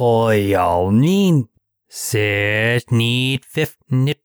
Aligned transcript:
Hojalnin. 0.03 1.49
Set 1.89 2.91
need 2.91 3.45
fifth 3.45 3.77
nip. 3.91 4.19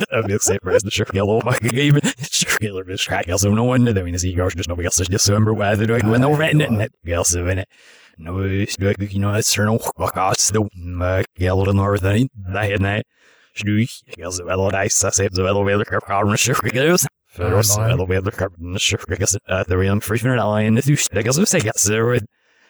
Of 0.10 0.28
the 0.28 0.40
same 0.40 0.60
as 0.74 0.84
the 0.84 0.92
Shirk 0.92 1.14
Yellow, 1.14 1.42
my 1.44 1.58
game, 1.60 2.00
Shirk 2.22 2.62
Yellow, 2.62 2.84
Miss 2.86 3.06
Crack, 3.06 3.26
so 3.36 3.54
no 3.54 3.66
one 3.66 3.84
knew 3.84 3.92
that 3.92 4.22
he 4.22 4.34
goes 4.34 4.56
just 4.56 4.70
nobody 4.70 4.86
else 4.86 5.02
is 5.02 5.10
December, 5.10 5.54
whether 5.54 5.86
doing 5.86 6.08
when 6.08 6.22
they're 6.22 6.34
written 6.34 6.62
it, 6.62 6.70
and 6.70 6.82
it 6.82 6.94
else 7.12 7.36
in 7.36 7.60
it. 7.60 7.68
No, 8.18 8.40
it's 8.40 8.80
like, 8.80 9.12
you 9.12 9.20
know, 9.20 9.34
it's 9.34 9.58
no, 9.58 9.78
fuck, 9.80 10.14
the 10.16 11.26
yellow 11.38 11.66
and 11.66 11.76
north, 11.76 12.04
and 12.04 12.30
that, 12.54 12.72
and 12.72 12.86
that. 12.86 13.06
Snu, 13.58 13.84
jeg 14.18 14.32
så 14.32 14.46
vel 14.48 14.62
og 14.64 14.72
reise 14.74 15.12
seg 15.12 15.34
så 15.36 15.44
vel 15.44 15.58
og 15.60 15.66
vel 15.68 15.84
karpen 15.84 16.38
sjøkkegus. 16.40 16.72
For 16.72 16.94
oss 16.94 17.04
vel 17.04 17.21
og 17.40 18.10
vel 18.10 18.32
karpen 18.32 18.78
sjøkkegus 18.80 19.38
at 19.48 19.68
the 19.68 19.78
real 19.78 20.00
free 20.02 20.18
for 20.18 20.36
line 20.36 20.76
the 20.76 20.82
douche. 20.82 21.08
Det 21.14 21.34
så 21.34 21.46
seg 21.46 21.72
så 21.76 22.04
with 22.06 22.26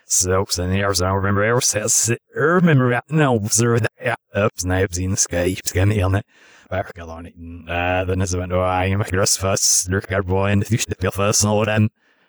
so 0.06 0.46
so 0.50 0.68
the 0.68 0.84
hours 0.84 1.02
I 1.02 1.10
remember 1.10 1.44
ever 1.44 1.62
says 1.62 2.12
remember 2.36 3.02
no 3.10 3.40
sir 3.48 3.80
that 3.80 4.20
up 4.36 4.52
snipes 4.58 4.98
in 4.98 5.12
the 5.12 5.18
sky 5.18 5.56
skinny 5.66 6.02
on 6.02 6.16
it. 6.16 6.26
Back 6.70 6.92
on 7.00 7.26
it. 7.26 7.34
Uh 7.70 8.04
then 8.06 8.22
as 8.22 8.36
went 8.36 8.54
I 8.54 8.86
am 8.86 9.02
grass 9.02 9.38
fast 9.38 9.90
look 9.90 10.12
at 10.12 10.26
boy 10.26 10.52
and 10.52 10.62
the 10.62 10.70
douche 10.70 10.86
the 10.86 11.12
first 11.12 11.44
and 11.44 11.52
all 11.52 11.66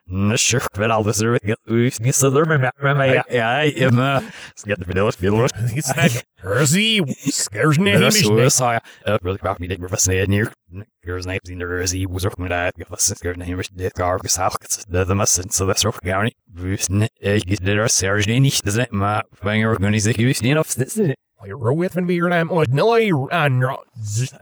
them. 0.06 0.36
Sure, 0.36 0.60
but 0.74 0.90
I'll 0.90 1.04
just 1.04 1.22
get 1.22 2.14
so 2.14 2.30
there, 2.30 2.44
remember, 2.44 3.22
yeah, 3.30 3.58
I'm, 3.58 4.32
get 4.64 4.78
the 4.78 4.84
video, 4.84 5.10
video, 5.10 5.46
It's 5.74 5.92
that 5.92 6.24
scares 7.30 7.78
me. 7.78 7.92
Det 7.92 8.52
sa 8.52 8.72
jeg 8.72 8.80
uh, 9.06 9.18
really 9.22 9.38
about 9.40 9.60
me, 9.60 9.66
they 9.66 9.76
were 9.76 9.88
fascinated 9.88 10.28
near 10.28 10.52
Girls 11.04 11.26
names 11.26 11.48
in 11.48 11.58
Jersey 11.58 12.06
was 12.06 12.24
working 12.24 12.42
with 12.44 12.50
that. 12.50 12.74
Us 12.90 13.10
a 13.10 13.34
name, 13.36 13.60
det 13.74 13.94
car, 13.94 14.18
because 14.18 14.36
how 14.36 14.50
it's 14.60 14.84
the 14.86 15.14
must, 15.14 15.52
so 15.52 15.66
that's 15.66 15.84
rock 15.84 16.00
county. 16.02 16.32
Bruce, 16.48 16.88
ich 17.20 17.44
det 17.44 17.60
der 17.60 17.88
Serge 17.88 18.40
nicht, 18.40 18.66
das 18.66 18.76
ist 18.76 18.92
mal, 18.92 19.22
wenn 19.42 19.60
ihr 19.60 19.68
organisiert, 19.68 20.18
you 20.18 20.32
know, 20.54 20.62
das 20.62 20.76
ist 20.76 20.96
Jag 20.96 21.31
rör 21.50 21.74
with 21.76 21.98
en 21.98 22.06
beer 22.06 22.26
and 22.26 22.34
I'm 22.34 22.50
no 22.72 22.94
and 23.30 23.62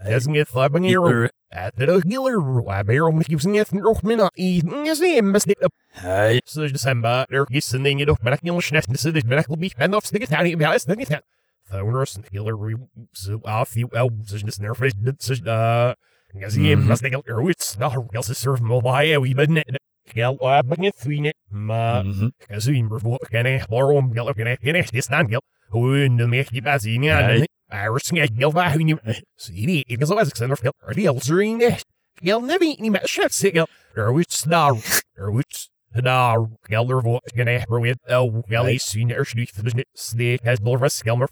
doesn't 0.05 0.35
get 0.35 0.49
flapping 0.49 0.85
here. 0.85 1.31
At 1.53 1.77
the 1.77 1.87
I 2.69 2.83
it 3.57 3.73
and 3.73 3.83
rock 3.85 4.05
me 4.05 4.17
not 4.17 4.33
eating 4.37 4.87
is 4.87 5.01
the 5.01 5.21
must 5.23 5.49
it 5.49 5.59
up. 5.65 5.73
Hej, 5.93 6.41
Så 6.47 6.61
December, 6.69 7.27
den 7.73 8.07
då, 8.07 8.17
men 8.23 8.31
jag 8.31 8.41
kan 8.41 8.63
snätt 8.63 9.01
så 9.01 9.11
det 9.11 9.25
men 9.25 9.43
jag 9.49 9.59
blir 9.59 9.71
fan 9.71 9.95
of 9.95 10.05
sticket 10.05 10.31
här 10.31 10.45
i 10.47 10.57
bäst 10.57 10.87
det 10.87 11.09
här. 11.09 11.21
Thoners 11.71 12.17
and 12.17 12.25
killer 12.31 12.57
so 13.13 13.41
off 13.45 13.77
you 13.77 13.89
el 13.95 14.11
så 14.27 14.37
just 14.37 14.61
nervous 14.61 14.95
uh 15.47 15.95
Gas 16.41 16.57
i 16.57 16.75
must 16.75 17.03
det 17.03 17.13
er 17.13 17.43
wits 17.47 17.79
na 17.79 17.89
gas 18.13 18.31
serve 18.37 18.61
mobile 18.61 19.21
we 19.21 19.35
but 19.35 19.51
net. 19.51 19.77
Gel 20.15 20.39
uh 20.43 20.63
but 20.63 20.79
net 20.79 20.95
ma 21.51 22.03
i 22.73 22.83
om 23.97 24.13
gel 24.15 24.35
kan 24.35 24.47
jag 24.47 24.59
kan 24.61 24.77
jag 24.77 24.87
det 24.93 25.05
stand 25.05 25.29
gel. 25.31 25.41
Hur 25.41 25.41
i 25.41 25.45
bas 25.45 25.45
i 25.45 25.45
ni 25.45 25.49
Nej. 25.49 25.60
Iris 27.71 28.07
ska 28.11 28.27
gel 28.27 28.53
va 28.53 28.69
hur 28.69 28.85
ni 28.85 28.97
så 29.37 29.53
det 29.53 29.85
är 29.89 30.07
så 30.07 30.19
as 30.19 30.31
center 30.39 30.57
gel 30.57 30.73
är 30.89 30.95
det 30.95 31.09
alltså 31.09 31.41
in 31.41 31.61
Gel 32.23 32.41
nevi 32.41 32.77
ni 32.81 32.91
med 32.91 33.01
chef 33.07 33.33
sig 33.33 33.53
gel. 33.53 33.67
Er 33.97 34.13
wits 34.13 34.47
na 34.47 34.69
er 35.17 35.31
wits 35.37 35.71
Na, 35.93 36.37
gelder 36.69 37.03
voor 37.03 37.21
gene 37.35 37.65
roet 37.69 37.99
el 38.07 38.45
geli 38.47 38.79
sien 38.79 39.11
er 39.11 39.25
snuit 39.27 39.51
voor 39.51 39.65
de 39.65 39.85
snee 39.93 40.39
has 40.45 40.59
res 40.63 41.01
gelmer 41.03 41.29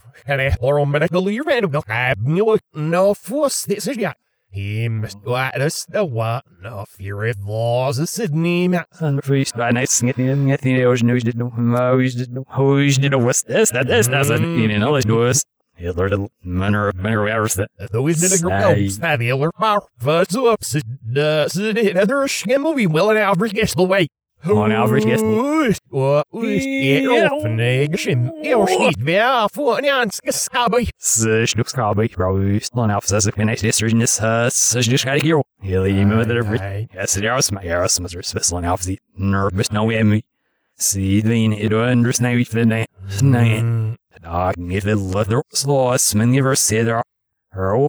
ben 0.91 1.03
ik 1.03 1.11
wel 1.11 1.27
hier 1.27 1.43
van 1.43 1.71
wel 1.71 1.85
heb 1.87 2.19
nieuwe 2.19 2.59
no 2.73 3.15
fuss 3.15 3.65
dit 3.65 3.87
is 3.87 3.95
ja 3.95 4.15
He 4.59 4.89
must 4.89 5.19
let 5.25 5.61
us 5.61 5.87
the 5.89 6.05
what 6.05 6.45
no 6.61 6.85
fear 6.89 7.33
laws 7.45 8.01
of 8.01 8.09
Sydney. 8.09 8.69
And 8.99 9.23
first, 9.23 9.57
I 9.57 9.71
nice 9.71 10.03
getting 10.03 10.49
getting 10.49 10.75
the 10.75 10.85
ocean 10.85 11.07
news 11.07 11.23
did 11.23 11.39
no 11.39 11.49
who's 11.49 12.17
did 12.17 12.33
no 12.33 12.45
who's 12.49 12.99
did 12.99 13.13
no 13.13 13.19
what's 13.19 13.43
this 13.43 13.71
that 13.71 13.87
this 13.87 14.09
doesn't 14.09 14.59
you 14.59 14.77
know 14.77 14.91
let's 14.91 15.07
do 15.07 15.25
this. 15.25 15.45
Hitler 15.77 16.09
the 16.09 16.27
manner 16.43 16.89
of 16.89 16.97
manner 16.97 17.29
hours 17.29 17.55
that 17.55 17.71
Though 17.93 18.07
he's 18.07 18.21
did 18.21 18.33
a 18.33 18.91
stab 18.91 19.21
the 19.21 19.31
other 19.31 19.53
bar, 19.61 19.87
fuzz 19.97 20.35
up, 20.35 20.63
uh, 20.63 21.49
sit, 21.49 21.79
another 21.79 22.27
skim 22.27 22.65
we 22.75 22.89
will 22.89 23.11
and 23.11 23.19
average 23.21 23.53
guess 23.53 23.75
the 23.75 23.85
way. 23.85 24.09
On 24.45 24.73
average, 24.73 25.05
guess 25.05 25.21
the- 25.21 25.75
What 25.91 26.27
is 26.45 26.65
it? 26.65 27.03
Yeah. 27.03 27.29
Offenegation. 27.33 28.31
Jag 28.45 28.69
skit 28.69 28.97
via 28.99 29.49
få 29.49 29.77
en 29.79 29.85
anska 29.85 30.33
skabby. 30.33 30.89
Such 30.99 31.57
no 31.57 31.65
scrabby 31.65 32.09
rose 32.17 32.71
on 32.75 32.91
alpha 32.91 33.09
says 33.09 33.27
if 33.27 33.35
can 33.35 33.49
I 33.51 33.57
say 33.57 33.71
surgeon 33.73 34.03
is 34.03 34.21
uh 34.21 34.49
such 34.51 34.89
just 34.89 35.05
gotta 35.05 35.21
hero. 35.21 35.43
He'll 35.61 35.87
even 35.87 36.17
with 36.17 36.31
it. 36.31 36.89
Yes, 36.95 37.17
it 37.17 37.25
is 37.25 37.53
my 37.53 37.63
arrows 37.65 38.01
was 38.01 38.27
special 38.27 38.59
enough 38.59 38.83
the 38.83 38.99
nervous 39.17 39.73
no 39.73 39.87
me. 39.87 40.23
See 40.77 41.21
the 41.21 41.47
it 41.65 41.73
unders 41.73 42.21
now 42.21 42.31
if 42.31 42.51
the 42.51 42.65
night. 42.65 42.89
Night. 43.23 43.97
Dag 44.23 44.55
if 44.73 44.85
the 44.85 44.95
leather 44.97 45.43
sloss 45.55 46.15
men 46.15 46.31
never 46.33 46.55
say 46.57 46.83
there. 46.85 47.03
Her 47.51 47.89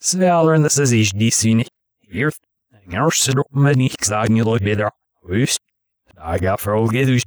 Sveller 0.00 0.54
and 0.54 0.64
this 0.64 0.78
is 0.78 0.94
each 0.94 1.12
DC 1.12 1.66
here. 2.02 2.30
Gar 2.88 3.10
sit 3.10 3.36
up 3.38 3.46
I 6.20 6.38
got 6.38 6.60
get 6.92 7.24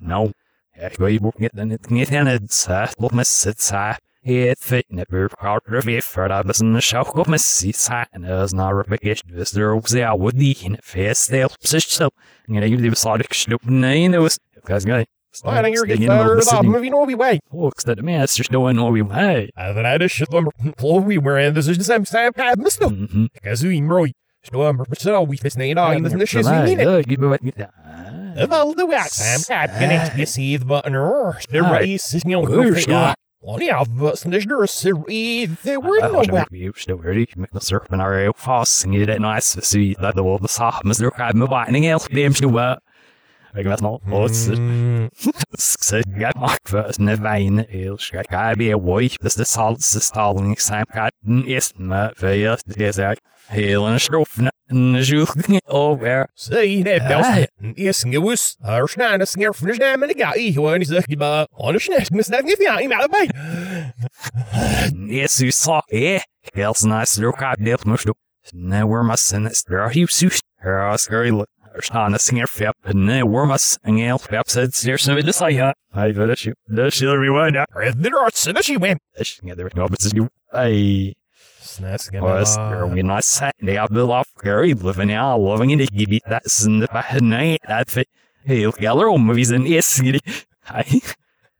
No. 0.00 0.32
Jag 0.80 0.92
går 0.92 1.10
ju 1.10 1.18
bort 1.18 1.34
den 1.52 1.72
ett 1.72 1.90
inget 1.90 2.08
henne 2.08 2.40
så 2.48 2.86
låt 2.98 3.12
mig 3.12 3.24
sitta 3.24 3.96
Helt 4.24 4.64
fit 4.64 4.90
never 4.90 5.28
proud 5.28 5.60
of 5.78 5.86
it 5.86 6.04
for 6.04 6.28
that 6.28 6.46
was 6.46 6.62
in 6.62 6.72
the 6.72 6.80
show 6.80 7.04
got 7.04 7.28
my 7.28 7.36
seat 7.36 7.76
sat 7.76 8.08
and 8.12 8.24
it 8.24 8.30
was 8.30 8.54
not 8.54 8.74
repetition 8.74 9.36
this 9.36 9.50
there? 9.50 9.74
Oh, 9.74 9.80
was 9.82 9.94
I 9.94 10.14
would 10.14 10.38
the 10.38 10.56
in 10.62 10.78
face 10.82 11.26
they 11.26 11.46
position 11.60 11.90
so 11.90 12.10
you 12.48 12.58
know 12.58 12.66
you 12.66 12.78
leave 12.78 12.92
a 12.92 12.96
sonic 12.96 13.34
snoop 13.34 13.66
nine 13.66 14.14
it. 14.14 14.18
Was 14.18 14.38
guys 14.64 14.86
guy 14.86 15.04
Why 15.42 15.60
don't 15.60 15.74
you 15.74 15.84
get 15.84 15.98
fired 15.98 16.48
off 16.48 16.64
moving 16.64 16.92
the 16.92 17.16
way? 17.16 17.40
folks 17.52 17.84
that 17.84 18.02
man 18.02 18.22
it's 18.22 18.36
just 18.36 18.50
no 18.50 18.60
one 18.60 18.76
we 18.92 19.02
way. 19.02 19.50
Är 19.58 19.98
det 19.98 20.10
shit 20.10 20.32
lumber 20.32 20.52
flow 20.78 21.00
we 21.00 21.18
were 21.18 21.38
in 21.38 21.54
this 21.54 21.68
is 21.68 21.76
the 21.76 21.84
same 21.84 22.06
same 22.06 22.32
kind 22.32 22.52
of 22.52 22.58
missile. 22.58 22.90
Because 24.44 24.58
we 24.58 24.72
mroi. 24.72 24.84
Slumber 24.84 24.94
så 24.94 25.24
vi 25.30 25.36
finns 25.36 25.56
nej 25.56 25.74
dag 25.74 25.96
in 25.96 26.02
this 26.04 26.28
shit 26.30 26.46
in 26.46 26.80
it. 26.80 27.06
give 27.08 27.20
me 27.20 27.26
what 27.28 27.40
you 27.42 27.52
Well, 28.50 28.74
the 28.74 28.86
wax 28.86 29.20
I'm 29.20 29.42
cat 29.44 29.70
can 29.78 30.18
you 30.18 30.26
see 30.26 30.56
the 30.56 30.64
button 30.64 30.94
or 30.94 31.36
the 31.50 31.60
Ah. 31.60 31.72
race 31.78 32.14
is 32.14 32.24
no 32.26 32.42
Good 32.44 32.74
good. 32.74 32.82
shot. 32.82 33.14
Well, 33.46 33.60
yeah, 33.62 33.84
but 33.84 34.20
there's 34.30 34.46
no 34.46 34.64
series. 34.66 35.50
There 35.62 35.78
were 35.78 36.00
no 36.00 36.22
wax. 36.32 36.48
you 36.50 36.72
still 36.76 36.96
ready 36.96 37.26
make 37.38 37.50
the 37.52 37.60
surf 37.60 37.82
and 37.92 38.00
our 38.02 38.32
fast 38.36 38.84
and 38.84 38.94
you 38.94 39.00
didn't 39.06 39.22
nice 39.22 39.52
to 39.54 39.62
see 39.62 39.94
that 40.00 40.14
the 40.14 40.24
world 40.24 40.42
the 40.42 40.48
saw 40.48 40.72
Mr. 40.84 41.10
Crab 41.12 41.34
me 41.34 41.46
binding 41.46 41.86
else 41.86 42.08
them 42.08 42.32
to 42.34 42.48
work 43.54 43.64
Jag 43.64 43.70
vet 43.70 43.80
inte, 43.80 44.16
och 44.16 44.30
så 45.58 46.02
jag 46.20 46.36
mak 46.36 46.58
först 46.68 46.98
när 46.98 47.16
vägen 47.16 47.58
är 47.58 47.96
ska 47.96 48.22
jag 48.30 48.58
be 48.58 48.74
a 48.74 48.78
wife 48.78 49.18
this 49.18 49.34
the 49.34 49.44
salt 49.44 49.78
the 49.78 50.00
stalling 50.00 50.56
sam 50.56 50.86
kat 50.86 51.12
is 51.46 51.72
ma 51.76 52.10
för 52.16 52.32
jag 52.32 52.58
det 52.64 52.86
är 52.86 52.92
så 52.92 53.14
hela 53.48 53.98
strofen 53.98 54.50
en 54.70 54.94
jul 55.02 55.26
over 55.68 56.26
See 56.36 56.82
that 56.82 57.02
Aye. 57.02 57.08
bells. 57.08 57.78
Yes, 57.78 58.04
it 58.04 58.18
was. 58.22 58.56
Our 58.64 58.88
snap 58.88 59.20
is 59.20 59.30
scare 59.30 59.52
for 59.52 59.66
the 59.66 59.76
jam 59.78 60.02
and 60.02 60.10
the 60.10 60.14
guy 60.14 60.52
who 60.52 60.74
is 60.74 60.88
the 60.88 61.16
ba 61.16 61.46
on 61.52 61.74
the 61.74 61.80
snap. 61.80 62.10
Miss 62.10 62.28
that 62.28 62.44
if 62.44 62.58
you 62.58 62.70
ain't 62.70 62.92
out 62.92 63.04
of 63.04 63.10
bay. 63.10 63.28
Yes, 65.08 65.40
you 65.40 65.50
saw 65.50 65.82
eh 65.90 66.20
Gels 66.54 66.84
nice 66.84 67.18
little 67.18 67.32
crab 67.32 67.64
deal 67.64 67.78
most 67.84 68.08
Now 68.52 68.86
we're 68.86 69.02
my 69.02 69.16
sin 69.16 69.46
it's 69.46 69.62
there 69.64 69.90
you 69.92 70.06
sus 70.06 70.40
her 70.58 70.96
scary 70.98 71.30
look 71.30 71.48
A 71.76 72.18
singer 72.18 72.46
fap 72.46 72.74
and 72.84 73.06
now 73.06 73.24
we're 73.26 73.46
my 73.46 73.56
and 73.82 73.98
el 74.00 74.18
fap 74.18 74.48
said 74.48 74.72
there's 74.72 75.02
some 75.02 75.16
to 75.20 75.32
say 75.32 75.56
huh 75.56 75.72
I 75.92 76.12
bet 76.12 76.30
it 76.30 76.44
you 76.44 76.54
does 76.72 76.94
she 76.94 77.06
rewind 77.06 77.56
out 77.56 77.68
Or 77.74 77.90
there 77.90 78.16
are 78.18 78.30
so 78.32 78.52
she 78.60 78.76
went. 78.76 79.00
yeah 79.42 79.54
there 79.54 79.68
no 79.74 79.88
but 79.88 79.94
it's 80.04 80.12
you 80.14 80.28
I 80.52 81.14
Snaps 81.60 82.08
again. 82.08 82.22
was 82.22 82.56
there 82.56 82.86
we 82.86 83.02
not 83.02 83.24
sat 83.24 83.56
they 83.60 83.74
have 83.74 83.90
built 83.90 84.10
off 84.10 84.28
Gary 84.40 84.74
living 84.74 85.10
out 85.12 85.38
loving 85.40 85.70
it 85.70 85.90
give 85.90 86.12
it 86.12 86.22
that 86.28 86.48
sin 86.48 86.78
the 86.78 86.86
bad 86.88 87.22
night 87.22 87.60
that 87.66 87.90
fit 87.90 88.08
hey 88.44 88.64
look 88.66 88.80
at 88.80 88.96
our 88.96 89.18
movies 89.18 89.50
and 89.50 89.66
yes 89.66 90.00
I 90.68 91.00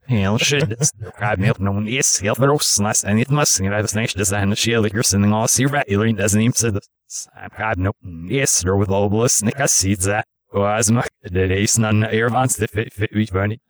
Hell 0.06 0.36
shit, 0.36 0.70
it's 0.70 0.92
crab 1.16 1.38
milk, 1.38 1.58
no 1.58 1.72
one 1.72 1.88
is 1.88 2.18
heel 2.18 2.36
and 2.38 3.18
it 3.18 3.30
must, 3.30 3.58
you 3.58 3.70
know, 3.70 3.80
this 3.80 3.94
next 3.94 4.18
design 4.18 4.52
of 4.52 4.58
shield, 4.58 4.92
you're 4.92 5.02
sending 5.02 5.32
all 5.32 5.48
see 5.48 5.64
regular, 5.64 6.04
and 6.04 6.18
doesn't 6.18 6.38
even 6.42 6.52
say 6.52 6.68
this. 7.04 7.28
No, 7.76 7.92
yes, 8.26 8.62
there 8.62 8.76
with 8.76 8.90
all 8.90 9.08
bliss, 9.08 9.42
Nick, 9.42 9.60
I 9.60 9.66
see 9.66 9.94
that. 9.94 10.26
Was 10.52 10.90
my 10.90 11.04
the 11.22 11.48
days 11.48 11.78
none 11.78 12.04
air 12.04 12.28
vans 12.28 12.56
the 12.56 12.68
fit 12.68 12.92
fit 12.92 13.10
we 13.12 13.26
funny. 13.26 13.60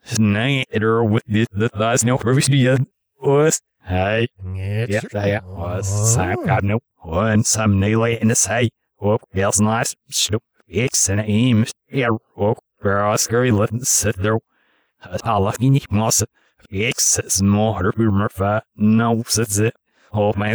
Or 0.83 1.05
with 1.05 1.25
the 1.27 1.47
the 1.51 1.71
last 1.75 2.05
no 2.05 2.19
to 2.19 2.87
was. 3.21 3.61
Hey, 3.83 4.29
yeah, 4.55 4.87
yeah, 5.13 5.41
was 5.45 6.17
no 6.63 6.81
one 6.99 7.45
some 7.45 7.81
nail 7.81 8.05
in 8.05 8.29
the 8.29 8.35
say. 8.35 8.71
Oh, 9.01 9.19
girls 9.35 9.61
nice, 9.61 9.95
snoop, 10.11 10.43
it's 10.67 11.09
an 11.09 11.21
aim, 11.21 11.67
yeah, 11.91 12.09
oh, 12.37 12.57
where 12.81 13.05
Oscar 13.05 13.51
let 13.53 13.87
sit 13.87 14.17
there. 14.17 14.39
Alla 15.23 15.53
inte 15.61 15.87
måste 15.91 16.27
X 16.71 17.21
smarter 17.29 17.93
murfa 17.97 18.63
no 18.75 19.23
sits 19.27 19.59
it 19.59 19.75
Oh 19.75 19.75
man 19.75 19.84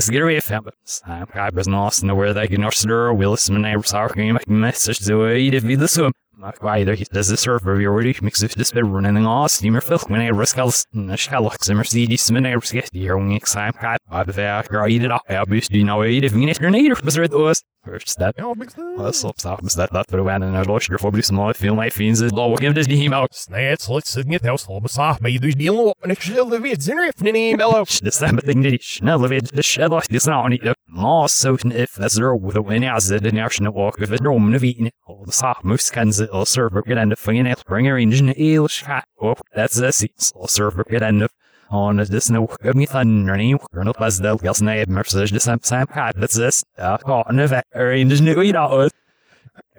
ska 0.02 0.14
det 0.14 0.42
fem 0.42 0.64
Sam 0.86 1.28
Kabers 1.28 1.68
nås 1.68 2.04
where 2.04 2.34
they 2.34 2.48
can 2.48 2.64
order 2.64 3.14
Willis 3.20 3.50
men 3.50 3.66
är 3.66 3.82
så 3.82 4.08
kan 4.08 4.40
message 4.48 5.04
så 5.04 5.24
är 5.24 5.52
det 5.52 5.60
vid 5.60 5.90
så 5.90 6.12
Mark 6.40 6.60
Weider 6.60 6.96
he 6.96 7.04
does 7.12 7.28
the 7.28 7.36
server 7.36 7.76
vi 7.76 7.86
already 7.86 8.16
mix 8.22 8.42
it 8.42 8.52
this 8.52 8.72
bit 8.72 8.86
running 8.86 9.26
off 9.26 9.52
steamer 9.52 9.82
fill 9.82 10.00
when 10.08 10.22
I 10.22 10.30
risk 10.30 10.58
all 10.58 10.72
na 10.94 11.18
shallock 11.18 11.62
simmer 11.62 11.80
Mercedes 11.80 12.32
men 12.32 12.46
är 12.46 12.60
ska 12.62 12.82
det 12.94 13.00
här 13.00 13.12
ung 13.12 13.40
Sam 13.44 13.74
Kab 13.74 13.98
Bob 14.10 14.34
the 14.34 14.64
girl 14.72 14.88
it 14.88 15.12
up 15.12 15.22
jag 15.28 15.50
bus 15.50 15.68
du 15.68 15.84
know 15.84 16.02
it 16.02 16.24
if 16.24 16.32
you 16.32 16.46
need 16.46 16.62
need 16.62 16.94
but 17.04 17.14
there 17.14 17.28
was 17.28 17.62
first 17.84 18.08
step 18.08 18.36
Oh, 18.40 18.56
big 18.56 18.70
Well, 18.78 19.12
slops 19.12 19.46
off, 19.46 19.60
is 19.64 19.76
that 19.76 19.92
that 19.92 20.10
for 20.10 20.18
the 20.18 20.24
van 20.24 20.44
and 20.44 20.56
I 20.56 20.62
lost 20.62 20.88
your 20.88 20.98
phobia 20.98 21.24
small 21.24 21.54
feel 21.54 21.76
my 21.76 21.90
fiends 21.90 22.22
is 22.22 22.32
low 22.32 22.56
give 22.56 22.76
this 22.76 22.88
game 22.88 23.14
out. 23.14 23.34
Snaps, 23.34 23.90
let's 23.90 24.10
sit 24.10 24.26
in 24.26 24.32
the 24.32 24.48
house, 24.48 24.66
all 24.68 24.80
beside 24.82 25.22
me. 25.22 25.38
There's 25.38 25.56
dealing 25.56 25.88
with 25.88 26.04
an 26.04 26.12
extra 26.12 26.44
livid 26.44 26.80
zinner 26.82 27.08
if 27.10 27.22
any 27.22 27.56
mellow. 27.56 27.86
Det 28.02 28.12
stämmer 28.12 28.42
ting 28.42 28.62
det 28.62 28.70
är 28.70 29.18
levet 29.18 29.56
det 29.56 29.64
skälla 29.64 30.02
det 30.10 30.20
snart 30.20 30.54
inte 30.54 30.74
må 30.88 31.28
så 31.28 31.54
if 31.54 31.98
that's 31.98 32.16
the 32.16 32.46
with 32.46 32.56
the 32.56 32.62
when 32.62 32.84
as 32.84 33.10
the 33.10 33.32
national 33.32 33.74
walk 33.74 34.02
of 34.02 34.10
the 34.10 34.18
drum 34.18 34.52
the 34.52 34.92
vin 35.30 35.50
all 35.50 35.52
the 35.52 35.56
soft 35.56 35.64
moves 35.64 35.90
can 35.90 36.10
the 36.10 36.30
all 36.32 36.46
server 36.46 36.82
get 36.82 36.98
end 36.98 37.12
of 37.12 37.20
thing 37.20 37.46
it 37.46 37.64
bring 37.66 37.86
your 37.86 37.98
engine 37.98 38.30
ill 38.30 38.68
shot 38.68 39.06
oh 39.22 39.36
that's 39.56 39.76
the 39.76 39.92
seats 39.92 40.32
all 40.36 40.48
server 40.48 40.84
get 40.84 41.02
end 41.02 41.22
of 41.22 41.32
on 41.70 41.98
this 41.98 42.30
no 42.30 42.48
give 42.64 42.76
me 42.76 42.86
thunder 42.86 43.34
any 43.34 43.58
colonel 43.74 43.94
the 43.94 44.40
gas 44.42 44.62
na 44.62 44.86
mercedes 44.88 45.32
the 45.32 45.40
same 45.40 45.60
same 45.62 45.86
cat 45.88 46.16
that's 46.18 46.36
this 46.36 46.64
uh 46.78 46.98
on 47.06 47.36
the 47.36 47.64
or 47.76 47.92
engine 47.92 48.26
you 48.26 48.54
know 48.54 48.90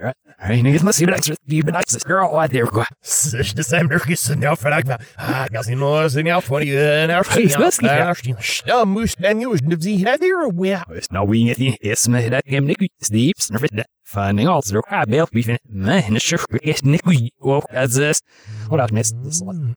Right, 0.03 0.17
right, 0.49 0.65
niggas 0.65 0.83
must 0.83 0.99
see 0.99 1.05
the 1.05 1.13
extra, 1.13 1.37
you 1.47 1.63
been 1.63 1.77
access, 1.77 2.03
girl, 2.05 2.33
what 2.33 2.51
there, 2.53 2.65
go. 2.65 2.85
December 3.03 3.99
kissen 3.99 4.43
ja 4.43 4.57
för 4.57 4.71
jag 4.71 4.99
ah 5.17 5.47
gas 5.51 5.69
ni 5.69 5.75
nås 5.75 6.15
ni 6.15 6.31
av 6.31 6.41
för 6.41 6.61
ju 6.61 6.75
när 7.07 7.23
Precis, 7.23 7.59
vad 7.59 7.75
ska 7.75 7.87
jag- 7.87 8.45
Stam 8.45 8.93
mus 8.93 9.15
den 9.15 9.41
ju 9.41 9.57
det 9.57 9.77
vi 9.77 10.05
hade 10.05 10.27
ju 10.27 10.51
we 10.53 10.77
There's 10.89 11.11
no 11.11 11.27
wing 11.27 11.51
at 11.51 11.57
the 11.57 11.77
esme 11.83 12.31
that 12.31 12.45
game 12.45 12.67
Nick 12.67 12.93
Steeps 13.03 13.51
nerf 13.51 13.69
that 13.77 13.87
finding 14.05 14.47
the 14.47 14.83
crab 14.83 15.09
bell 15.11 15.27
beef 15.33 15.49
man 15.69 16.15
the 16.15 16.21
sure 16.21 16.39
get 16.65 16.85
Nick 16.85 17.03
well 17.41 17.63
as 17.71 17.95
this 17.95 18.21
what 18.69 18.81
I've 18.81 18.93
missed 18.93 19.17
this 19.25 19.43
like 19.43 19.77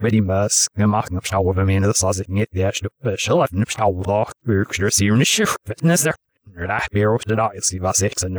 ready 0.00 0.20
bus 0.20 0.68
gemacht 0.76 1.12
auf 1.16 1.26
schau 1.26 1.56
wenn 1.56 1.66
mir 1.66 1.80
das 1.80 2.04
also 2.04 2.22
nicht 2.28 2.54
der 2.54 2.72
Stück 2.72 2.92
schau 3.16 3.42
auf 3.42 3.52
nicht 3.52 3.72
schau 3.72 4.02
doch 4.02 4.32
wir 4.44 4.90
sie 4.90 5.08
in 5.08 5.18
the 5.24 5.46
fitness 5.66 6.02
there 6.02 6.66
da 6.66 6.80
beer 6.92 7.14
of 7.14 7.22
the 7.26 7.36
diet 7.36 7.64
see 7.64 7.80
was 7.80 7.96
six 7.96 8.22
and 8.24 8.38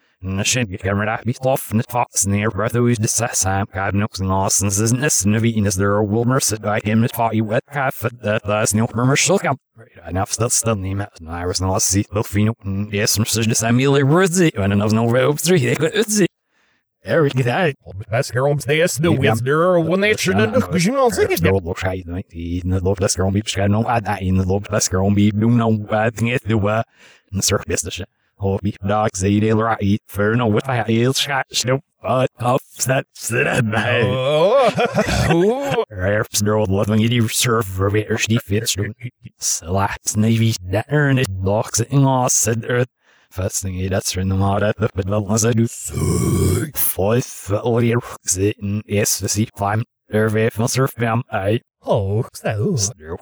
så 0.21 0.27
det 0.27 0.35
var 0.35 0.35
jag 0.35 0.47
ser 0.47 0.65
bara 0.65 0.77
så 0.77 0.77
stilsness 0.77 0.77
så 0.77 0.77
det 0.77 0.77
är 0.77 0.77
så 0.77 0.77
för 0.77 0.77
stilen 0.77 0.77
nu 0.77 0.77
när 0.77 0.77
sen 0.77 0.77
kan 0.77 0.97
man 0.97 1.05
där 1.05 1.23
bli 1.23 1.33
off 1.39 1.73
när 1.73 1.83
fast 1.89 2.27
ner 2.27 2.49
brother 2.49 2.79
who's 2.79 3.01
the 3.01 3.07
sam 3.33 3.67
god 3.73 3.93
knows 3.93 4.19
and 4.19 4.29
lost 4.29 4.61
and 4.61 4.71
isn't 4.71 5.01
this 5.01 5.25
and 5.25 5.41
vi 5.41 5.67
is 5.67 5.75
there 5.75 6.25
mercy 6.25 6.55
I 6.55 6.79
him 6.83 7.07
to 7.07 7.33
you 7.33 7.45
wet 7.49 7.63
half 7.67 7.99
that 8.23 8.43
that's 8.43 8.73
no 8.75 8.87
commercial 8.87 9.39
come 9.39 9.57
right 9.77 10.09
enough 10.09 10.31
still 10.31 10.49
still 10.49 10.75
name. 10.75 11.01
It 11.01 11.09
I 11.27 11.45
was 11.45 11.61
not 11.61 11.81
see 11.81 12.03
the 12.13 12.23
fino 12.23 12.53
mm, 12.65 12.93
yes 12.93 13.11
some 13.11 13.25
such 13.25 13.47
the 13.47 13.55
Samuel 13.55 13.93
Rizzi 14.03 14.51
and 14.55 14.73
I 14.73 14.87
no 14.87 15.09
rope 15.09 15.39
three 15.39 15.65
they 15.65 15.75
could 15.75 16.11
see 16.11 16.27
Eric 17.03 17.33
that 17.33 17.75
Best 18.09 18.31
girl 18.31 18.59
stays 18.59 18.97
the 18.97 19.41
there 19.43 19.79
when 19.79 20.01
they 20.01 20.15
should 20.15 20.35
have 20.35 20.53
because 20.53 20.85
you 20.85 20.93
know 20.93 21.09
think 21.09 21.31
it 21.31 21.41
Det 21.41 21.49
uh, 21.49 21.53
låter 21.53 21.73
skeit, 21.73 22.05
nej. 22.05 22.23
I 22.31 22.61
den 22.61 22.83
låter 22.83 23.01
läskare 23.01 23.25
om 23.25 23.33
vi 23.33 23.41
ska 23.45 23.67
nog 23.67 23.85
att 23.87 24.21
i 24.21 24.31
den 24.31 24.47
låter 24.47 24.71
läskare 24.71 24.99
om 24.99 25.15
vi 25.15 25.31
nu 25.31 25.45
nog 25.45 25.93
att 25.93 26.17
det 26.17 26.37
det 26.45 26.55
var 26.55 26.83
en 27.31 27.41
surf 27.41 27.65
business. 27.65 28.01
Hobby 28.41 28.75
dogs 28.85 29.23
eat 29.23 29.43
right 29.53 30.01
for 30.07 30.35
no 30.35 30.47
with 30.47 30.67
my 30.67 30.83
heels 30.83 31.19
shot 31.19 31.45
snoop 31.51 31.83
but 32.01 32.31
cuffs 32.39 32.85
that 32.85 33.05
sit 33.13 33.45
at 33.45 33.63
my 33.63 34.01
Oh. 34.03 35.85
Raps 35.91 36.41
no 36.41 36.63
loving 36.63 37.01
you 37.01 37.27
serve 37.27 37.65
for 37.65 37.91
better 37.91 38.17
Steve 38.17 38.41
fits 38.41 38.75
Slats 39.37 40.17
navy 40.17 40.55
that 40.63 40.87
earn 40.89 41.19
it 41.19 41.29
blocks 41.29 41.79
it 41.79 41.91
in 41.91 42.03
all 42.03 42.29
said 42.29 42.65
earth 42.67 42.89
First 43.29 43.61
thing 43.61 43.87
that's 43.89 44.17
in 44.17 44.29
the 44.29 44.35
mod 44.35 44.63
at 44.63 44.77
the 44.77 44.89
middle 44.95 45.31
as 45.31 45.45
I 45.45 45.53
do 45.53 45.67
Fourth 46.75 47.51
all 47.51 47.83
your 47.83 48.01
sitting 48.23 48.83
is 48.87 49.19
the 49.19 49.29
sea 49.29 49.45
climb 49.55 49.83
Survey 50.11 50.49
from 50.49 50.67
surf 50.67 50.95
bam 50.97 51.23
I 51.31 51.61
Oh, 51.83 52.23
so. 52.33 52.77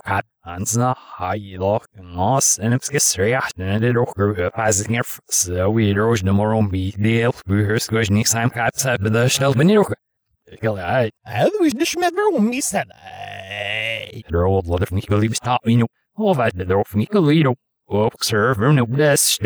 Kat 0.05 0.25
Hansna 0.45 0.93
Hailok 1.17 1.85
Nos 1.95 2.59
en 2.59 2.79
skisreacht 2.79 3.57
en 3.57 3.81
det 3.81 3.95
rocker 3.95 4.51
as 4.53 4.83
nger 4.87 5.07
så 5.31 5.71
vi 5.71 5.93
roj 5.93 6.23
no 6.23 6.33
more 6.33 6.55
on 6.55 6.69
be 6.69 6.91
del 6.91 7.31
buhers 7.47 7.87
gosh 7.87 8.09
ni 8.11 8.25
sam 8.25 8.49
kat 8.49 8.75
sa 8.75 8.97
be 8.97 9.09
the 9.09 9.29
stel 9.29 9.53
ben 9.53 9.71
rocker. 9.77 9.95
Ik 10.51 10.65
al 10.65 10.77
ai 10.77 11.11
How 11.25 11.49
was 11.61 11.73
the 11.73 11.85
schmedder 11.85 12.35
om 12.35 12.49
me 12.49 12.59
said? 12.59 12.87
Hey. 12.91 14.23
der 14.29 14.45
old 14.45 14.67
lot 14.67 14.83
of 14.83 14.91
you 14.91 15.77
know 15.77 15.87
all 16.17 16.33
that 16.33 16.57
the 16.57 16.75
rock 16.75 16.93
Nico 16.93 17.21
Lido. 17.21 17.55
Op 17.87 18.21
server 18.21 18.73
no 18.73 18.85
best 18.85 19.39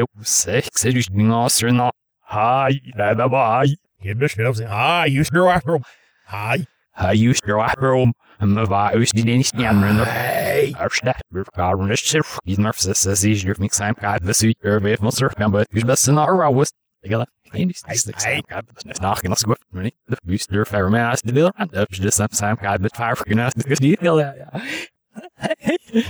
it 0.86 0.98
is 0.98 1.08
being 1.10 1.32
oster 1.32 1.72
na. 1.72 1.91
Hi 2.22 2.82
da 2.98 3.13
da 3.13 3.27
bye. 3.27 3.75
You 4.01 4.15
missed 4.15 4.39
it. 4.39 4.46
I 4.46 4.50
was 4.50 4.60
like, 4.60 4.70
ah, 4.70 5.03
you 5.05 5.24
screw 5.24 5.48
after 5.48 5.75
him. 5.75 5.84
Hi. 6.25 6.65
I 6.96 7.13
used 7.13 7.43
to 7.46 7.55
rock 7.55 7.82
room 7.82 8.13
and 8.43 8.57
the 8.57 8.65
virus 8.65 9.12
did 9.12 9.27
any 9.29 9.43
stammer 9.43 10.05
Hey. 10.05 10.75
Erste, 10.79 11.13
wir 11.29 11.45
fahren 11.55 11.88
nicht 11.88 12.05
schiff. 12.05 12.39
Die 12.45 12.57
Nervs 12.57 12.85
ist 12.85 13.23
ich 13.23 13.45
durch 13.45 13.57
mich 13.57 13.73
sein 13.73 13.93
gerade 13.95 14.25
bis 14.25 14.43
ich 14.43 14.55
irgendwie 14.62 14.97
muss 15.00 15.21
er 15.21 15.31
aber 15.39 15.63
ich 15.71 15.85
bist 15.85 16.07
in 16.07 16.15
der 16.15 16.25
raus. 16.25 16.69
Egal. 17.01 17.25
Hey, 17.51 17.65
die 17.65 17.71
ist 17.71 17.88
nicht 17.88 19.01
nach 19.01 19.21
genau 19.21 19.35
so 19.35 19.47
gut. 19.47 19.57
Wenn 19.71 19.85
ich 19.85 19.95
der 20.09 20.17
Booster 20.23 20.65
für 20.65 20.89
mehr 20.89 21.09
als 21.09 21.21
die 21.21 21.31
Bilder 21.31 21.51
und 21.57 21.73
das 21.73 21.88
ist 21.91 22.19
das 22.19 22.38
sein 22.38 22.55
gerade 22.57 22.83
mit 22.83 22.95
Fire 22.95 23.15
genau 23.25 23.50
das 23.55 23.79
die 23.79 23.97
ja. 24.01 24.51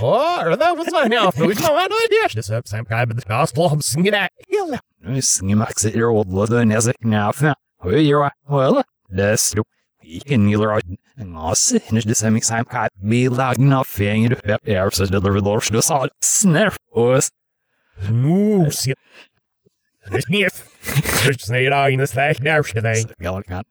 Oh, 0.00 0.56
that 0.56 0.78
was 0.78 0.90
my 0.90 1.06
now. 1.08 1.30
We 1.36 1.54
know 1.54 1.76
idea. 1.76 2.28
This 2.34 2.50
up 2.50 2.66
same 2.66 2.84
guy, 2.84 3.04
but 3.04 3.16
the 3.16 3.26
gospel 3.28 3.68
I'm 3.68 3.82
singing 3.82 4.12
that. 4.12 4.32
Yeah. 4.48 4.78
Is 5.06 5.42
ni 5.42 5.54
max 5.54 5.84
old 5.84 6.30
blood 6.30 6.52
and 6.52 6.72
as 6.72 6.86
it 6.86 6.96
now. 7.02 7.32
Well, 7.82 8.00
you're 8.00 8.32
well. 8.48 8.82
Das 9.14 9.50
du 9.50 9.62
nie 10.46 10.56
lor 10.56 10.80
en 11.18 11.36
as 11.36 11.70
hinnes 11.88 12.04
det 12.04 12.16
same 12.16 12.40
time 12.40 12.64
kat 12.64 12.90
be 13.00 13.28
lag 13.28 13.58
enough 13.58 13.88
thing 13.96 14.28
to 14.28 14.36
pep 14.36 14.68
air 14.68 14.90
så 14.90 15.06
det 15.06 15.22
lor 15.22 15.40
lor 15.40 15.60
så 15.60 15.80
så 15.80 16.08
snarf 16.22 16.76
os 16.92 17.30
Ooh, 18.10 18.70
shit. 18.70 18.98
This 20.10 20.24
sniff. 20.24 21.24
Just 21.24 21.50
need 21.50 21.72
all 21.72 21.88
in 21.88 21.98
the 21.98 22.06
slash 22.06 22.40
now, 22.40 22.60
should 22.62 22.84
I? 22.84 23.04
Gallican. 23.20 23.64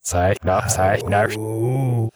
Zij, 0.00 0.36
nou, 0.44 0.68
zij, 0.68 1.02
nou, 1.06 1.36
Ooh. 1.36 2.08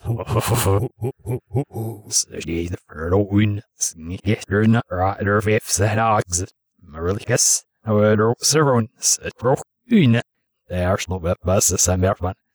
die 2.27 2.69
de 2.69 2.77
verdoen. 2.85 3.61
Gisteren 3.75 4.83
er 4.89 5.41
vijf 5.41 5.63
zedags. 5.69 6.43
Marilicus. 6.75 7.65
Er 7.81 8.35
servon. 8.37 8.89
Het 8.95 9.35
broek. 9.35 9.65
Une. 9.85 10.23
Daar 10.65 10.99
slop 10.99 11.23
het 11.23 11.39
bus 11.39 11.65
zijn 11.65 11.99
weer 11.99 12.15
van. 12.15 12.35
Zeer 12.35 12.35
van 12.35 12.35
Alzheim. 12.35 12.46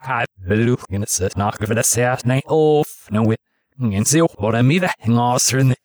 Kaat 0.00 0.28
bedoel. 0.34 0.78
In 0.86 1.00
het 1.00 1.10
zet 1.10 1.34
nog 1.34 1.58
even 1.58 1.74
de 1.74 1.82
zes. 1.82 2.22
Nee, 2.22 2.44
of. 2.44 3.06
No 3.08 3.26
wit. 3.26 3.40
En 3.78 4.04
zo. 4.04 4.26
Wat 4.34 4.54
een 4.54 4.66
middag. 4.66 4.94
Ngos 4.96 5.52
er. 5.52 5.76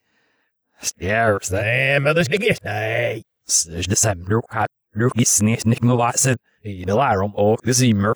Stairs. 0.79 1.47
Damn, 1.47 2.03
mother's 2.03 2.27
biggest. 2.27 2.63
Hey. 2.63 3.23
Sej 3.47 3.85
de 3.85 3.95
sem 3.95 4.23
nu 4.27 4.39
kat 4.39 4.69
nu 4.95 5.09
is 5.13 5.39
niet 5.39 5.65
niet 5.65 5.81
meer 5.81 5.95
wat 5.95 6.19
ze 6.19 6.37
in 6.61 6.85
de 6.85 6.93
larum 6.93 7.31
ook 7.35 7.61
de 7.63 7.73
zimmer 7.73 8.15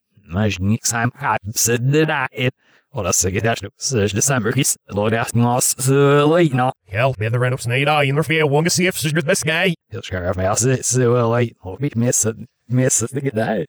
hem 0.91 1.11
gaat 1.15 1.41
zitten 1.43 2.07
daar 2.07 2.31
in. 2.31 2.51
Oh, 2.89 3.03
dat 3.03 3.15
zeg 3.15 3.31
ik 3.31 3.43
daar 3.43 3.57
nog. 3.59 3.71
Zes 3.75 4.11
december 4.11 4.57
is. 4.57 4.77
Lord 4.85 5.13
echt 5.13 5.33
nos 5.33 5.73
leuk 5.85 6.53
nou. 6.53 6.73
Hell, 6.85 7.13
the 7.13 7.37
rent 7.37 7.53
of 7.53 7.59
snake 7.59 7.89
eye 7.89 8.05
in 8.05 8.15
the 8.15 8.23
field. 8.23 8.51
One 8.51 8.69
see 8.69 8.87
if 8.87 8.97
she's 8.97 9.13
the 9.13 9.23
best 9.25 9.43
guy. 9.43 9.75
Heel 9.87 10.01
scherp, 10.01 10.35
maar 10.35 10.49
als 10.49 10.59
het 10.59 10.85
zo 10.85 11.31
leuk. 11.31 11.53
Hoop 11.57 11.83
ik 11.83 11.95
mis 11.95 12.23
het. 12.23 12.35
Mis 12.65 12.99
het. 12.99 13.15
Ik 13.15 13.35
daar. 13.35 13.65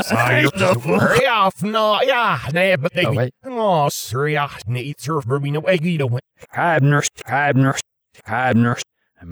Sorry, 0.00 0.48
hurry 0.82 1.26
off. 1.26 1.62
No, 1.62 2.00
yeah, 2.00 2.48
nee, 2.52 2.78
but 2.78 2.92
they. 2.92 3.04
Oh. 3.04 3.58
Oh, 3.58 3.88
sorry, 3.88 4.36
ah, 4.36 4.56
nee, 4.66 4.94
surf, 4.96 5.26
baby, 5.26 5.50
no 5.50 5.60
way, 5.60 5.78
you 5.82 5.96
don't. 5.96 6.20
Kabners, 6.50 7.08
kabners, 7.22 7.80
kabners. 8.22 8.82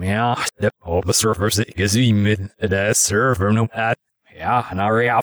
Ja, 0.00 0.37
de 0.55 0.73
op 0.78 1.05
de 1.05 1.12
server 1.12 1.52
zit 1.52 1.73
gezien 1.75 2.23
met 2.23 2.55
de 2.57 2.95
server 2.95 3.52
noemt 3.52 3.73
het. 3.73 3.99
Ja, 4.35 4.75
nou 4.75 5.02
ja. 5.02 5.23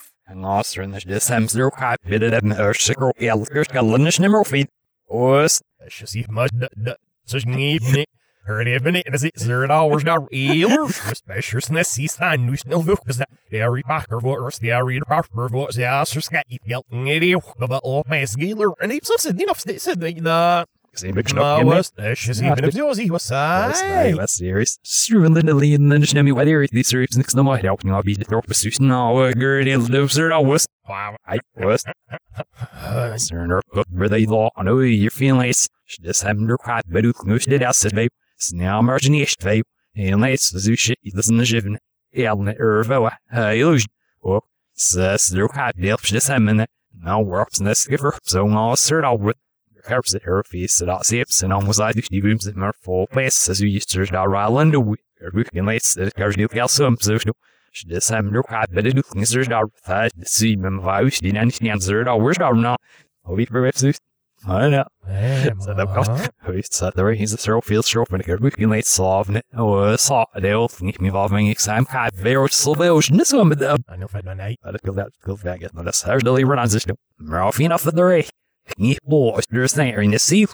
Feed. 4.46 4.70
Oos. 5.14 5.62
That's 5.80 5.96
just 5.96 6.16
if 6.16 6.30
much, 6.30 6.52
such 7.26 7.46
need. 7.46 7.82
Hurry, 8.46 8.76
even 8.76 8.98
it 8.98 9.08
is 9.14 9.24
it 9.24 9.40
zero 9.40 9.68
dollars 9.68 10.04
now. 10.04 10.28
Eeler, 10.34 10.92
special 11.16 11.62
sness, 11.62 11.88
see 11.88 12.08
sign, 12.08 12.46
nu 12.46 12.58
snel 12.58 12.84
is 13.08 13.18
that 13.18 13.30
Harry 13.52 13.84
Packer 13.84 14.20
voice, 14.20 14.60
the 14.60 14.68
Harry 14.68 15.00
Packer 15.00 15.48
voice, 15.48 15.76
the 15.76 15.84
Scott, 16.22 16.44
you 16.50 16.58
yell, 16.66 16.86
idiot, 16.92 17.42
the 17.58 17.80
old 17.82 18.10
man 18.10 18.26
Skeeler, 18.26 18.74
and 18.82 18.92
he's 18.92 19.08
you 19.40 19.46
know, 19.46 19.54
said 19.54 20.02
the, 20.02 20.68
the, 20.94 21.00
Same 21.00 21.16
big 21.16 21.34
no, 21.34 21.58
in 21.58 21.66
was, 21.66 21.92
that's 21.92 22.22
just 22.22 22.42
Ja, 22.42 22.52
even 22.52 22.66
if 22.66 22.76
it 22.76 22.84
was, 22.84 22.98
he 22.98 23.10
was, 23.10 23.30
hey. 23.30 24.14
That's 24.16 24.34
serious. 24.34 24.78
Struwen 24.82 25.34
de 25.34 25.56
leden 25.56 25.92
en 25.92 26.00
de 26.00 26.06
snemme 26.06 26.34
weather 26.36 26.68
die 26.68 26.84
serieus 26.84 27.16
niks 27.16 27.34
nog 27.34 27.46
maar 27.46 27.62
helpen 27.62 27.88
nou 27.88 28.04
bij 28.04 28.14
de 28.14 28.26
dorp 28.28 28.46
bestuurd 28.46 28.80
nou 28.80 29.32
gerd 29.32 29.66
in 29.68 29.84
de 29.84 30.34
al 30.34 30.46
was. 30.46 30.68
I 31.28 31.40
was. 31.54 31.84
Cern 33.16 33.52
up 33.78 33.88
where 33.90 34.10
they 34.10 34.26
law 34.26 34.50
on 34.56 34.66
you're 34.66 35.10
feeling 35.10 35.50
it's 35.50 35.70
just 35.84 36.22
having 36.22 36.46
your 36.46 36.58
cat 36.58 36.84
but 36.88 37.04
you 37.04 37.14
know 37.24 37.38
shit 37.38 37.62
else 37.62 37.90
babe. 37.90 38.12
Snel 38.36 38.82
margin 38.82 39.14
is 39.14 39.36
babe. 39.36 39.66
En 39.94 40.20
lees 40.20 40.50
zo 40.50 40.76
shit 40.76 40.98
dat 41.02 41.24
is 41.24 41.28
een 41.28 41.46
geven. 41.46 41.82
Ja, 42.10 42.34
ne 42.34 42.54
ervo. 42.54 43.10
Hey, 43.26 43.58
illusion. 43.58 43.92
Says 44.76 45.32
your 45.32 45.50
cat 45.50 45.76
helps 45.78 46.10
just 46.10 46.28
having 46.28 46.66
Nou 47.02 47.26
works 47.26 47.60
nest 47.60 47.88
giver 47.88 48.18
so 48.24 48.48
all 48.50 48.76
cert 48.76 49.04
al 49.04 49.18
with 49.18 49.38
helps 49.88 50.14
it 50.14 50.24
her 50.24 50.44
face 50.44 50.82
it 50.82 50.90
all 50.90 51.04
sips 51.04 51.44
and 51.44 51.54
almost 51.54 51.80
like 51.80 51.96
die 51.96 52.22
rooms 52.22 52.46
that 52.46 52.58
are 52.58 52.74
full 52.74 53.08
place 53.08 53.50
as 53.50 53.62
you 53.62 53.68
used 53.68 53.90
to 53.92 54.06
da 54.06 54.24
Ryland 54.24 54.76
we 54.76 54.98
we 55.34 55.44
can 55.44 55.66
let's 55.66 55.94
the 55.94 56.12
cars 56.12 56.38
new 56.38 56.48
calcium 56.48 56.98
so 57.00 57.18
she 57.72 57.88
just 57.88 58.10
have 58.10 58.26
no 58.26 58.44
cat 58.44 58.70
but 58.74 58.86
it 58.86 58.96
looks 58.96 59.36
er 59.36 59.44
da 59.44 59.64
that 59.86 60.12
see 60.26 60.56
mem 60.56 60.82
virus 60.82 61.20
die 61.20 61.32
nan 61.32 61.48
niet 61.48 61.72
answer 61.72 62.04
da 62.04 62.16
where's 62.16 62.38
da 62.38 62.52
now 62.52 62.76
oh 63.26 63.36
we 63.36 63.46
per 63.46 63.62
website 63.62 64.00
I 64.46 64.68
know. 64.70 64.84
Så 65.64 65.74
det 65.78 65.86
var 65.88 66.30
høyst 66.48 66.76
så 66.76 66.92
det 66.96 67.06
var 67.06 67.16
hans 67.16 67.36
så 67.40 67.62
feels 67.64 67.88
så 67.88 68.06
men 68.12 68.22
det 68.22 68.44
vi 68.44 68.50
kan 68.50 68.74
let's 68.74 68.92
solve 68.92 69.38
it. 69.38 69.44
Og 69.54 70.00
så 70.00 70.26
det 70.36 70.50
er 70.52 70.56
også 70.56 70.86
ikke 70.86 71.04
min 71.04 71.14
valgning 71.14 71.52
exam 71.52 71.86
cat 71.86 72.14
very 72.24 72.48
so 72.52 72.74
vel 72.74 73.02
så 73.04 73.26
så 73.26 73.44
med 73.44 73.56
det 73.58 73.72
I 73.72 73.96
know 73.96 74.08
if 74.08 74.16
I. 74.16 74.58
Ja, 74.66 74.72
det 74.72 74.80
skulle 74.80 75.04
det 75.04 75.14
skulle 75.22 75.52
jeg 75.52 75.60
get 75.60 75.74
når 75.74 75.84
det 75.84 76.04
er 76.08 76.20
det 76.20 76.40
lever 76.40 76.56
han 76.56 76.70
så 76.70 76.96
men 77.20 77.54
fina 77.54 77.76
for 77.76 77.92
det 77.92 78.26
Ni 78.78 78.98
boys 79.04 79.46
there's 79.50 79.74
there 79.74 80.02
in 80.02 80.12
the 80.12 80.20
sea 80.20 80.48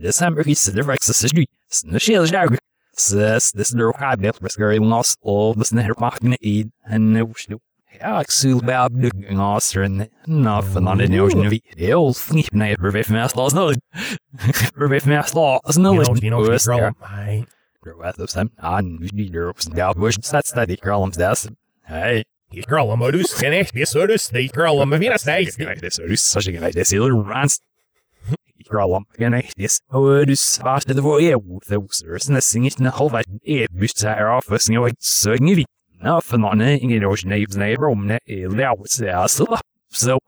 December 0.00 0.42
he 0.42 0.54
said 0.54 0.74
the 0.74 0.82
Rex 0.82 1.08
is 1.08 1.16
street 1.16 1.50
the 1.84 2.00
shield 2.00 2.30
dog 2.30 2.56
says 2.94 3.52
this 3.52 3.70
the 3.70 3.92
high 3.98 4.16
bit 4.16 4.40
was 4.40 4.56
very 4.56 4.78
lost 4.78 5.18
all 5.22 5.54
the 5.54 5.64
snare 5.64 5.94
marking 5.98 6.36
eat 6.40 6.68
and 6.84 7.12
no 7.12 7.32
shit 7.36 7.60
Ja, 7.98 8.20
ik 8.20 8.30
zie 8.30 8.64
bij 8.64 8.84
op 8.84 9.00
de 9.00 9.10
gaster 9.36 9.82
en 9.82 10.10
nou 10.24 10.64
van 10.64 10.88
aan 10.88 10.96
de 10.96 11.20
ocean 11.20 11.48
wie 11.48 11.62
heel 11.64 12.12
flink 12.12 12.50
nee 12.50 12.74
probeer 12.74 13.06
me 13.10 13.20
als 13.20 13.34
los 13.34 13.52
nooit 13.52 13.80
probeer 14.74 15.02
me 15.04 15.16
als 15.16 15.32
los 15.32 15.74
You 15.74 15.80
nooit 15.80 16.06
know, 16.06 16.16
you 16.16 16.30
know, 16.30 16.44
she's 16.44 16.64
girl, 16.64 16.92
I, 17.28 17.44
er 17.82 17.96
was 17.96 18.16
of 18.16 18.30
some 18.30 18.50
aan 18.56 18.98
wie 18.98 19.12
die 19.12 19.32
er 19.32 19.48
op 19.48 19.60
zijn 19.60 19.74
gal 19.74 19.94
bush 19.94 20.16
dat 20.16 20.46
staat 20.46 20.66
die 20.66 20.78
girl 20.80 21.00
om 21.00 21.10
das 21.10 21.48
hey 21.80 22.24
so 23.86 24.06
deuce, 24.06 24.28
the 24.28 24.48
girl, 24.48 24.82
I'm 24.82 24.92
a 24.92 24.98
Venus, 24.98 25.26
nice. 25.26 25.56
This 25.56 25.98
is 25.98 26.22
such 26.22 26.46
a 26.46 26.52
guy. 26.52 26.70
This 26.70 26.92
is 26.92 27.00
rans. 27.00 27.60
scroll 28.72 29.04
Gan 29.18 29.42
yes, 29.56 29.80
oh, 29.92 30.24
du 30.24 30.36
svarte 30.36 30.94
det 30.94 31.04
var 31.04 31.20
jeg, 31.20 31.36
det 31.68 31.76
var 31.76 32.30
nesten 32.32 32.64
ikke 32.64 32.84
en 32.86 32.92
halv 32.96 33.18
jeg 33.44 33.68
bytte 33.68 34.08
her 34.08 34.30
av, 34.36 34.46
for 34.46 34.56
jeg 34.56 34.80
var 34.80 34.94
så 35.00 35.36
vi. 35.40 35.66
Nå, 36.02 36.20
for 36.26 36.40
noen 36.40 36.62
er 36.64 36.80
ingen 36.80 37.04
år 37.04 37.20
siden 37.20 37.36
jeg 37.36 37.50
var 37.52 37.84
romne 37.84 38.18
i 38.26 38.42
lavelse 38.46 39.12
av 39.12 39.28
så 39.28 39.46
så 39.92 40.18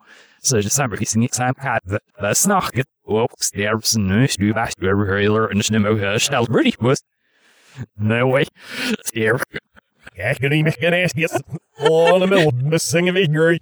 så 0.45 0.61
det 0.61 0.73
samme 0.73 0.99
hvis 1.01 1.17
jeg 1.17 1.25
ikke 1.25 1.53
har 1.65 1.81
det 1.89 2.37
snakket, 2.37 2.89
og 3.09 3.33
det 3.57 3.65
er 3.65 3.79
sånn, 3.81 4.11
du 4.37 4.51
vet, 4.53 4.77
du 4.77 4.91
er 4.91 5.07
høyler, 5.09 5.49
og 5.49 5.57
det 5.57 5.71
er 5.73 5.81
noe 5.81 6.19
stelt, 6.21 6.53
pretty 6.53 6.75
was. 6.85 7.01
No 7.97 8.29
way. 8.29 8.45
Here. 9.15 9.41
Jeg 10.19 10.37
kan 10.41 10.53
ikke 10.53 10.65
mekke 10.65 10.91
det, 10.91 11.13
yes. 11.19 11.33
All 11.81 12.21
the 12.21 12.27
middle, 12.29 12.53
missing 12.53 13.09
a 13.09 13.13
vigor. 13.13 13.59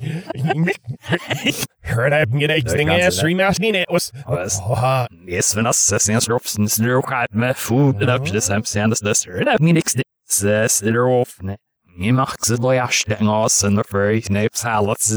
Heard 1.82 2.12
I've 2.12 2.30
been 2.30 2.40
getting 2.40 2.62
thing 2.64 2.88
ass 2.90 3.18
three 3.20 3.34
mouse 3.34 3.58
in 3.58 3.74
it 3.74 3.88
was. 3.90 4.12
Was. 4.28 4.60
Oh, 4.62 5.06
Yes, 5.26 5.54
when 5.56 5.66
us 5.66 5.78
sens 5.78 6.28
ropsen 6.28 6.68
snur 6.68 7.02
khat 7.02 7.34
med 7.34 7.54
food 7.56 8.02
up 8.08 8.24
to 8.26 8.32
the 8.32 8.40
same 8.40 8.64
sand 8.64 8.92
as 8.92 9.00
this. 9.00 9.22
Det 9.24 9.48
er 9.48 9.56
min 9.60 9.74
next 9.74 9.96
says 10.28 10.80
det 10.80 10.94
er 10.94 11.06
ofne. 11.08 11.56
Ni 11.98 12.10
maks 12.10 12.48
det 12.48 12.58
lo 12.60 12.70
yashte 12.72 13.16
ngos 13.20 13.64
and 13.64 13.76
the 13.76 13.84
furry 13.84 14.20
snapes 14.20 14.62
halats. 14.62 15.08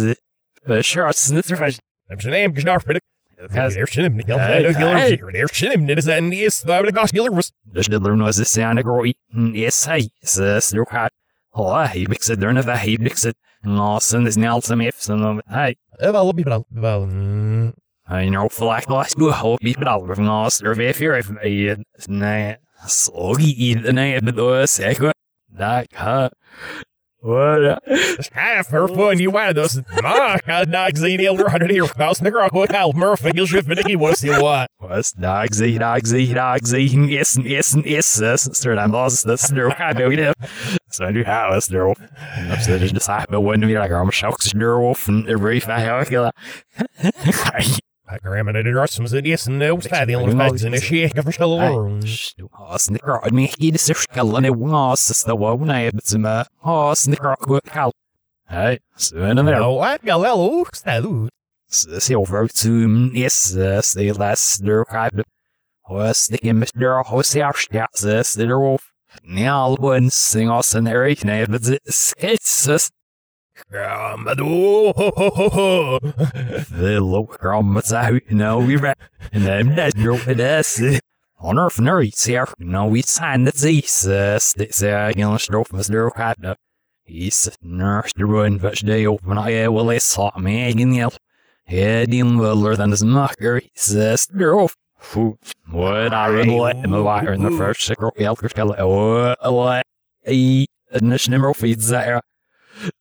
The 0.68 0.82
shorts 0.84 1.30
and 1.30 1.44
the 1.44 1.56
fresh. 1.56 1.80
I'm 2.10 2.20
saying 2.20 2.46
I'm 2.46 2.54
just 2.56 2.66
not 2.66 2.84
pretty. 2.86 3.00
Has- 3.52 3.76
There's 3.76 3.90
shim, 3.90 4.14
Nick. 4.16 4.28
Hey, 4.28 4.64
hey. 4.74 5.16
There's 5.34 5.52
shim, 5.52 5.90
it 5.90 5.98
is 6.00 6.08
an 6.08 6.32
is 6.32 6.62
the 6.64 6.92
gospel 6.94 7.30
was. 7.32 7.52
Dus 7.74 7.88
de 7.88 8.00
learn 8.00 8.22
was 8.24 8.38
the 8.38 8.46
sound 8.46 8.80
of 8.80 8.86
groi. 8.86 9.14
Yes, 9.34 9.86
hey, 9.86 10.10
says 10.24 10.72
snur 10.72 10.86
khat. 10.88 11.12
Oh, 11.58 11.86
he 11.86 12.06
mixed 12.06 12.30
it 12.30 12.40
there 12.40 12.54
the 12.54 12.78
he 12.78 12.98
mixed 12.98 13.26
it. 13.26 13.38
Ngos 13.66 14.14
and 14.14 14.28
this 14.28 14.36
nail 14.36 14.62
some 14.62 14.82
ifs 14.82 15.10
and 15.10 15.42
hey. 15.48 15.76
Op 16.00 16.38
je 16.38 16.44
wel. 16.44 16.66
Wel. 16.70 17.06
mm, 17.06 17.74
I 18.08 18.30
know 18.30 18.50
for 18.50 18.68
like 18.68 18.90
last 18.90 19.18
nu 19.18 19.30
hoop 19.30 19.60
ik 19.60 19.78
met 19.78 19.88
al 19.88 20.06
van 20.06 20.30
ons 20.30 20.62
er 20.62 20.76
weer 20.76 20.96
weer 20.98 21.16
even 21.16 21.38
een 21.40 21.86
nee 22.06 22.58
sorry 22.86 23.74
nee 23.92 24.22
met 24.22 24.40
ons 24.40 24.74
zeg 24.74 25.00
maar 25.00 25.16
dat 25.46 25.86
ha 25.94 26.32
wat 27.26 27.80
Half 28.32 28.70
her 28.70 28.88
fun, 28.88 29.20
you 29.20 29.32
wanted 29.32 29.56
those. 29.58 29.82
Ma, 30.02 30.38
God, 30.46 30.70
not 30.70 30.96
Zany 30.96 31.28
over 31.28 31.44
100 31.44 31.72
years. 31.72 31.98
Mouse, 31.98 32.22
Nick 32.22 32.34
Rock, 32.34 32.54
what 32.54 32.72
hell, 32.72 32.94
Murphy, 32.94 33.32
you'll 33.34 33.48
shift, 33.48 33.68
but 33.68 33.86
he 33.88 33.96
was 33.96 34.20
still 34.20 34.44
what? 34.44 34.70
was 34.90 35.12
dag 35.12 35.54
zie 35.54 35.78
dag 35.80 36.06
zie 36.06 36.34
dag 36.34 36.60
zie 36.68 37.10
yes 37.10 37.38
yes 37.42 37.76
yes 37.84 38.20
yes. 38.20 38.50
Sir 38.58 38.76
dan 38.76 38.92
was 38.92 39.24
dat 39.24 39.40
snur 39.40 39.76
kan 39.76 39.96
doen 39.96 40.18
het 40.18 40.36
so 40.90 41.10
nu 41.10 41.24
how 41.24 41.56
is 41.56 41.68
there 41.68 41.90
up 41.90 41.98
so 42.62 42.78
there's 42.78 42.92
just 42.92 43.10
I 43.10 43.26
but 43.30 43.42
when 43.42 43.66
we 43.66 43.78
like 43.78 43.92
I'm 43.92 44.12
shocks 44.12 44.54
snur 44.54 44.80
off 44.80 45.08
and 45.08 45.28
every 45.28 45.60
five 45.60 46.12
I 48.08 48.20
her 48.24 48.88
some 48.88 49.08
said 49.08 49.26
yes 49.26 49.48
and 49.48 49.58
no, 49.58 49.78
the 49.78 50.14
only 50.14 50.36
bags 50.36 50.64
in 50.64 50.74
a 50.74 50.80
shake 50.80 51.18
of 51.18 51.34
still 51.34 51.54
alone. 51.54 52.04
Snicker, 52.78 53.20
me 53.32 53.52
hid 53.58 53.80
sig 53.80 53.96
skallen 53.96 54.46
i 54.46 54.50
was 54.52 55.24
the 55.26 55.36
one 55.36 55.70
I 55.70 55.82
had 55.82 56.04
some 56.04 56.26
uh 56.26 56.94
snicker 56.94 57.36
quick 57.40 57.68
help. 57.70 57.96
Hey, 58.48 58.80
so 58.96 59.24
in 59.24 59.38
there. 59.38 59.60
No, 59.60 59.80
I 59.80 59.98
got 59.98 60.20
well, 60.20 60.66
salute. 60.72 61.32
Silver 61.68 62.48
to 62.48 63.10
yes, 63.14 63.52
the 63.52 64.14
last 64.14 64.64
der 64.64 64.86
kind 64.86 65.24
was 65.90 66.28
the 66.28 66.38
Mr. 66.38 67.04
Hosier 67.06 67.52
this 68.02 68.36
the 68.36 68.60
wolf. 68.60 68.92
Now 69.24 69.76
one 69.76 70.10
sing 70.12 70.50
us 70.52 70.76
an 70.76 70.86
name, 70.86 71.48
but 71.50 71.68
it's 71.68 72.14
it's 72.20 72.92
the 73.70 74.36
grommas 77.40 77.94
out, 77.94 78.22
know, 78.30 78.60
we 78.60 78.76
ran, 78.76 78.96
and 79.32 79.44
then 79.44 79.76
that 79.76 79.94
it 79.98 80.40
us. 80.40 80.82
On 81.40 81.60
earth, 81.60 81.78
nerds 81.78 82.26
here, 82.26 82.48
no, 82.60 82.86
we 82.86 83.02
signed 83.02 83.46
the 83.48 83.52
Zeus, 83.52 84.08
uh, 84.08 84.40
sticks 84.40 84.80
there, 84.80 85.12
you 85.12 85.24
know, 85.24 85.38
stroke, 85.38 85.70
Mr. 85.70 86.12
Kind 86.14 86.56
He's 87.04 87.50
nurse 87.62 88.12
the 88.16 88.26
run, 88.26 88.58
but 88.58 88.80
they 88.80 89.06
open, 89.06 89.38
I 89.38 89.68
will, 89.68 89.86
they 89.86 90.00
saw 90.00 90.32
me, 90.40 90.70
again, 90.70 90.94
yell. 90.94 91.14
Hedin 91.70 92.34
Muller 92.34 92.76
than 92.76 92.92
his 92.92 93.04
knocker, 93.04 93.60
he 93.60 93.72
says, 93.76 94.28
off. 94.42 94.76
What 95.70 96.14
I 96.14 96.28
really 96.28 96.60
let 96.60 96.78
him 96.78 96.92
wire 96.92 97.34
in 97.34 97.44
the 97.44 97.52
first 97.52 97.82
sickle, 97.82 98.12
Elker 98.18 98.50
Skella, 98.50 98.76
oh, 98.80 99.36
what 99.54 99.86
a 100.28 100.66
initial 100.92 101.32
number 101.32 101.54
feeds 101.54 101.90
there. 101.90 102.22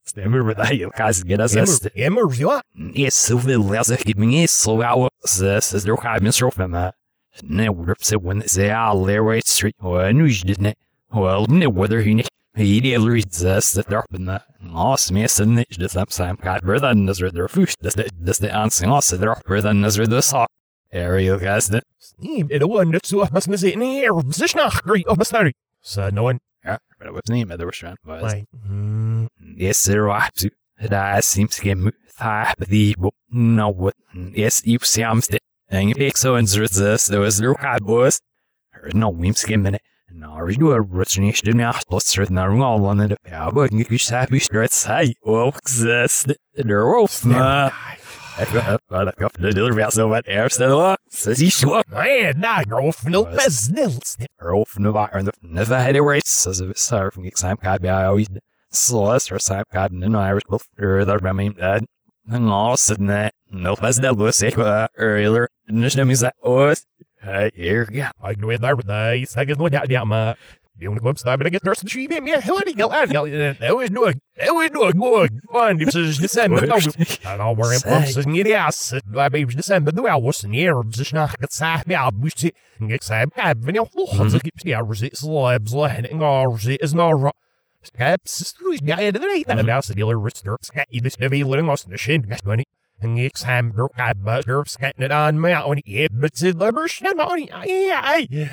Stämmer 0.07 0.43
med 0.43 0.57
dig, 0.57 0.87
kanske 0.97 1.29
get 1.29 1.41
us 1.41 1.57
Emmer, 1.57 2.07
Emmer, 2.07 2.41
ja. 2.41 2.61
Yes, 2.95 3.27
så 3.27 3.39
vill 3.39 3.75
jag 3.75 3.87
säga 3.87 3.99
att 4.07 4.17
min 4.17 4.33
är 4.33 4.47
så 4.47 4.83
jag 4.83 5.09
så 5.25 5.61
så 5.61 5.79
då 5.87 5.97
kan 5.97 6.25
jag 6.25 6.35
slå 6.35 6.51
för 6.51 6.67
mig. 6.67 6.93
Nej, 7.43 7.69
vad 7.69 7.97
så 8.01 8.21
when 8.21 8.41
they 8.41 8.49
say 8.49 8.71
all 8.71 9.07
there 9.07 9.23
right 9.23 9.47
street. 9.47 9.75
Och 9.79 10.15
nu 10.15 10.25
är 10.25 10.47
det 10.47 10.61
nej. 10.61 10.75
Well, 11.13 11.47
no 11.49 11.81
whether 11.81 12.01
he 12.03 12.25
he 12.57 12.81
did 12.81 13.01
reads 13.01 13.45
us 13.45 13.73
that 13.73 13.87
they're 13.87 13.99
up 13.99 14.15
in 14.15 14.27
the 14.27 14.41
awesome 14.73 15.17
yes 15.17 15.41
and 15.41 15.59
it's 15.59 15.77
just 15.77 15.97
up 15.97 16.13
some 16.13 16.37
got 16.37 16.63
brother 16.63 16.89
and 16.89 17.09
this 17.09 17.19
the 17.19 17.49
fish 17.49 17.75
this 17.81 17.95
the 17.95 18.11
this 18.27 18.39
the 18.39 18.51
answering 18.51 18.93
also 18.93 19.17
they're 19.17 19.37
brother 19.47 19.71
and 19.71 19.85
this 19.85 19.97
the 19.97 20.23
saw 20.23 20.47
area 20.93 21.37
guys 21.39 21.67
that 21.69 21.85
Sneem, 22.05 22.49
var 22.69 22.83
inte 22.83 23.09
så 23.09 23.23
att 23.23 23.33
man 23.33 23.43
skulle 23.43 23.59
se 23.59 23.77
ner, 23.77 24.33
så 24.33 24.49
snart, 24.49 24.83
grej, 24.85 25.05
och 25.07 25.27
snart. 25.27 25.53
Så 25.83 26.11
no 26.11 26.21
one, 26.21 26.39
yeah 26.65 26.79
but 26.99 27.13
what's 27.13 27.29
the 27.29 27.35
name 27.35 27.51
of 27.51 27.59
the 27.59 27.67
restaurant 27.67 27.99
was 28.05 28.23
like, 28.23 28.45
mm, 28.69 29.29
yes 29.57 29.85
there 29.85 30.11
are 30.11 30.29
to 30.35 30.51
that 30.81 31.25
seems 31.25 31.57
to 31.57 31.63
get 31.63 31.79
the 32.59 32.95
no 33.31 33.69
what 33.69 33.95
yes 34.33 34.63
you 34.67 34.79
seems 34.81 35.29
that 35.29 35.43
and 35.69 35.95
pick 35.95 36.17
so 36.17 36.35
and 36.37 36.53
resist 36.57 37.09
there 37.09 37.21
was 37.21 37.41
no 37.41 37.55
hard 37.55 37.85
boys 37.85 38.21
no 38.93 39.09
weems 39.09 39.41
skimming 39.41 39.75
it 39.75 39.83
No, 40.11 40.45
we 40.45 40.57
do 40.57 40.71
a 40.73 40.81
restaurant 40.81 41.43
do 41.43 41.53
not 41.53 41.85
plus 41.89 42.07
certain 42.07 42.39
are 42.39 42.55
all 42.61 42.87
on 42.87 43.01
it. 43.01 43.19
Yeah, 43.27 43.51
but 43.53 43.73
you? 43.73 43.85
Can 43.85 43.99
have 43.99 44.31
straight 44.43 44.71
say, 44.71 45.15
well, 45.23 45.49
exist. 45.49 46.33
They're. 46.55 46.87
Nah. 47.25 47.71
I 48.37 48.79
got 48.91 49.09
a 49.09 49.13
couple 49.13 49.47
of 49.47 49.57
other 49.57 49.91
so 49.91 50.09
what 50.09 50.25
air 50.27 50.49
still 50.49 50.97
says 51.09 51.39
he 51.39 51.51
sure. 51.51 51.85
man, 51.89 52.41
nah, 52.41 52.63
girl, 52.65 52.93
no 53.05 53.25
business. 53.25 54.17
Rolf 54.41 54.75
Navar 54.75 55.25
the 55.25 55.77
had 55.79 55.95
a 55.97 56.03
race 56.03 56.47
as 56.47 56.61
a 56.61 56.75
sir 56.75 57.11
from 57.13 57.27
Exam 57.27 57.57
Card. 57.59 57.87
I 57.87 58.07
always 58.07 58.29
saw 58.71 59.13
us 59.13 59.31
or 59.31 59.39
Sam 59.39 59.65
Card 59.73 59.93
and 59.93 60.17
Irish 60.17 60.43
before 60.51 61.05
the 61.05 61.19
Remy 61.19 61.51
dad. 61.51 61.87
And 62.27 62.49
all 62.49 62.77
sitting 62.77 63.07
there. 63.07 63.31
No, 63.51 63.77
that's 63.77 64.01
that 64.01 64.17
was 64.17 64.37
sick 64.37 64.57
earlier. 64.59 65.49
And 65.69 65.85
this 65.85 65.95
name 65.95 66.11
is 66.11 66.21
that 66.21 66.35
was. 66.43 66.87
Hey, 67.23 67.51
here, 67.55 67.89
yeah. 67.93 68.13
I 68.23 68.35
know 68.35 68.51
it 68.51 68.63
there 68.63 68.75
with 68.75 68.87
the 68.87 69.27
down 69.89 70.37
my. 70.75 70.81
The 70.81 70.89
only 70.89 71.01
website 71.01 71.33
I'm 71.33 71.39
gonna 71.39 71.51
get 71.51 71.65
nurse 71.65 71.81
and 71.81 71.91
she 71.91 72.09
made 72.09 72.23
me 72.23 72.33
a 72.33 72.41
hell 72.41 72.57
of 72.57 72.65
a 72.67 72.73
go 72.73 72.91
out. 72.91 73.09
That 73.09 73.77
was 73.77 73.91
no, 73.91 74.13
that 74.37 74.51
was 74.51 74.71
no 74.73 74.93
good. 74.93 75.41
One, 75.51 75.79
this 75.79 75.95
is 75.95 76.19
December. 76.19 76.67
No, 76.67 76.77
I 77.27 77.37
don't 77.37 77.57
worry. 77.57 77.77
I'm 77.87 78.07
saying 78.07 78.37
it 78.37 78.47
is. 78.47 78.95
I 79.17 79.29
mean, 79.29 79.47
December. 79.49 79.93
The 79.93 80.07
hour 80.07 80.21
was 80.21 80.45
near. 80.45 80.83
Just 80.89 81.13
not 81.13 81.39
get 81.39 81.53
sad. 81.53 81.85
Yeah, 81.87 82.11
we 82.19 82.31
see. 82.31 82.53
Get 82.87 83.03
sad. 83.03 83.31
Yeah, 83.37 83.55
when 83.55 83.75
you're 83.75 83.89
oh, 83.97 84.29
so 84.29 84.39
keep 84.39 84.55
yeah, 84.65 84.83
resist 84.85 85.19
slabs, 85.19 85.73
like, 85.73 86.13
or 86.13 86.51
resist 86.51 86.79
is 86.83 86.95
not 86.95 87.21
right. 87.21 87.35
Caps, 87.95 88.55
yeah, 88.83 88.99
yeah, 88.99 89.11
the 89.11 89.19
night 89.19 89.47
that 89.47 89.59
about 89.59 89.85
the 89.85 89.95
dealer 89.95 90.17
rister, 90.17 90.57
scat 90.63 90.89
you 90.91 91.03
this 91.03 91.17
heavy 91.17 91.45
living 91.45 91.67
lost 91.67 91.85
in 91.85 91.91
the 91.91 91.99
shin, 91.99 92.23
got 92.23 92.43
money. 92.47 92.65
And 93.03 93.19
it's 93.19 93.43
ham, 93.43 93.73
broke, 93.73 93.93
I 93.99 94.15
butter, 94.15 94.63
scatting 94.63 95.01
it 95.01 95.13
on 95.13 95.39
my 95.39 95.63
own, 95.63 95.81
yeah, 95.85 96.07
but 96.11 96.31
it's 96.31 96.43
a 96.43 96.53
lumber, 96.53 96.89
shit, 96.89 97.15
money, 97.15 97.51
yeah, 97.67 98.01
I 98.03 98.49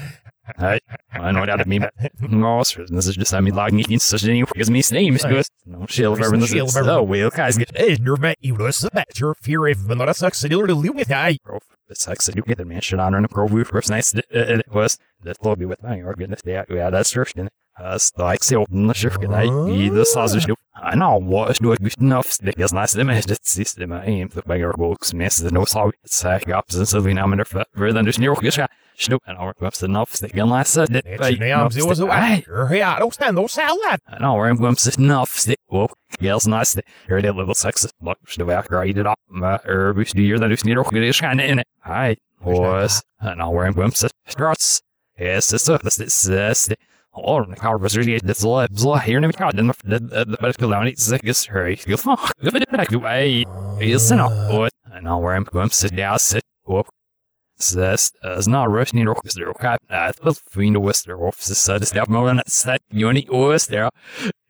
know 1.32 1.46
that 1.46 1.60
I 1.60 1.64
mean. 1.64 1.88
No, 2.22 2.64
sir, 2.64 2.86
this 2.88 3.08
is 3.08 3.16
just 3.16 3.34
I 3.34 3.42
mean 3.42 3.56
logging 3.56 3.80
in 3.90 4.00
such 4.00 4.24
an 4.24 4.46
because 4.54 4.70
me 4.70 4.82
name 4.92 5.16
is 5.16 5.24
good. 5.24 5.46
No 5.66 5.86
shield 5.88 6.22
over 6.22 6.38
this. 6.38 6.54
is 6.54 6.74
so 6.74 7.00
oh, 7.00 7.04
well 7.04 7.30
guys 7.30 7.58
get 7.58 7.76
Hey, 7.76 7.98
you're 8.02 8.18
back, 8.18 8.38
you 8.42 8.58
know, 8.58 8.72
so 8.72 8.90
that 8.94 9.20
your 9.20 9.34
fear 9.36 9.68
of 9.68 9.90
another 9.90 10.14
sucks, 10.14 10.44
a 10.44 10.50
dealer 10.50 10.68
to 10.68 10.76
live 10.76 10.96
with, 10.96 11.12
I. 11.12 11.38
bro. 11.44 11.60
It's 11.90 12.08
like 12.08 12.22
so 12.22 12.32
you 12.36 12.42
get 12.44 12.58
the 12.58 12.66
man 12.66 12.82
shit 12.82 13.00
on 13.00 13.14
and 13.14 13.30
pro 13.30 13.48
roof 13.48 13.68
first 13.68 13.90
nice 13.90 14.14
it, 14.14 14.26
it 14.32 14.72
was. 14.74 14.98
That 15.24 15.44
lobby 15.46 15.66
with 15.66 15.84
my 15.84 16.00
or 16.00 16.16
goodness 16.16 16.42
yeah 16.46 16.64
yeah 16.68 16.90
that's 16.90 17.12
true 17.12 17.26
and 17.36 17.50
uh, 17.80 17.84
us 17.84 18.12
like 18.18 18.44
so 18.44 18.66
the 18.70 18.94
shift 18.94 19.22
can 19.22 19.34
I 19.34 19.44
be 19.68 19.88
the 19.88 20.06
sausage 20.06 20.48
I 20.76 20.96
know 20.96 21.18
what 21.18 21.52
is 21.52 21.60
doing 21.60 21.78
good 21.80 21.96
enough 22.00 22.32
stick 22.32 22.60
is 22.60 22.74
nice 22.74 22.94
them 22.94 23.12
is 23.12 23.28
just 23.28 23.46
system 23.46 23.92
I 23.94 24.06
aim 24.06 24.30
the 24.30 24.42
bigger 24.42 24.74
books 29.10 29.22
mess 29.28 29.38
the 29.38 29.42
no 29.42 29.56
sorry 29.56 29.56
it's 29.56 29.62
like 29.62 29.62
opposite 29.62 29.62
so 29.62 29.62
we 29.62 29.62
now 29.62 29.62
under 29.62 29.62
further 29.62 29.62
than 29.62 29.62
just 29.62 29.62
near 29.62 29.62
good 29.62 29.62
Snoop 29.62 29.62
and 29.62 29.62
our 29.62 29.62
webs 29.62 29.84
enough 29.84 30.16
stick 30.16 30.36
and 30.36 30.50
last 30.50 30.74
said 30.74 30.96
it 30.96 31.06
It's 31.06 31.40
names, 31.40 31.78
it 31.78 31.86
was 31.86 32.00
a 32.00 32.06
way. 32.06 32.46
Yeah, 32.72 32.96
I 32.96 33.00
don't 33.00 33.14
stand 33.14 33.36
no 33.36 33.48
salad. 33.48 34.00
I 34.08 34.20
know 34.20 34.36
where 34.36 34.48
I'm 34.48 34.58
going 34.58 34.76
to 34.76 35.00
enough 35.00 35.30
stick 35.30 35.60
well 35.70 35.92
girls 36.20 36.48
nice 36.48 36.78
here 37.08 37.22
they 37.22 37.30
little 37.30 37.54
sexist 37.54 37.94
look 38.02 38.18
the 38.38 38.46
back 38.46 38.72
right 38.72 38.98
it 38.98 39.08
up 39.08 39.20
uh, 39.42 39.58
or 39.66 39.94
we 39.94 40.06
do 40.06 40.38
the 40.38 40.48
news 40.48 40.66
near 40.66 40.84
good 40.84 41.04
is 41.04 41.20
kind 41.20 41.40
of 41.40 41.50
in 41.50 41.60
it. 41.60 41.68
Hi 41.82 42.18
boys. 42.44 43.02
I 43.22 43.36
know 43.36 43.50
where 43.50 43.66
I'm 43.66 43.74
going 43.74 43.92
to 43.92 44.10
struts 44.28 44.82
yes 55.92 56.92
it's 57.62 58.16
a 58.24 58.42
this 58.42 58.42
is 58.42 59.28
this 59.28 59.36
Oh, 60.24 60.34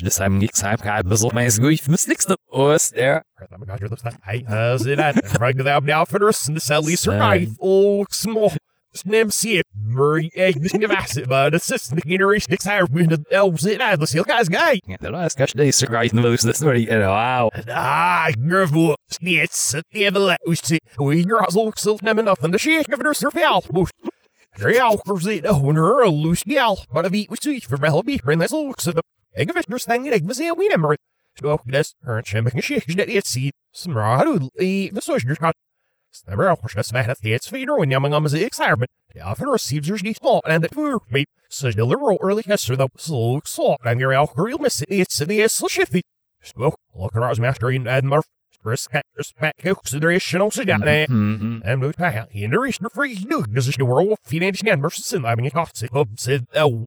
just 0.00 0.20
I'm 0.20 0.38
geek 0.38 0.52
time 0.52 0.78
guy 0.82 1.02
bizzle 1.02 1.32
mas 1.34 1.58
good 1.58 1.78
for 1.78 1.94
sticks 1.98 2.24
the 2.24 2.36
us 2.52 2.90
there. 2.90 3.24
Oh 3.40 3.58
my 3.58 3.66
god, 3.66 3.80
you're 3.80 3.90
the 3.90 3.96
Hey, 4.24 4.44
uh, 4.48 4.78
zit 4.78 4.96
dat? 4.96 5.16
Right 5.40 5.56
without 5.56 5.84
now 5.84 6.06
for 6.06 6.18
the 6.18 6.26
rest 6.26 6.48
of 6.48 6.54
the 6.54 6.60
cell, 6.60 6.80
Lisa 6.80 7.10
right. 7.10 7.48
Oh, 7.60 8.06
small. 8.10 8.50
Snem 8.50 8.50
see 8.50 8.50
Murray 8.50 8.50
egg 8.50 8.50
this 8.50 8.50
new 8.50 8.50
asset, 8.50 8.71
but 11.28 11.54
it's 11.54 11.66
just 11.66 11.94
the 11.94 12.02
generation 12.02 12.52
higher 12.64 12.84
with 12.86 13.10
the 13.10 13.24
elves 13.30 13.66
in. 13.66 13.78
The 13.78 14.06
seal 14.06 14.24
guy's 14.24 14.48
guy. 14.48 14.80
The 15.00 15.10
last 15.10 15.38
gosh 15.38 15.52
day 15.52 15.70
so 15.70 15.86
in 15.86 16.16
the 16.16 16.22
most 16.22 16.42
this 16.42 16.58
story. 16.58 16.82
You 16.82 16.98
know, 16.98 17.10
wow. 17.10 17.50
Ah, 17.68 18.30
nervo. 18.36 18.94
It's 19.20 19.74
a 19.74 19.82
devil. 19.92 20.34
We 20.98 21.24
girls 21.24 21.56
look 21.56 21.78
so 21.78 21.98
nem 22.02 22.18
enough 22.18 22.42
and 22.42 22.52
the 22.52 22.58
shake 22.58 22.92
of 22.92 23.00
her 23.00 23.14
surface. 23.14 23.68
Real 24.58 25.00
it 25.26 25.46
oh, 25.46 25.72
her 25.72 26.02
a 26.02 26.10
loose 26.10 26.42
gal, 26.42 26.84
but 26.92 27.06
a 27.06 27.10
beat 27.10 27.30
we 27.30 27.38
see 27.40 27.60
for 27.60 27.78
Melby, 27.78 28.20
and 28.26 28.40
this 28.40 28.52
looks 28.52 28.86
at 28.86 28.96
the 28.96 29.02
egg 29.34 29.48
of 29.48 29.56
there's 29.66 29.86
thing 29.86 30.06
egg 30.08 30.26
was 30.26 30.40
a 30.40 30.52
wee 30.52 30.68
number. 30.68 30.96
So, 31.40 31.58
this, 31.64 31.94
her 32.02 32.18
and 32.18 32.26
shake, 32.62 32.84
that 32.86 33.08
it's 33.08 33.30
see, 33.30 33.52
some 33.72 33.96
raw, 33.96 34.22
the 34.22 34.90
soldier's 35.00 35.38
got. 35.38 35.54
Stemmer 35.54 35.71
auch 36.26 36.68
schon 36.68 36.78
das 36.78 36.92
Weihnacht 36.92 37.22
jetzt 37.22 37.52
wieder 37.52 37.74
und 37.74 37.90
jammern 37.90 38.14
am 38.14 38.28
sie 38.28 38.44
excitement. 38.44 38.90
Ja, 39.14 39.34
für 39.34 39.52
receives 39.52 39.88
er 39.88 40.02
nicht 40.02 40.20
small 40.20 40.40
and 40.44 40.64
it 40.64 40.74
for 40.74 41.00
me. 41.08 41.24
So 41.48 41.70
the 41.70 41.82
little 41.82 42.18
early 42.22 42.42
history 42.42 42.76
though 42.76 42.88
so 42.96 43.40
so 43.44 43.76
and 43.82 44.02
out 44.02 44.30
real 44.36 44.58
miss 44.58 44.82
it 44.82 44.90
it's 44.90 45.18
the 45.18 45.48
so 45.48 45.68
shifty. 45.68 46.02
So 46.42 46.74
look 46.94 47.16
at 47.16 47.22
our 47.22 47.34
master 47.40 47.70
in 47.70 47.86
Admar. 47.86 48.22
Respect, 48.64 49.06
respect, 49.16 49.60
consideration, 49.62 50.40
got 50.40 50.84
that. 50.84 51.08
Mm-hmm. 51.08 51.62
En 51.62 51.78
moet 51.78 51.96
hij 51.96 52.26
in 52.28 52.50
de 52.50 52.60
rest 52.60 52.80
nog 52.80 52.92
vrij 52.92 53.14
genoeg. 53.14 53.46
Dus 53.48 53.66
is 53.66 53.76
de 53.76 53.84
world 53.84 54.18
financiën 54.22 54.68
en 54.68 54.80
mersen. 54.80 55.18
I 55.18 55.22
mean, 55.22 55.44
ik 55.44 55.52
had 55.52 55.76
zich 55.76 55.90
op 55.90 56.08
zit. 56.14 56.42
Oh. 56.52 56.82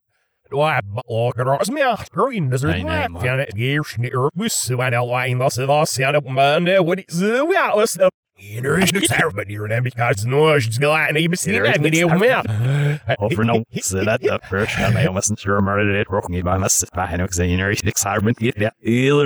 Doa, 0.50 0.82
look 1.06 1.40
at 1.40 1.60
us, 1.62 1.70
me. 1.70 1.96
Green, 2.12 2.50
dus 2.50 2.62
er 2.62 2.78
I 2.78 2.82
know, 2.82 2.92
is 2.92 3.08
man. 3.08 3.24
Ja, 3.24 3.38
het 3.38 3.54
geers 3.56 3.96
niet 3.96 4.14
er 4.14 4.32
bus. 4.34 4.70
En 4.70 4.94
al 4.94 5.10
wijn 5.10 5.38
was 5.38 5.56
het 5.56 5.66
was. 5.66 5.96
Ja, 5.96 6.16
op 6.16 6.30
man. 6.30 6.86
Wat 6.86 6.98
is 6.98 7.18
zo? 7.18 7.52
Ja, 7.52 7.76
was 7.76 7.94
het. 7.94 8.14
Er 8.38 8.78
daar, 9.08 9.32
maar 9.34 9.46
because 9.82 10.26
no, 10.26 10.60
she's 10.60 10.78
gelaten. 10.78 11.22
Je 11.22 11.30
bent 11.30 11.46
niet 11.46 11.56
Er 11.56 11.66
is 11.66 11.72
met 11.72 11.82
niks 11.82 11.98
die 11.98 12.06
daar. 12.08 12.44
man. 12.44 13.00
Over 13.18 13.46
no, 13.46 13.64
so 13.72 14.04
that. 14.04 14.22
The 14.22 14.40
first 14.50 14.76
time 14.76 14.98
I 14.98 15.06
almost 15.06 15.40
sure 15.40 15.62
murdered 15.62 15.96
it, 15.96 16.08
broken 16.08 16.32
me 16.32 16.42
by 16.42 16.58
my 16.58 16.68
sister, 16.68 17.00
I 17.00 17.16
know, 17.16 17.26
because 17.26 17.40
I 17.40 17.88
excitement, 17.88 18.38
get 18.40 18.60
that, 18.60 18.74
ill, 18.82 19.22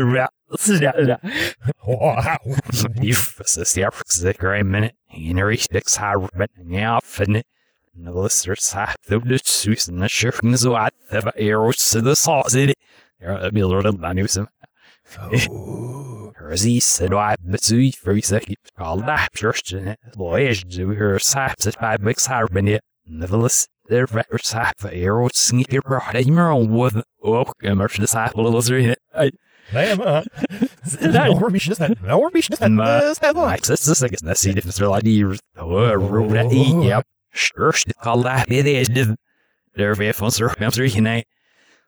If 3.01 3.39
assist 3.39 3.75
the 3.75 3.83
Africa 3.83 4.33
great 4.37 4.65
minute, 4.65 4.95
it's 5.11 5.67
excitement, 5.71 6.51
yeah, 6.67 6.99
finit. 7.03 7.43
The 7.95 8.11
listeners 8.11 8.71
have 8.71 8.95
the 9.07 9.39
Swiss 9.43 9.87
and 9.87 10.01
the 10.01 10.07
shirking 10.07 10.53
is 10.53 10.65
what 10.67 10.93
the 11.09 11.33
arrows 11.35 11.89
to 11.91 12.01
the 12.01 12.15
sauce 12.15 12.53
in 12.55 12.69
it. 12.69 12.77
There, 13.19 13.31
a 13.31 13.51
be 13.51 13.59
a 13.59 13.67
little, 13.67 14.05
I 14.05 14.13
knew 14.13 14.27
some. 15.09 16.31
Hersey 16.35 16.79
said, 16.79 17.13
I 17.13 17.35
bet 17.43 17.69
you 17.69 17.91
for 17.91 18.11
a 18.13 18.21
second, 18.21 18.55
called 18.77 19.05
that 19.07 19.29
church 19.35 19.73
in 19.73 19.87
it. 19.89 19.99
Boys 20.15 20.63
do 20.63 20.89
her 20.89 21.19
saps 21.19 21.67
at 21.67 21.75
five 21.79 22.01
weeks 22.03 22.25
hard 22.27 22.55
in 22.55 22.67
it. 22.67 22.81
Nevertheless, 23.05 23.67
their 23.87 24.05
records 24.05 24.51
have 24.53 24.73
the 24.79 24.93
arrows 24.95 25.31
sneaky 25.35 25.79
brought 25.79 26.15
in 26.15 26.33
your 26.33 26.51
own 26.51 26.71
with. 26.71 27.03
Oh, 27.23 27.45
immersion 27.61 28.01
disciple 28.01 28.47
of 28.47 28.65
the 28.65 28.75
in 28.75 28.89
it. 28.91 28.99
I, 29.13 29.31
Nej, 29.73 29.95
men. 29.97 30.23
Nej, 31.13 31.29
hvor 31.37 31.49
mye 31.49 31.59
det 31.59 31.79
er. 31.79 31.93
Hvor 31.95 32.29
mye 32.33 32.41
det 32.41 32.61
er. 32.61 32.69
Men- 32.69 32.77
Det 32.77 33.19
er 33.21 33.33
det. 33.33 33.51
Like, 33.51 33.61
this 33.61 33.87
is 33.87 34.01
like 34.01 34.11
it's 34.13 34.23
necessary 34.23 34.57
if 34.57 34.65
it's 34.65 34.79
like 34.81 35.05
you 35.05 35.35
roll 35.55 36.27
that 36.29 36.51
eat, 36.51 36.83
yep. 36.83 37.03
Sure, 37.33 37.71
shit, 37.71 37.93
call 38.01 38.23
that 38.23 38.51
it 38.51 38.65
is. 38.65 38.89
There 39.75 39.95
be 39.95 40.11
fun, 40.11 40.31
sir. 40.31 40.49
I'm 40.59 40.71
sorry, 40.71 40.89
you 40.89 41.01
know. 41.01 41.21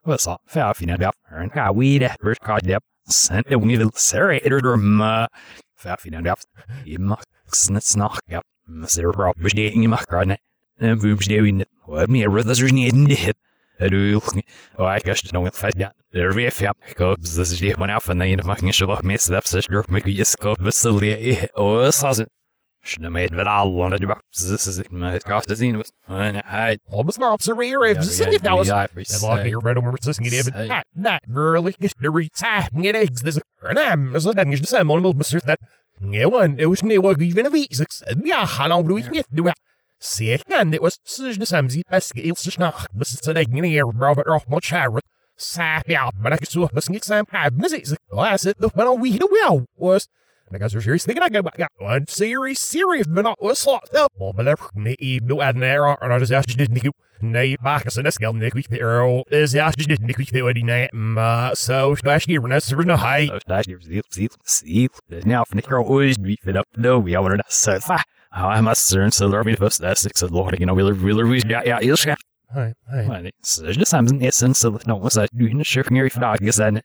What's 0.04 0.28
up? 0.28 0.40
Fell, 0.46 0.72
you 0.78 0.86
know, 0.86 0.94
about 0.94 1.16
and 1.28 1.50
got 1.50 1.74
weed 1.74 2.02
at 2.04 2.20
first 2.20 2.40
card, 2.40 2.64
yep. 2.66 2.84
Sent 3.06 3.46
it 3.50 3.56
when 3.56 3.70
you 3.70 3.90
sorry, 3.94 4.40
it 4.44 4.52
or 4.52 4.76
ma. 4.76 5.26
Fell, 5.74 5.96
you 6.04 6.12
know, 6.12 6.20
about 6.20 6.44
you 6.84 6.98
muck, 6.98 7.24
snits 7.48 7.96
knock, 7.96 8.20
yep. 8.28 8.44
Mr. 8.70 9.14
Rob 9.14 9.36
was 9.40 9.52
dating 9.52 9.82
you 9.82 9.88
muck, 9.88 10.10
right? 10.12 10.38
And 10.78 11.00
boobs 11.00 11.26
doing 11.26 11.60
it. 11.60 11.68
What 11.84 12.08
me, 12.08 12.22
a 12.22 12.30
brother's 12.30 12.72
needing 12.72 13.10
it. 13.10 13.36
I 13.80 13.88
do. 13.88 14.20
Oh, 14.78 14.84
I 14.84 15.00
guess 15.00 15.32
no 15.32 15.40
one 15.40 15.50
fight 15.50 15.76
that. 15.78 15.96
There 16.12 16.32
be 16.32 16.46
a 16.46 16.50
fap. 16.50 16.74
Cubs, 16.94 17.36
this 17.36 17.50
is 17.50 17.58
the 17.58 17.72
one 17.74 17.90
out, 17.90 18.08
and 18.08 18.20
then 18.20 18.28
you 18.28 18.38
fucking 18.38 18.70
should 18.70 18.88
have 18.88 19.02
missed 19.02 19.28
that 19.28 19.46
such 19.46 19.68
group. 19.68 19.90
Make 19.90 20.06
you 20.06 20.24
scope, 20.24 20.58
but 20.60 20.74
still, 20.74 21.02
yeah. 21.02 21.46
Oh, 21.56 21.82
this 21.82 22.02
hasn't. 22.02 22.30
Should 22.84 23.04
have 23.04 23.12
made 23.12 23.32
it 23.32 23.46
all 23.46 23.72
one 23.72 23.92
of 23.92 24.00
the 24.00 24.06
boxes. 24.06 24.48
This 24.48 24.66
is 24.66 24.78
it. 24.78 25.24
Cost 25.24 25.50
is 25.50 25.60
in 25.60 25.76
with. 25.76 25.92
And 26.06 26.36
I. 26.36 26.78
Albus 26.90 27.18
Mobster 27.18 27.56
weer 27.56 27.84
even 27.84 28.02
zitten. 28.02 28.42
Dat 28.42 28.66
was 28.66 28.66
Det 28.92 29.18
var 29.18 29.40
hier 29.40 29.58
bij 29.58 29.74
de 29.74 29.80
morgen 29.80 30.22
niet 30.22 30.32
even. 30.32 30.64
Ja, 30.66 30.84
dat 30.90 31.20
really 31.32 31.74
is. 31.78 31.94
Niet 32.72 32.94
eens 32.94 33.20
dus 33.22 33.38
naam. 33.60 34.12
Dus 34.12 34.22
dat 34.22 34.46
is 34.46 34.60
de 34.60 34.66
samen 34.66 35.00
moet 35.00 35.16
bestuur 35.16 35.42
dat. 35.44 35.58
Nee, 35.98 36.28
want 36.28 36.58
het 36.58 36.68
was 36.68 36.80
wat 36.80 37.20
even 37.20 37.44
een 37.44 37.50
week. 37.50 38.24
Ja, 38.24 38.44
hallo 38.44 38.82
doe 38.82 38.98
ik 38.98 39.10
niet. 39.10 39.26
Doe 39.30 39.54
Zeg 39.98 40.42
dan, 40.42 40.70
dit 40.70 40.80
was 40.80 40.98
dus 41.16 41.38
de 41.38 41.44
samen 41.44 41.70
ziet 41.70 41.88
best 41.88 42.12
iets 42.12 42.52
snag. 42.52 42.86
Dus 42.92 43.10
het 43.10 43.36
is 43.36 43.46
niet 43.46 43.64
hier, 43.64 43.92
Robert 43.98 44.26
Rock 44.26 44.48
much 44.48 44.68
higher. 44.68 45.02
Sa 45.34 45.82
ja, 45.86 46.12
maar 46.20 46.32
ik 46.32 46.50
zo 46.50 46.68
best 46.72 46.88
niet 46.88 47.04
samen 47.04 47.26
hebben. 47.28 47.60
Dus 47.60 47.72
is 47.72 47.90
het. 47.90 48.00
Was 48.06 48.42
het 48.42 48.58
nog 48.58 48.72
wel 48.72 49.00
wie 49.00 49.18
de 49.18 49.40
wel 49.42 49.66
was. 49.74 50.08
Ik 50.52 50.60
was 50.60 50.74
er 50.74 50.82
serieus 50.82 51.04
thinking 51.04 51.26
I 51.26 51.34
go 51.34 51.42
back. 51.42 51.56
Ja, 51.56 51.68
one 51.78 52.02
series, 52.06 52.68
serious, 52.68 53.06
but 53.06 53.24
not 53.24 53.40
was 53.40 53.60
slot. 53.60 54.08
Oh, 54.18 54.34
maar 54.34 54.44
dat 54.44 54.70
nee, 54.74 55.20
doe 55.24 55.42
aan 55.42 55.62
er. 55.62 55.96
En 55.98 56.08
dat 56.08 56.20
is 56.20 56.30
echt 56.30 56.56
niet 56.56 56.80
goed. 56.80 56.94
Nee, 57.22 57.56
back 57.62 57.86
as 57.86 57.94
this 57.94 58.16
gal 58.16 58.32
Nick 58.32 58.54
Earl 58.80 59.24
is 59.30 59.52
ja 59.52 59.70
just 59.70 60.00
Nick 60.00 60.16
Theory 60.16 60.62
night 60.62 60.92
uh 60.92 61.54
so 61.54 61.94
splash 61.94 62.26
here 62.26 62.40
when 62.40 62.50
that's 62.50 62.72
no 62.72 62.96
high 62.96 63.30
that's 63.46 63.68
your 63.68 63.80
seal, 63.80 64.02
seal, 64.08 64.28
seal. 64.42 64.88
Now, 65.24 65.44
from 65.44 65.60
the 65.60 65.68
girl 65.68 65.84
always 65.84 66.18
beef 66.18 66.46
it 66.46 66.56
up. 66.56 66.66
No, 66.76 66.98
we 66.98 67.14
are 67.14 67.36
not 67.36 67.52
so 67.52 67.78
far. 67.78 68.02
I 68.32 68.60
must 68.60 68.92
learn 68.92 69.12
so 69.12 69.28
learn 69.28 69.46
me 69.46 69.54
first. 69.54 69.80
That's 69.80 70.00
six 70.00 70.22
Lord, 70.22 70.58
you 70.58 70.66
know, 70.66 70.74
we'll 70.74 70.92
really, 70.92 71.42
yeah, 71.48 71.62
yeah, 71.64 71.80
you'll 71.80 71.96
scrap. 71.96 72.18
Hi 72.52 72.74
hi 72.90 73.30
So 73.42 73.62
there's 73.62 73.76
just 73.76 73.92
something 73.92 74.20
in 74.20 74.26
essence, 74.26 74.58
so 74.58 74.78
no, 74.86 74.96
what's 74.96 75.14
that 75.14 75.30
doing 75.36 75.58
the 75.58 75.64
shirt 75.64 75.90
near 75.92 76.10
for 76.10 76.20
dog? 76.20 76.38
Guess 76.38 76.56
that. 76.56 76.84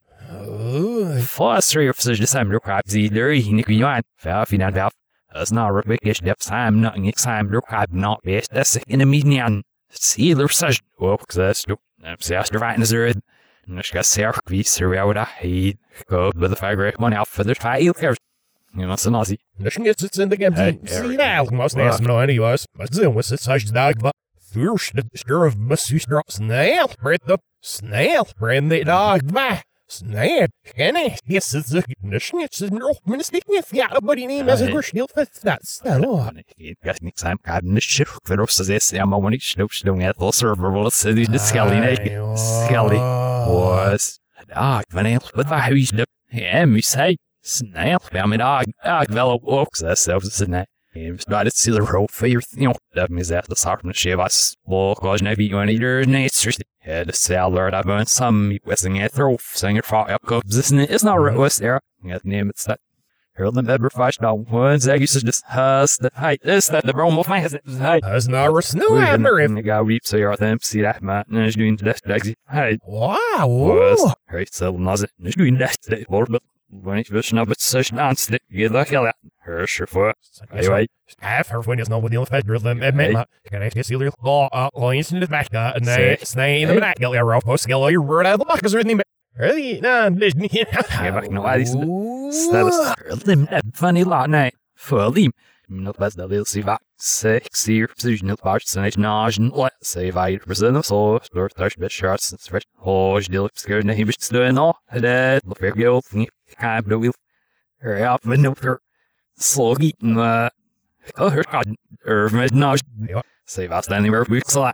Oh 0.99 1.21
Foster 1.21 1.87
of 1.89 1.99
such 1.99 2.31
time 2.31 2.49
to 2.49 2.59
crab 2.59 2.89
see 2.89 3.07
there, 3.07 3.31
he 3.31 3.53
nick 3.53 3.69
you 3.69 3.85
on. 3.85 4.01
Valve, 4.19 4.51
you 4.51 4.57
valve. 4.57 4.93
That's 5.31 5.51
not 5.51 5.85
a 5.87 6.13
depth 6.13 6.45
time, 6.45 6.81
nothing 6.81 7.05
exam 7.05 7.51
to 7.51 7.61
crab, 7.61 7.91
not 7.91 8.23
best. 8.23 8.49
That's 8.51 8.77
in 8.87 9.01
a 9.01 9.05
median. 9.05 9.63
See, 9.91 10.33
there's 10.33 10.57
such. 10.57 10.81
Well, 10.99 11.17
because 11.17 11.35
that's 11.35 11.63
true. 11.63 11.77
I'm 12.03 12.17
after 12.31 12.59
fighting 12.59 12.81
is 12.81 12.89
there. 12.89 13.05
And 13.05 13.21
it's 13.67 13.91
got 13.91 14.05
Sarah 14.05 14.33
Kvis, 14.33 14.81
or 14.81 14.97
I 14.97 15.03
would 15.03 15.17
hate. 15.17 15.77
Go, 16.07 16.31
but 16.35 16.49
the 16.49 16.55
fire 16.55 16.75
great 16.75 16.99
one 16.99 17.13
out 17.13 17.27
for 17.27 17.43
the 17.43 17.53
fight, 17.53 17.83
you 17.83 17.93
care. 17.93 18.15
You 18.73 18.87
know, 18.87 18.93
it's 18.93 19.05
an 19.05 19.13
Aussie. 19.13 19.37
Nation 19.59 19.83
gets 19.83 20.03
it's 20.03 20.17
in 20.17 20.29
the 20.29 20.37
game 20.37 20.53
Hey, 20.53 20.79
see 20.85 21.15
now 21.15 21.45
most 21.51 21.75
nice 21.75 21.99
no 21.99 22.19
anyways 22.19 22.67
but 22.75 22.91
then 22.91 23.13
was 23.15 23.31
it 23.31 23.39
such 23.39 23.71
dog 23.71 23.95
but 23.99 24.13
first 24.39 24.95
the 24.95 25.05
stir 25.15 25.45
of 25.45 25.55
Mrs. 25.55 26.05
Drop 26.05 26.29
snail 26.29 26.91
bread 27.01 27.21
the 27.25 27.39
snail 27.61 28.27
the 28.39 28.83
dog 28.85 29.33
bah 29.33 29.61
Snap, 29.89 30.51
kenne, 30.75 31.17
yes, 31.25 31.53
it's 31.53 31.73
a 31.73 31.81
schnitz, 32.19 32.61
and 32.61 32.73
no, 32.73 32.93
minister, 33.05 33.39
ja, 33.71 33.87
but 34.01 34.19
in 34.19 34.29
him 34.29 34.49
as 34.49 34.61
a 34.61 34.67
grishil, 34.67 35.07
that's 35.13 35.79
the 35.79 35.97
law. 35.99 36.29
Ik 36.57 36.77
ga 36.81 36.93
niks 36.99 37.23
aan 37.23 37.37
kan 37.41 37.73
de 37.73 37.81
shit 37.81 38.07
voor 38.23 38.39
ons 38.39 38.59
is 38.59 38.89
ja 38.89 39.05
maar 39.05 39.21
wanneer 39.21 39.41
snoep 39.41 39.71
snoep 39.71 39.99
het 39.99 40.17
wel 40.17 40.31
server 40.31 40.71
wel 40.71 40.89
se 40.89 41.13
die 41.13 41.29
de 41.29 41.37
skelly 41.37 41.95
skelly 42.35 42.97
was 43.47 44.19
ik 44.79 44.93
ben 44.93 45.05
heel 45.05 45.21
wat 45.33 45.47
waar 45.47 45.61
huis 45.61 45.89
de 45.89 46.07
ja 46.25 46.65
mi 46.65 46.81
zei 46.81 47.17
snel 47.41 47.99
ja 48.11 48.25
met 48.25 48.41
ah 48.41 48.61
ah 48.77 49.05
wel 49.05 49.31
op 49.33 49.43
ook 49.45 49.75
ze 49.75 49.95
zelf 49.95 50.23
ze 50.23 50.47
nee 50.47 50.65
James 50.97 51.27
not 51.27 51.45
het 51.45 51.55
see 51.55 51.71
the 51.71 51.81
rope 51.81 52.11
for 52.11 52.27
your 52.27 52.41
you 52.55 52.67
know 52.67 52.75
that 52.95 53.09
means 53.09 53.29
that 53.29 53.47
the 53.47 53.55
soccer 53.55 53.85
man 53.85 53.93
she 53.93 54.15
was 54.15 54.55
well 54.65 54.95
cause 54.95 55.21
maybe 55.21 55.45
you 55.45 55.55
want 55.55 55.69
either 55.69 56.05
nature. 56.05 56.51
Yeah 56.85 57.03
the 57.03 57.13
sailor 57.13 57.69
that 57.71 57.85
been 57.85 58.05
some 58.05 58.57
wessing 58.65 58.95
it 58.95 59.11
throw 59.11 59.37
singer 59.37 59.81
for 59.83 60.09
up 60.09 60.23
go 60.25 60.41
this 60.45 60.71
is 60.71 61.03
not 61.03 61.15
right 61.15 61.37
was 61.37 61.57
there 61.59 61.81
yeah 62.03 62.19
name 62.23 62.49
it's 62.49 62.65
that. 62.65 62.79
Hurl 63.33 63.51
them 63.51 63.69
ever 63.69 63.91
flash 63.91 64.17
down 64.17 64.45
one 64.49 64.79
zeg 64.79 65.01
is 65.03 65.21
just 65.21 65.45
has 65.45 65.97
the 65.97 66.09
height. 66.15 66.41
This 66.43 66.69
that 66.69 66.85
the 66.87 66.93
bromo 66.93 67.23
my 67.27 67.39
has 67.39 67.55
the 67.63 67.77
height? 67.77 68.03
As 68.03 68.27
na 68.27 68.59
snow 68.61 68.95
hammer 68.95 69.39
if 69.39 69.53
the 69.53 69.61
guy 69.61 69.77
reaps 69.79 70.09
so 70.09 70.17
you're 70.17 70.35
them 70.35 70.57
see 70.59 70.81
that 70.81 71.03
man. 71.03 71.25
Is 71.31 71.55
doing 71.55 71.75
that 71.77 72.01
exit 72.09 72.39
height 72.47 72.79
wow. 72.83 73.45
Was 73.47 74.15
right 74.31 74.51
so 74.51 74.75
it 74.75 75.11
is 75.23 75.35
doing 75.35 75.59
that 75.59 75.77
Lord 76.09 76.29
but 76.31 76.41
when 76.69 76.97
it's 76.97 77.09
vision 77.09 77.37
of 77.37 77.51
it 77.51 77.61
such 77.61 77.93
nonsense 77.93 78.39
get 78.51 78.71
the 78.71 78.83
hell 78.83 79.07
out 79.47 79.59
her 79.59 79.67
sure 79.67 79.87
for 79.87 80.13
Half 81.19 81.47
her 81.49 81.61
when 81.61 81.79
it's 81.79 81.89
not 81.89 82.01
with 82.03 82.11
the 82.11 82.25
federal 82.25 82.59
them 82.59 82.81
and 82.83 82.97
me 82.97 83.15
can 83.49 83.61
I 83.61 83.69
see 83.69 83.95
your 83.95 84.11
law 84.23 84.69
lines 84.75 85.11
in 85.11 85.19
the 85.19 85.27
back. 85.27 85.53
Uh 85.53 85.73
and 85.75 85.85
they 85.85 86.17
snay 86.21 86.61
in 86.61 86.69
the 86.69 86.79
back. 86.79 86.97
Get 86.97 87.11
your 87.11 87.41
post 87.41 87.63
skill 87.63 87.89
your 87.89 88.01
word 88.01 88.25
out 88.25 88.39
the 88.39 88.45
back 88.45 88.63
is 88.63 88.73
in 88.73 88.87
the 88.87 89.03
Really? 89.37 89.79
No, 89.81 90.09
Disney. 90.09 90.49
Yeah, 90.53 91.11
back 91.11 91.29
no 91.29 91.41
why 91.41 91.63
Ställs 91.63 93.25
lim 93.25 93.47
funny 93.73 94.03
lot 94.03 94.29
nej 94.29 94.51
för 94.77 95.09
lim 95.15 95.31
Något 95.69 95.97
bäst 95.97 96.17
där 96.17 96.27
vill 96.27 96.45
se 96.45 96.61
va 96.61 96.77
sexy 96.99 97.87
precision 97.87 98.29
ett 98.29 98.43
vart 98.43 98.63
sen 98.63 98.83
ett 98.85 98.97
nagen 98.97 99.51
och 99.51 99.69
se 99.81 100.11
vad 100.11 100.41
present 100.43 100.85
så 100.85 101.19
står 101.23 101.49
tärs 101.49 101.75
bit 101.77 101.91
shots 101.91 102.31
and 102.33 102.41
det 103.29 103.39
looks 103.39 103.65
good. 103.65 103.85
Nej 103.85 104.05
bist 104.05 104.31
du 104.31 104.51
nå 104.51 104.73
det 104.93 105.41
look 105.43 105.61
very 105.61 105.71
good 105.83 106.03
thing 106.03 106.27
kan 106.59 106.83
bli 106.83 106.97
vill 106.97 107.13
hurry 107.81 108.03
up 108.03 108.25
men 108.25 108.41
no 108.41 108.55
för 109.37 109.43
slog 109.43 109.83
eaten 109.83 110.17
her 111.29 111.43
god 111.51 111.77
med 112.33 112.51
nagen 112.51 113.23
se 113.47 113.67
vad 113.67 113.83
stanning 113.83 114.11
where 114.11 114.25
we 114.29 114.41
saw 114.45 114.71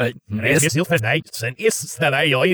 Yes, 0.00 0.62
yes, 0.62 0.76
you'll 0.76 0.84
first 0.84 1.02
night. 1.02 1.34
Sen 1.34 1.54
is 1.58 1.96
that 1.96 2.14
I. 2.14 2.32
Oh. 2.32 2.44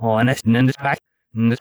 Oh, 0.00 0.18
er 0.18 0.20
and 0.20 0.28
this 0.68 0.76
back 0.76 0.98
in 1.34 1.56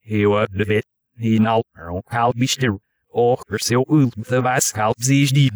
he 0.00 0.26
was 0.26 0.48
the 0.52 0.64
bit 0.64 0.84
he 1.18 1.38
now 1.38 1.62
kal 2.10 2.32
bistir 2.32 2.78
och 3.12 3.44
så 3.60 3.84
ul 3.88 4.10
med 4.16 4.26
the 4.26 4.40
vas 4.42 4.72
kal 4.72 4.94
zis 4.98 5.30
di 5.30 5.50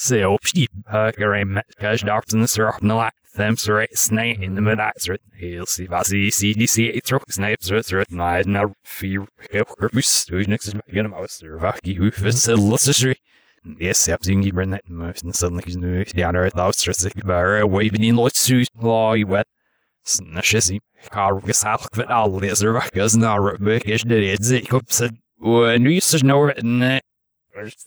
så 0.00 0.14
di 0.14 0.20
nerst 0.20 0.24
så 0.24 0.34
uppsti 0.34 0.66
höger 0.88 1.44
med 1.44 1.62
in 2.32 2.40
the 2.40 2.48
syrup 2.48 2.82
and 2.82 2.90
the 2.90 3.10
them 3.36 3.56
sir 3.56 3.86
snake 3.94 4.42
in 4.42 4.54
the 4.54 4.62
mid 4.62 4.80
answer 4.80 5.18
he'll 5.40 5.66
see 5.66 5.86
vas 5.86 6.12
i 6.12 6.30
cdc 6.30 6.78
it 6.78 7.04
truck 7.04 7.30
snipes 7.30 7.66
so 7.66 7.76
it's 7.76 7.92
written 7.92 8.20
i 8.20 8.42
now 8.46 8.74
fear 8.84 9.26
purpose 9.78 10.24
do 10.24 10.42
next 10.46 10.68
is 10.68 10.74
again 10.88 11.06
about 11.06 11.30
sir 11.30 11.58
vaki 11.58 11.94
who 11.94 12.10
facility 12.10 13.14
Yes, 13.78 14.08
jag 14.08 14.24
synger 14.24 14.48
i 14.48 14.52
brennet 14.52 14.88
med 14.88 15.34
suddenly 15.34 15.62
he's 15.66 15.76
new 15.76 16.04
down 16.04 16.34
there 16.34 16.50
thought 16.50 16.74
stressing 16.74 17.12
bara 17.26 17.66
waving 17.66 18.04
in 18.04 18.16
lots 18.16 18.40
suit 18.40 18.68
law 18.74 19.12
you 19.12 19.26
wet 19.26 19.46
snashisi 20.06 20.78
car 21.10 21.40
gesalk 21.40 21.94
vet 21.96 22.10
all 22.10 22.40
this 22.40 22.62
er 22.62 22.72
vakas 22.72 23.16
rubik 23.16 23.86
is 23.86 24.02
det 24.02 24.32
it. 24.32 24.44
Zik 24.44 24.72
upp 24.72 24.90
said 24.90 25.18
when 25.38 25.84
you 25.84 26.00
said 26.00 26.24
no 26.24 26.40
written 26.40 27.00
Yes, 27.54 27.86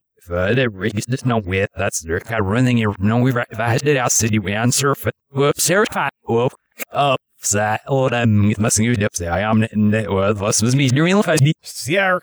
det 0.27 0.67
rigs 0.81 1.05
det 1.05 1.25
no 1.25 1.39
with 1.39 1.69
that's 1.77 2.01
the 2.01 2.19
kind 2.19 2.41
running 2.41 2.77
here 2.77 2.93
no 2.99 3.19
we 3.25 3.31
I 3.59 3.77
did 3.77 3.97
out 3.97 4.11
city 4.11 4.39
we 4.39 4.53
answer 4.53 4.95
for 4.95 5.11
whoops 5.33 5.67
here 5.67 5.85
fat 5.93 6.13
whoop 6.27 6.53
up. 6.93 7.19
Så 7.43 7.77
det 8.09 8.59
måste 8.59 8.83
ju 8.83 8.95
det 8.95 9.15
säga 9.15 9.39
jag 9.39 9.49
am 9.49 9.61
det 9.91 10.07
var 10.07 10.33
vad 10.33 10.55
som 10.55 10.79
är 10.79 10.95
doing 10.95 11.23
för 11.23 11.37
det 11.37 11.53
Sierra, 11.63 12.19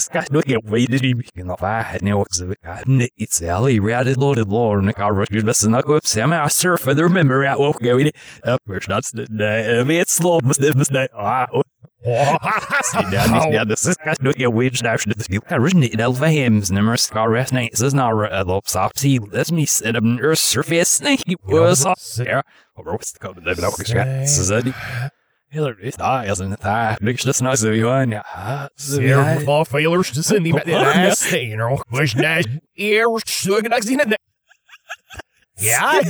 ska 0.00 0.22
då 0.30 0.42
get 0.46 0.64
waited 0.64 1.04
i 1.04 1.22
kan 1.34 1.50
av 1.50 1.60
här 1.60 1.98
nu 2.00 2.14
också 2.14 2.44
it's 3.20 3.54
alley 3.54 3.80
rated 3.80 4.16
loaded 4.16 4.48
lore 4.48 4.78
and 4.78 4.96
car 4.96 5.12
rush 5.12 5.32
good 5.32 5.46
best 5.46 5.68
not 5.68 5.84
go 5.84 5.96
up 5.96 6.06
Sam 6.06 6.32
I 6.32 6.48
surf 6.48 6.80
for 6.80 6.94
the 6.94 7.02
remember. 7.02 7.44
At 7.44 7.58
walk 7.58 7.82
go 7.82 7.98
it 7.98 8.16
up 8.44 8.60
where's 8.66 8.88
not 8.88 9.04
the 9.04 9.84
it's 9.88 10.12
slow 10.12 10.40
must 10.42 10.60
det 10.92 11.08
ah 11.12 11.46
Ja, 12.02 13.64
das 13.64 13.84
ist 13.84 14.00
ganz 14.00 14.20
nur 14.20 14.36
ihr 14.36 14.48
Wage 14.48 14.82
da 14.82 14.98
schon 14.98 15.12
das 15.14 15.26
Spiel. 15.26 15.40
Originally 15.50 15.88
in 15.88 16.00
Elva 16.00 16.26
Hams, 16.26 16.70
nummer 16.70 16.96
Scar 16.96 17.30
Rest 17.30 17.52
Night, 17.52 17.72
das 17.72 17.80
ist 17.80 17.94
noch 17.94 18.10
a 18.10 18.42
lob 18.42 18.68
stop 18.68 18.98
see. 18.98 19.20
Let's 19.30 19.52
me 19.52 19.66
sit 19.66 19.96
up 19.96 20.02
near 20.02 20.34
surface 20.34 20.88
snake 20.88 21.22
was 21.42 21.84
there. 22.16 22.42
Over 22.76 22.92
what's 22.92 23.12
the 23.12 23.18
code 23.18 23.38
of 23.38 23.44
the. 23.44 24.74
Hiller 25.52 25.76
ist 25.80 25.98
da, 25.98 26.22
er 26.22 26.36
sind 26.36 26.56
da. 26.62 26.96
Blickst 27.00 27.26
das 27.26 27.40
noch 27.40 27.56
so 27.56 27.72
ja. 27.72 28.68
Sierra, 28.76 29.40
fall 29.40 29.64
failures 29.64 30.12
to 30.12 30.22
send 30.22 30.46
him 30.46 30.56
at 30.56 30.64
the 30.64 30.74
ass, 30.74 31.32
you 31.32 31.56
know. 31.56 31.82
Was 31.90 32.14
nice. 32.14 32.46
Ear, 32.76 33.08
sugar, 33.26 33.82
seen 33.82 33.98
it. 33.98 34.14
Ja, 35.60 36.00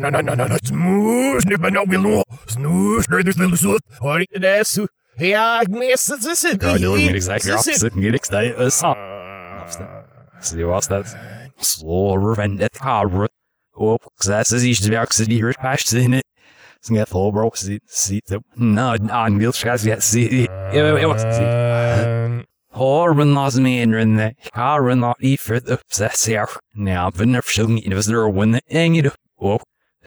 no, 0.00 0.10
no, 0.10 0.20
no, 0.20 0.34
no, 0.34 0.46
no, 0.46 0.56
smooth, 0.62 1.44
ben 1.60 1.72
nou 1.72 1.86
weer 1.88 1.98
lo, 1.98 2.22
smooth, 2.46 3.08
nu 3.08 3.22
dus 3.22 3.36
little 3.36 3.56
soort, 3.56 3.82
hoor 3.98 4.20
ik 4.20 4.28
de 4.30 4.64
su, 4.64 4.86
ja, 5.18 5.60
ik 5.60 5.68
het, 6.06 6.26
is 6.26 6.42
het, 6.42 6.62
Ja, 6.62 6.78
det 6.78 6.88
var 6.88 7.14
exactly 7.14 7.52
opposite. 7.52 8.00
Get 8.00 8.30
det 8.30 8.36
är 8.36 8.70
så. 8.70 8.96
Så 10.40 10.56
det 10.56 10.64
var 10.64 10.80
så 10.80 11.04
slår 11.60 12.36
vendet 12.36 12.78
kar 12.78 13.28
och 13.76 14.00
så 14.20 14.44
så 14.44 14.56
är 14.56 14.82
det 14.82 14.90
verkligen 14.90 15.06
så 15.06 15.24
det 15.24 15.40
är 15.40 15.62
fast 15.62 15.92
in 15.92 16.14
it. 16.14 16.22
Så 16.80 16.94
jag 16.94 17.08
får 17.08 17.32
bro 17.32 17.52
så 17.54 17.78
så 17.90 18.14
det 18.28 18.42
no 18.56 18.96
on 19.26 19.38
vill 19.38 19.52
ska 19.52 19.68
jag 19.68 20.02
se. 20.02 20.48
Jag 20.74 21.00
jag 21.00 21.08
måste 21.08 22.46
Horven 22.72 23.34
las 23.34 23.56
me 23.56 23.82
in 23.82 23.94
in 23.94 24.16
the 24.18 24.34
car 24.52 24.90
and 24.90 25.00
not 25.00 25.16
e 25.20 25.36
for 25.36 25.60
the 25.60 25.72
obsess 25.72 26.26
here. 26.26 26.46
Now, 26.74 27.10
but 27.10 27.26
never 27.26 27.48
showing 27.48 27.78
it 27.78 27.94
was 27.94 28.06
there 28.06 28.28
when 28.28 28.52
the 28.52 28.60
hang 28.70 28.96
it. 28.96 29.06
Oh, 29.40 29.60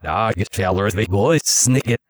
I 0.04 0.32
get 0.36 2.09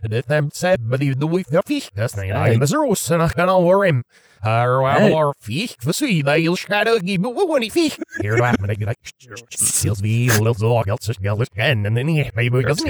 Det 0.07 0.27
them 0.27 0.51
said, 0.53 0.87
but 0.87 1.01
he 1.01 1.13
the 1.13 1.25
week 1.25 1.47
the 1.47 1.63
fish. 1.63 1.89
That's 1.95 2.15
not 2.15 2.29
I 2.29 2.57
was 2.57 2.75
roast 2.75 3.09
and 3.09 3.23
I 3.23 3.27
can 3.29 3.49
over 3.49 3.85
him. 3.85 4.03
Her 4.41 4.83
our 4.83 5.33
fish, 5.39 5.75
the 5.77 5.93
sea, 5.93 6.21
they'll 6.21 6.55
shadow 6.55 6.99
give 6.99 7.21
me 7.21 7.29
one 7.33 7.67
fish. 7.71 7.97
Here, 8.21 8.37
I'm 8.37 8.55
gonna 8.59 8.75
get 8.75 8.87
like, 8.87 8.99
seals 9.49 10.01
be 10.01 10.27
a 10.27 10.37
little 10.37 10.53
dog, 10.53 10.87
else 10.87 11.09
yell 11.19 11.41
again, 11.41 11.87
and 11.87 11.97
then 11.97 12.07
he 12.07 12.29
maybe 12.35 12.61
doesn't 12.61 12.87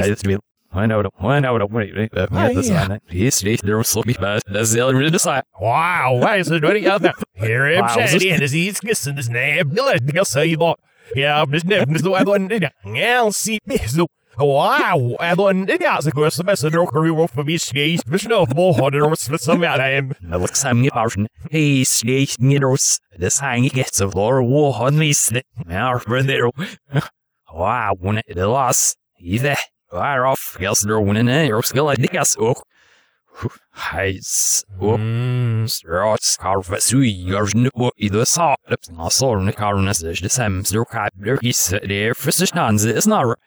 Ska 0.75 0.87
det 0.87 1.01
bli 1.01 1.09
Why 1.19 1.39
no, 1.39 1.51
why 1.53 1.59
no, 1.59 1.65
wait, 1.67 1.95
wait, 1.95 2.13
uh, 2.17 2.27
Ah, 2.31 2.49
this 2.53 2.67
ja. 2.69 2.85
line. 2.87 2.99
He's 3.09 3.39
there 3.61 3.77
was 3.77 3.87
sloppy 3.87 4.13
bad. 4.13 4.41
That's 4.47 4.71
the 4.73 4.81
other 4.81 4.99
to 4.99 5.09
decide. 5.09 5.43
Wow, 5.61 6.19
why 6.21 6.37
is 6.37 6.51
it 6.51 6.63
running 6.63 6.85
out 6.87 7.01
there? 7.01 7.13
Here 7.33 7.81
Wow, 7.81 7.87
said 7.95 8.09
this- 8.09 8.23
in 8.23 8.43
as 8.43 8.51
he's 8.51 8.79
kissing 8.79 9.15
his 9.15 9.29
name. 9.29 9.71
You'll 9.73 10.25
say 10.25 10.55
that. 10.55 10.75
Yeah, 11.15 11.45
this 11.47 11.63
name 11.63 11.95
is 11.95 12.01
the 12.01 12.11
one 12.11 12.51
in 12.51 12.69
I'll 12.97 13.31
see 13.31 13.59
this. 13.65 13.97
Wow, 14.37 15.15
I 15.19 15.33
don't 15.33 15.65
think 15.65 15.79
that's 15.81 16.07
a 16.07 16.43
best 16.43 16.63
of 16.65 16.73
the 16.73 16.85
career 16.87 17.25
for 17.27 17.43
me 17.45 17.57
skis, 17.57 18.03
but 18.03 18.25
no 18.27 18.45
more 18.53 18.73
harder 18.73 19.05
or 19.05 19.15
some 19.15 19.63
of 19.63 19.79
him. 19.79 20.13
Now 20.21 20.37
look, 20.39 20.55
Sam, 20.57 20.83
you 20.83 20.91
person. 20.91 21.27
Hey, 21.49 21.85
snake, 21.85 22.35
needles. 22.39 22.99
This 23.17 23.39
hang 23.39 23.63
gets 23.69 24.01
of 24.01 24.13
Laura 24.13 24.43
War 24.43 24.75
on 24.75 24.97
me. 24.97 25.13
Now, 25.65 25.99
brother. 25.99 26.49
Wow, 27.53 27.95
when 27.97 28.17
it 28.27 28.35
loss. 28.35 28.97
Either. 29.19 29.55
Fire 29.95 30.25
off. 30.25 30.57
Guess 30.59 30.81
they're 30.81 30.99
winning 30.99 31.29
it. 31.29 31.51
Or 31.51 31.63
skill, 31.63 31.87
I 31.87 31.95
guess. 31.95 32.35
Oh. 32.37 32.55
Heiss. 33.91 34.63
Oh. 34.79 34.97
Strats 35.67 36.35
karve 36.39 36.79
sui 36.83 37.11
gjørsne 37.29 37.71
på 37.75 37.91
i 37.97 38.09
det 38.11 38.27
sårne 38.27 39.53
karvene 39.55 39.95
største 39.95 40.31
semster 40.31 40.83
og 40.83 40.89
kabler 40.91 41.39
gisse 41.43 41.79
det 41.83 42.01
er 42.09 42.19
forståelse 42.19 42.95
snarere. 43.07 43.39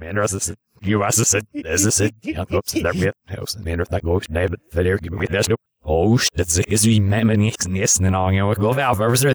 Men 0.00 0.16
det 0.16 0.24
er 0.24 0.38
så 0.38 0.56
Jo, 0.82 1.02
as 1.06 1.18
I 1.20 1.24
said, 1.24 1.46
as 1.64 1.86
I 1.86 1.90
said, 1.90 2.14
ja, 2.24 2.44
oops, 2.50 2.72
där 2.72 2.92
vet 2.92 3.14
jag. 3.28 3.42
Och 3.42 3.48
menar 3.64 3.82
att 3.82 3.90
det 3.90 4.00
går 4.00 4.22
nej, 4.28 4.48
men 4.48 4.58
för 4.72 4.84
det 4.84 4.90
gick 4.90 5.30
det 5.30 5.44
så. 5.44 5.56
Oh, 5.84 6.18
det 6.34 6.42
är 6.42 6.76
så 6.76 6.88
vi 6.88 7.00
med 7.00 7.26
men 7.26 7.40
inte 7.42 7.68
nästan 7.68 8.12
gång 8.12 8.42
och 8.42 8.56
gå 8.56 8.72
väl 8.72 8.96
för 8.96 9.16
så. 9.16 9.32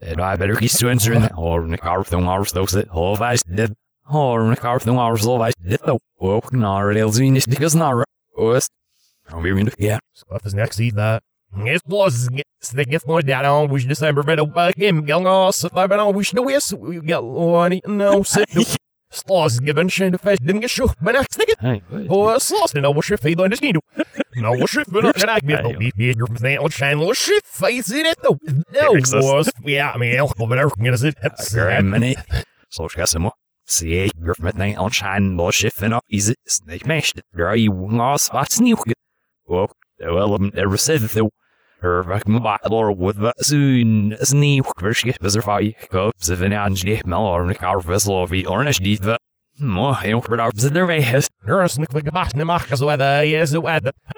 Det 0.00 0.10
är 0.10 0.36
better 0.36 0.54
kiss 0.54 0.78
to 0.78 0.88
answer 0.88 1.12
in. 1.12 1.24
Or 1.36 1.70
the 1.70 1.76
car 1.76 2.04
thing 2.04 2.26
hours 2.26 2.52
those 2.52 2.84
that 4.08 4.16
all 4.16 4.38
vice 4.38 4.38
did. 4.38 4.48
Or 4.48 4.50
the 4.50 4.60
car 4.60 4.80
thing 4.80 4.98
hours 4.98 5.26
all 5.26 5.38
vice 5.38 5.54
did. 5.54 5.80
Oh, 6.20 6.42
no, 6.52 6.80
rails 6.80 7.18
in 7.18 7.34
this 7.34 7.46
because 7.46 7.74
not. 7.74 8.04
I'll 8.36 9.42
be 9.42 9.50
in 9.50 9.70
yeah. 9.78 9.98
Scuff 10.14 10.46
is 10.46 10.54
next 10.54 10.76
seat 10.76 10.94
that. 10.94 11.22
It 11.56 11.82
was 11.86 12.28
the 12.74 12.84
gift 12.84 13.06
more 13.06 13.22
down 13.22 13.44
on 13.46 13.68
which 13.70 13.88
December 13.88 14.22
back 14.22 14.76
him 14.76 15.04
going 15.04 15.26
on 15.26 15.52
so 15.52 15.70
I 15.74 15.86
bet 15.86 15.98
on 15.98 16.14
wish 16.14 16.32
the 16.32 16.44
yes 16.46 16.74
we 16.74 17.00
got 17.00 17.24
one 17.24 17.80
no 17.86 18.22
sit 18.34 18.50
Slås 19.10 19.64
given 19.64 19.88
shin 19.88 20.12
the 20.12 20.18
face 20.18 20.38
didn't 20.38 20.60
get 20.60 20.70
shook, 20.70 20.94
but 21.00 21.16
oh, 21.16 21.20
I 21.20 21.24
think 21.24 21.48
it. 21.48 22.10
Oh, 22.10 22.38
slås 22.38 22.74
no 22.74 22.92
more 22.92 23.02
shit 23.02 23.20
feed 23.20 23.40
on 23.40 23.48
this 23.48 23.62
needle. 23.62 23.82
No 24.36 24.54
more 24.54 24.68
shit, 24.68 24.86
but 24.92 25.26
I 25.28 25.40
get 25.40 25.64
no 25.64 25.72
beef 25.72 25.94
beer 25.96 26.12
from 26.26 26.36
that 26.36 26.58
old 26.58 26.74
shine 26.74 26.98
little 26.98 27.14
shit 27.14 27.46
face 27.46 27.90
in 27.90 28.04
it 28.04 28.18
though. 28.22 28.38
No 28.70 28.94
this. 28.94 29.12
was 29.14 29.50
yeah, 29.64 29.92
I 29.92 29.96
mean, 29.96 30.14
alcohol, 30.14 30.46
but 30.46 30.58
everything 30.58 30.86
is 30.86 31.02
it. 31.04 31.16
Grimmen 31.54 32.14
Så 32.68 32.88
skal 32.88 33.00
jeg 33.00 33.08
se 33.08 33.18
må. 33.18 33.30
Se, 33.30 33.32
gurfmetning 33.32 33.32
on 33.32 33.47
shine 33.68 35.34
må 35.36 35.50
skiffen 35.52 35.92
opp 35.92 36.04
i 36.10 36.20
sitt 36.20 36.40
snake 36.46 36.86
mest. 36.86 37.20
Dra 37.36 37.54
i 37.54 37.68
unga 37.68 38.16
svart 38.18 38.52
snuke. 38.52 38.96
Og 39.48 39.74
det 39.98 40.08
var 40.08 40.38
dem 40.38 40.50
der 40.50 40.68
receive 40.68 41.08
though. 41.08 41.30
Her 41.82 42.02
vak 42.02 42.26
med 42.26 42.42
bare 42.42 42.92
with 42.92 43.18
the 43.18 43.32
soon 43.40 44.16
snuke 44.22 44.72
for 44.80 44.94
skip 44.94 45.24
as 45.24 45.36
fai. 45.36 45.74
Go 45.90 46.10
seven 46.18 46.52
ange 46.52 47.02
mel 47.06 47.26
or 47.26 47.46
the 47.46 47.54
car 47.54 47.80
vessel 47.80 48.22
of 48.22 48.30
the 48.30 48.46
orange 48.46 48.80
dit 48.80 49.00
the. 49.02 49.18
Må 49.60 49.94
jeg 50.02 50.12
jo 50.12 50.20
for 50.20 50.36
der 50.36 50.50
der 50.50 50.86
vei 50.86 51.00
hest. 51.00 51.30
Nurse 51.46 51.78
Nick 51.78 51.92
like 51.94 52.06
a 52.06 52.12
bass 52.12 52.32
in 52.32 52.38
the 52.38 52.44
marcus 52.44 52.80
weather, 52.80 53.24
yes, 53.24 53.50
the 53.50 53.60
weather. 53.60 53.92
Hurry, 53.92 54.14
we're 54.14 54.14
not 54.14 54.14
so 54.14 54.14
as 54.14 54.14
well, 54.14 54.14
so 54.14 54.14
the 54.14 54.17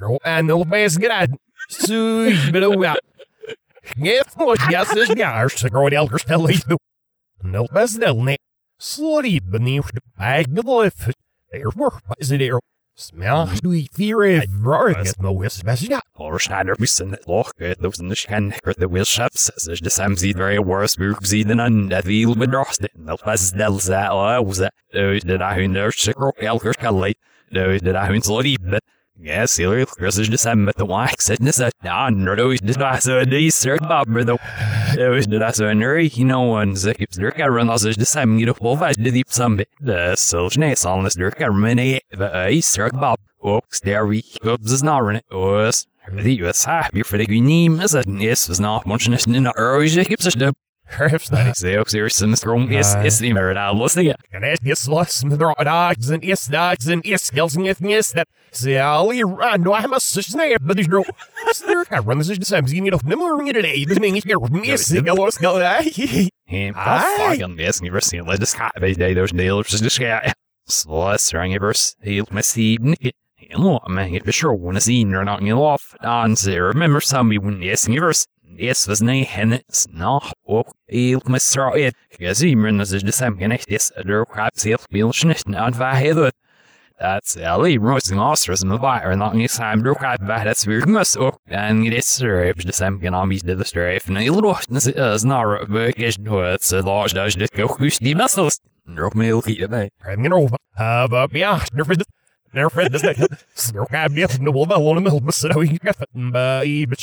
No, 0.00 0.18
and 0.24 0.46
no 0.46 0.64
base 0.64 0.96
get 0.96 1.10
out. 1.10 1.28
So, 1.70 2.24
you 2.24 2.52
better 2.52 2.84
out. 2.84 2.98
Get 4.00 4.26
what 4.34 4.60
yes, 4.70 4.92
this 4.94 5.12
guy, 5.14 5.46
so 5.48 5.68
go 5.68 5.88
the 5.88 5.96
elders 5.96 6.24
tell 6.24 6.50
you. 6.50 6.58
No 12.98 13.06
best 13.06 13.14
del 13.14 13.22
ne. 13.22 13.46
Slutty 13.46 13.58
beneath 13.58 13.58
the 13.58 13.58
bag 13.58 13.58
of 13.58 13.58
life. 13.58 13.58
There 13.58 13.58
were, 13.58 13.58
is 13.58 13.58
it 13.58 13.58
here? 13.58 13.58
Smell, 13.58 13.60
do 13.62 13.72
you 13.72 13.86
fear 13.92 14.22
it? 14.24 14.50
Roar, 14.60 14.94
get 14.94 15.22
no 15.22 15.32
west 15.32 15.64
best 15.64 15.88
got. 15.88 16.04
Or 16.16 16.38
Schneider 16.38 16.74
wissen 16.78 17.10
het 17.10 17.26
loch 17.28 17.52
uit 17.60 17.80
those 17.80 18.00
in 18.00 18.08
the 18.08 18.16
scan 18.16 18.52
the 18.78 18.88
wheel 18.88 19.04
shops 19.04 19.50
says 19.56 19.80
the 19.80 19.90
same 19.90 20.16
seed 20.16 20.36
very 20.36 20.58
worse 20.58 20.96
book 20.96 21.24
seed 21.24 21.50
and 21.50 21.92
that 21.92 22.04
wheel 22.04 22.34
with 22.34 22.52
rost 22.52 22.86
no 22.96 23.16
pas 23.16 23.52
del 23.52 23.78
za 23.78 24.10
or 24.10 24.42
was 24.44 24.58
that 24.58 24.74
did 24.92 25.40
I 25.42 25.54
hun 25.54 25.74
der 25.74 25.92
sicker 25.92 26.32
elker 26.40 26.72
skally 26.72 27.16
did 27.52 27.94
I 27.94 28.06
hun 28.06 28.20
slotty 28.20 28.56
but 28.60 28.82
Yes, 29.20 29.58
is 30.18 30.30
the 30.30 30.38
same, 30.38 30.64
but 30.64 30.76
the 30.76 30.84
wax 30.84 31.24
said 31.24 31.38
this 31.38 31.60
at 31.60 31.74
down, 31.82 32.28
or 32.28 32.36
those 32.36 32.60
did 32.60 32.80
I 32.80 33.00
so 33.00 33.24
bob, 33.80 34.08
though. 34.08 34.38
Those 34.94 35.26
did 35.26 35.42
I 35.42 35.50
so 35.50 35.72
nurry, 35.72 36.06
you 36.08 36.24
know, 36.24 36.56
and 36.56 36.76
Zikips 36.76 37.18
Dirk, 37.18 37.40
I 37.40 37.48
run 37.48 37.66
those 37.66 37.82
the 37.82 38.04
same, 38.04 38.38
you 38.38 38.46
know, 38.46 38.54
well, 38.60 38.82
I 38.82 38.92
did 38.92 39.14
deep 39.14 39.28
some 39.28 39.56
bit. 39.56 39.68
The 39.80 40.14
Silchnace 40.14 40.86
on 40.86 41.02
this 41.02 41.16
Dirk, 41.16 41.42
I 41.42 41.48
run 41.48 41.76
the 41.76 42.00
ice 42.32 42.76
third 42.76 42.92
bob. 42.92 43.18
Oops, 43.46 43.80
there 43.80 44.06
we 44.06 44.24
go, 44.42 44.56
is 44.72 44.82
not 44.82 45.02
running. 45.02 45.22
Was. 45.32 45.86
The 46.10 46.36
US 46.44 46.64
happy 46.64 47.02
for 47.02 47.18
the 47.18 47.26
green 47.26 47.80
is 47.80 47.94
it? 47.94 48.06
Yes, 48.08 48.48
was 48.48 48.60
not 48.60 48.86
much 48.86 49.06
in 49.06 49.12
the 49.12 49.52
early 49.56 49.88
Zikips 49.88 50.26
Ah. 50.90 50.94
Ah, 50.94 50.96
the 50.96 50.96
Perhaps 50.96 51.28
that 51.30 51.46
is. 51.48 51.58
Say, 51.58 51.76
oh, 51.76 51.84
serious, 51.84 52.20
and 52.20 52.36
strong, 52.38 52.70
yes, 52.70 52.94
yes, 53.02 53.18
the 53.18 53.32
merit, 53.32 53.56
I'll 53.56 53.78
listen 53.78 54.00
again. 54.00 54.16
And 54.32 54.44
as 54.44 54.58
yes, 54.62 54.88
lost 54.88 55.12
some 55.18 55.30
the 55.30 55.36
dogs 55.36 56.10
and 56.10 56.22
yes, 56.22 56.46
dogs 56.46 56.86
and 56.88 57.04
yes, 57.04 57.22
skills 57.22 57.56
and 57.56 57.66
yes, 57.66 57.80
yes, 57.80 58.12
that. 58.12 58.28
See, 58.50 58.76
I'll 58.76 59.08
run. 59.08 59.62
No, 59.62 59.74
I'm 59.74 59.92
a 59.92 60.00
such 60.00 60.26
snare, 60.26 60.58
but 60.60 60.76
there's 60.76 60.88
no. 60.88 61.04
Sir, 61.52 61.84
I 61.90 61.98
run 61.98 62.18
this 62.18 62.30
is 62.30 62.38
the 62.38 62.44
same. 62.44 62.66
You 62.66 62.80
need 62.80 62.98
to 62.98 63.06
know 63.06 63.36
ring 63.36 63.48
it 63.48 63.52
today. 63.54 63.84
This 63.84 63.98
thing 63.98 64.16
is 64.16 64.24
here. 64.24 64.38
Yes, 64.64 64.92
I 64.94 65.00
lost. 65.12 65.40
Him, 65.40 66.74
Aye. 66.76 67.36
fucking 67.36 67.58
yes, 67.58 67.82
never 67.82 68.00
seen 68.00 68.24
let 68.24 68.40
this 68.40 68.54
guy 68.54 68.70
by 68.80 68.92
day 68.94 69.14
those 69.14 69.32
dealers 69.32 69.68
just 69.68 70.00
guy. 70.00 70.32
Sloss 70.68 71.32
ring 71.34 71.58
verse, 71.58 71.94
he'll 72.02 72.26
my 72.30 72.40
seed 72.40 72.82
nick. 72.82 73.14
Hello, 73.36 73.80
man, 73.88 74.14
if 74.14 74.34
sure 74.34 74.52
wanna 74.52 74.80
see 74.80 75.00
you're 75.00 75.24
not 75.24 75.42
you 75.42 75.56
off. 75.56 75.94
On 76.02 76.36
zero, 76.36 76.68
remember 76.68 77.00
some 77.00 77.28
me 77.28 77.38
when 77.38 77.62
yes, 77.62 77.86
verse. 77.86 78.26
Yes, 78.56 78.88
was 78.88 79.02
nej 79.02 79.24
hennes 79.24 79.86
nå 79.88 80.22
och 80.46 80.72
il 80.88 81.20
med 81.24 81.42
sra 81.42 81.78
ett. 81.78 81.94
Jag 82.18 82.36
ser 82.36 82.56
men 82.56 82.78
det 82.78 82.92
är 82.92 83.06
det 83.06 83.12
samma 83.12 83.38
kan 83.38 83.52
yes, 83.52 83.92
där 83.96 84.24
crap 84.24 84.58
ser 84.58 84.78
bil 84.90 85.12
snitten 85.12 85.54
an 85.54 85.72
vad 85.78 85.96
heter. 85.96 86.30
That's 87.00 87.36
Ellie 87.36 87.78
Royce 87.78 88.14
Masters 88.14 88.64
med 88.64 88.80
buyer 88.80 89.12
and 89.12 89.20
not 89.20 89.34
any 89.34 89.48
time 89.48 89.82
do 89.82 89.94
crap 89.94 90.20
bad 90.20 90.46
that's 90.46 90.66
weird 90.66 90.88
must 90.88 91.16
och 91.16 91.38
and 91.50 91.86
it 91.86 91.94
is 91.94 92.06
straight 92.06 92.66
det 92.66 92.72
samma 92.72 93.00
kan 93.00 93.14
om 93.14 93.30
det 93.30 93.66
straight 93.66 94.08
and 94.08 94.18
il 94.18 94.32
då 94.32 94.58
det 94.68 94.96
är 94.96 95.18
snarare 95.18 95.64
vacation 95.68 96.24
då 96.24 96.42
it's 96.42 96.78
a 96.78 96.82
large 96.82 97.14
dash 97.14 97.38
det 97.38 97.56
går 97.56 97.84
just 97.84 98.00
de 98.00 98.14
muscles. 98.14 98.60
Drop 98.96 99.14
me 99.14 99.32
lite 99.32 99.66
där. 99.66 99.90
I'm 100.04 100.22
gonna 100.22 100.36
over. 100.36 100.56
Uh, 100.80 101.06
but 101.08 101.36
yeah, 101.36 101.60
never 101.72 101.94
did. 101.94 101.96
Never 101.96 101.96
this 101.96 101.96
thing. 101.96 101.96
Smoke 101.96 101.96
I 101.96 101.96
bet 101.96 101.96
no 101.96 101.96
well 101.96 101.96
on 101.96 101.96
the 101.96 101.96
mill, 101.96 101.96
so 101.96 101.96
he 101.96 101.96
got 101.96 101.96
it. 101.96 101.96
But 101.96 101.96
he 101.96 101.96
but 101.96 102.26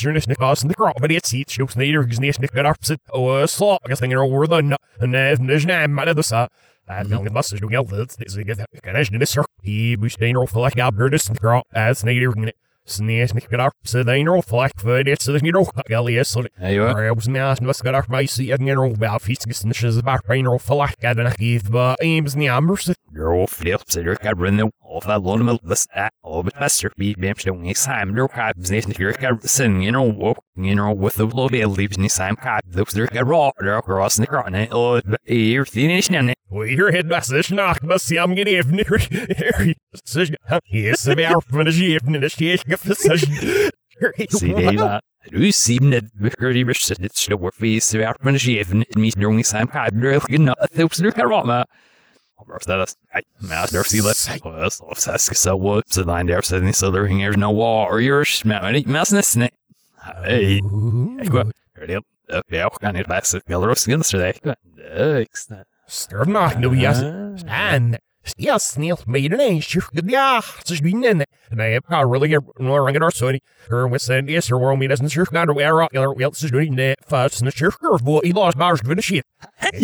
you're 0.02 0.12
nicht 0.12 0.28
cost 0.36 0.62
in 0.62 0.68
the 0.68 0.74
crop, 0.74 0.96
but 1.00 1.12
it's 1.12 1.32
each 1.32 1.52
shows 1.52 1.76
neither 1.76 2.02
because 2.02 2.20
nicht 2.20 2.40
nicht 2.40 2.52
got 2.52 2.66
opposite. 2.66 3.00
Oh, 3.12 3.44
slot. 3.46 3.82
I 3.84 3.88
guess 3.88 4.00
thing 4.00 4.14
over 4.14 4.46
the 4.46 4.60
no. 4.62 4.76
And 5.00 5.14
then 5.14 5.46
there's 5.46 5.66
name 5.66 5.92
my 5.92 6.04
other 6.04 6.22
side. 6.22 6.48
I'm 6.88 7.08
going 7.08 7.24
to 7.24 7.30
bust 7.30 7.52
it. 7.52 7.60
Don't 7.60 7.70
get 7.70 7.88
this. 7.88 8.36
Get 8.36 8.58
that. 8.58 8.68
Can 8.82 8.94
I 8.96 9.02
do 9.02 9.18
this? 9.18 9.36
He 9.62 9.96
was 9.96 10.12
staying 10.12 10.36
off 10.36 10.54
like 10.54 10.78
Albertus 10.78 11.28
and 11.28 11.38
crop 11.40 11.66
as 11.74 12.04
neither. 12.04 12.32
Sneers 12.86 13.34
nicht 13.34 13.50
got 13.50 13.60
opposite. 13.60 14.06
They 14.06 14.22
know 14.22 14.42
like 14.52 14.72
for 14.78 15.00
it's 15.00 15.26
the 15.26 15.40
you 15.42 15.52
know. 15.52 15.66
Galias. 15.88 16.26
So 16.26 16.44
Hey, 16.58 16.78
what? 16.78 16.96
I 16.96 17.10
was 17.10 17.28
med 17.28 17.52
att 17.52 17.76
ska 17.76 17.92
där 17.92 18.04
mig 18.08 18.26
se 18.28 18.52
en 18.52 18.66
general 18.66 18.92
about 18.92 19.22
fiskesnisches 19.22 20.02
bara 20.02 20.20
rein 20.28 20.58
för 20.58 20.74
lack 20.74 21.04
att 21.04 21.16
den 21.16 21.32
giv 21.38 21.70
ba 21.70 21.96
aims 22.00 22.36
ni 22.36 22.48
amers 22.48 22.88
Girl 23.12 23.46
flips 23.46 23.98
kan 24.22 24.38
brinna 24.38 24.70
av 24.84 25.00
that 25.00 25.22
låna 25.22 25.44
med 25.44 25.58
this 25.68 25.86
at 25.94 26.12
all 26.24 26.42
but 26.42 26.54
faster 26.54 26.90
be 26.96 27.14
bam 27.18 27.64
exam 27.64 28.14
no 28.14 28.28
crap 28.28 28.56
business 28.56 28.86
if 28.88 28.98
you're 29.00 29.12
can 29.12 29.40
sin 29.40 29.82
you 29.82 29.90
know 29.90 30.04
walk 30.04 30.38
you 30.56 30.74
know 30.74 30.92
with 30.92 31.16
the 31.16 31.26
bill 31.26 31.68
leaves 31.68 31.98
ni 31.98 32.08
sam 32.08 32.36
crap 32.36 32.62
those 32.72 33.08
can 33.08 33.28
raw 33.28 33.50
across 33.78 34.16
the 34.16 34.26
crown 34.26 34.54
it 34.54 34.72
or 34.72 35.02
you're 35.24 35.64
finish 35.64 36.10
now 36.10 36.32
Och 36.50 36.68
your 36.68 36.92
head 36.92 37.06
message 37.06 37.50
knock 37.50 37.80
but 37.82 38.00
see 38.00 38.18
I'm 38.18 38.34
getting 38.34 38.54
even 38.54 38.78
Yes, 40.72 41.04
the 41.04 41.14
bear 41.16 41.40
from 41.40 41.64
the 41.64 41.72
ship 41.72 42.02
in 42.06 42.20
the 42.20 42.28
ship 42.28 42.60
see 44.30 44.52
they 44.52 44.76
that 44.76 45.02
du 45.30 45.52
sieben 45.52 45.90
det 45.92 46.10
virkar 46.14 46.52
det 46.52 46.66
bäst 46.66 46.96
det 47.02 47.16
slår 47.16 47.50
vi 47.58 47.80
så 47.80 47.98
är 47.98 48.12
men 48.22 48.34
det 48.34 48.60
är 48.60 48.74
inte 48.74 48.98
minst 48.98 49.18
nog 49.18 49.44
sam 49.44 49.68
crap 49.68 49.92
there 49.92 50.20
can 50.20 50.54
those 50.76 51.02
there 51.02 51.12
can 51.12 51.28
raw 51.28 51.44
med 51.46 51.64
That's 52.38 52.94
master 53.40 53.82
see 53.84 54.00
let's 54.00 54.28
let's 54.44 54.80
let's 54.80 55.38
so 55.38 55.56
what 55.56 55.88
so 55.88 56.02
line 56.02 56.26
there 56.26 56.42
so 56.42 56.72
so 56.72 56.90
there 56.90 57.08
there's 57.08 57.36
no 57.36 57.50
wall 57.50 57.86
or 57.90 58.00
you're 58.00 58.24
smelling 58.24 58.84
messness 58.86 59.36
Hey, 60.24 60.60
Ecco, 61.20 61.50
hörde 61.76 62.00
uppe 62.28 62.64
jag 68.36 68.60
kan 68.60 68.76
inte 68.76 68.76
läsa 68.76 68.76
Galros 68.76 68.76
today. 68.76 68.76
Stir 68.76 68.76
knock 68.76 68.76
no 68.76 68.76
yes 68.76 68.76
and 68.76 68.76
Yes, 68.76 68.76
Neil 68.76 68.98
made 69.06 69.32
an 69.32 69.40
ace. 69.40 69.76
Yeah, 70.04 70.40
just 70.64 70.82
being 70.82 71.04
in. 71.04 71.24
And 71.50 71.62
I 71.62 71.74
have 71.74 71.86
got 71.86 72.10
really 72.10 72.28
get 72.28 72.42
more 72.58 72.84
ring 72.84 72.96
at 72.96 73.02
our 73.02 73.10
sorry. 73.10 73.40
Her 73.68 73.86
with 73.86 74.02
saying 74.02 74.28
yes, 74.28 74.48
her 74.48 74.58
world 74.58 74.78
me 74.78 74.86
doesn't 74.86 75.08
sure 75.08 75.24
got 75.24 75.46
to 75.46 75.54
wear 75.54 75.82
out. 75.82 75.96
Other 75.96 76.22
else 76.22 76.42
is 76.42 76.50
doing 76.50 76.76
that 76.76 77.04
fast 77.04 77.40
and 77.40 77.46
the 77.46 77.52
sure 77.52 77.70
curve 77.70 78.04
boy 78.04 78.20
he 78.24 78.32
lost 78.32 78.58
bars 78.58 78.80
to 78.80 78.94
the 78.94 79.02
shit. 79.02 79.24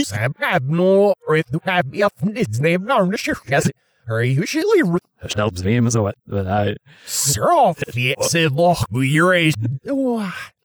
Sam 0.04 0.34
have 0.38 0.64
no 0.64 1.14
if 1.28 1.46
you 1.52 1.60
have 1.64 1.86
up 2.02 2.12
it's 2.22 2.58
name 2.60 2.86
down 2.86 3.10
the 3.10 3.16
sure 3.16 3.36
it. 3.48 3.76
Her 4.06 4.22
usually 4.22 4.82
Stelps 5.26 5.62
vem 5.62 5.90
så 5.90 6.06
att 6.06 6.14
but 6.26 6.46
I 6.46 6.76
sir 7.06 7.52
off 7.52 7.78
said 8.20 8.52
loch 8.52 8.86
we 8.90 9.06
your 9.06 9.34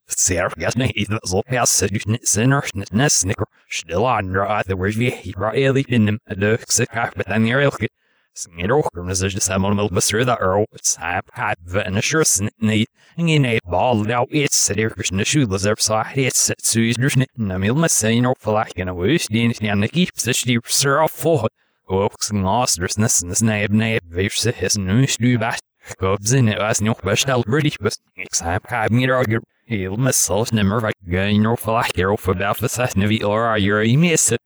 Sērgātnīgi 0.08 1.03
zlopjāseļušņi 1.28 2.22
senāršņatnes 2.32 3.18
nikru 3.28 3.47
šdilāņrāte 3.76 4.78
vēžvī 4.80 5.12
hīrāēlī 5.20 5.84
pinim 5.89 6.20
dēkse 6.32 6.88
kāpētēn 6.93 7.47
jārēlki. 7.49 7.89
Smirūkrum 8.38 9.08
nezaļ 9.10 9.39
samul 9.41 9.74
milbasrīdā 9.80 10.36
ērū 10.45 10.68
sāp 10.86 11.32
kāpvēnašur 11.34 12.26
snitnīt, 12.30 12.91
nginē 13.18 13.55
bālļau 13.66 14.28
ietsērīkšņa 14.43 15.26
šūdlazar 15.32 15.82
sāhrīt 15.82 16.38
sētsūjšņušņi 16.38 17.28
namilmasēņu 17.49 18.36
falākina 18.45 18.93
vēšdīnšņā 18.99 19.80
nekīpsašķīp 19.84 20.70
sērāfohot. 20.70 21.55
Oaks 21.88 22.30
ngāstras 22.36 22.99
nesnes 23.01 23.41
nēb 23.47 23.74
nēb 23.74 24.08
vīrsi 24.14 24.53
his 24.60 24.78
nūšļūbāt. 24.86 25.64
Kopzini, 25.97 26.53
es 26.70 26.84
ņūk 26.84 27.03
bešķēl 27.08 27.47
brīdī, 27.47 27.78
bet 27.82 27.97
ik 28.20 28.36
sāp 28.38 28.68
kāp 28.70 28.93
mirāgir. 28.93 29.41
Ele 29.70 30.13
salsnummer 30.13 30.80
vai 30.80 30.91
ganhar 31.03 31.51
ou 31.51 31.57
falar 31.57 31.91
que 31.91 32.01
eu 32.01 32.15
foi 32.18 32.36
da 32.36 32.51
assassino 32.51 33.07
vi 33.07 33.24
ora 33.24 33.59
your 33.59 33.84
imensa. 33.84 34.38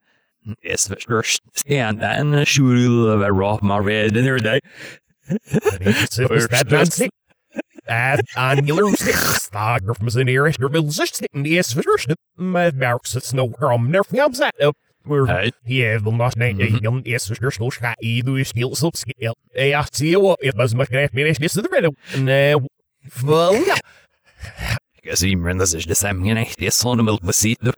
Esse 0.62 0.88
versus 1.06 1.38
stand 1.54 2.02
and 2.02 2.44
shoot 2.44 3.22
a 3.22 3.32
rock 3.32 3.62
my 3.62 3.78
red 3.78 4.16
in 4.16 4.26
every 4.26 4.40
day. 4.40 4.60
At 7.86 8.24
on 8.36 8.66
your 8.66 8.96
stagger 8.96 9.94
from 9.94 10.08
an 10.08 10.28
Irish 10.28 10.58
resistance 10.58 11.28
in 11.32 11.42
the 11.44 11.62
version, 11.82 12.16
my 12.36 12.70
barracks 12.70 13.14
it's 13.14 13.32
nowhere 13.32 13.72
I'm 13.72 13.90
never 13.90 14.16
comes 14.16 14.40
at 14.40 14.54
Where 15.04 15.50
he 15.64 15.80
had 15.80 16.04
the 16.04 16.10
last 16.10 16.36
night, 16.36 16.60
a 16.60 16.70
young 16.80 17.02
Esther 17.06 17.50
School 17.50 17.70
shot, 17.70 17.96
he 18.00 18.22
do 18.22 18.34
his 18.34 18.48
skill 18.48 18.70
subscale. 18.70 19.34
I 19.56 19.84
see 19.92 20.16
what 20.16 20.38
it 20.42 20.56
was 20.56 20.74
much 20.74 20.92
as 20.92 21.10
the 21.12 21.68
riddle. 21.70 21.94
Now, 22.18 22.66
well, 23.24 23.64
Simran 25.10 25.60
az 25.60 25.74
is, 25.74 25.84
de 25.84 25.94
szemgen 25.94 26.36
egy 26.36 26.52
és 26.56 26.72
szónomilt 26.72 27.24
beszédök, 27.24 27.74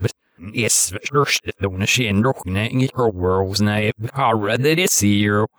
és 0.50 0.90
röstetőn 1.10 1.80
a 1.80 1.86
sén 1.86 2.22
roknányi 2.22 2.86
korvózná 2.86 3.80
épp 3.80 3.96
harra, 4.12 4.56
de 4.56 4.74
de 4.74 4.86
szíró. 4.86 5.50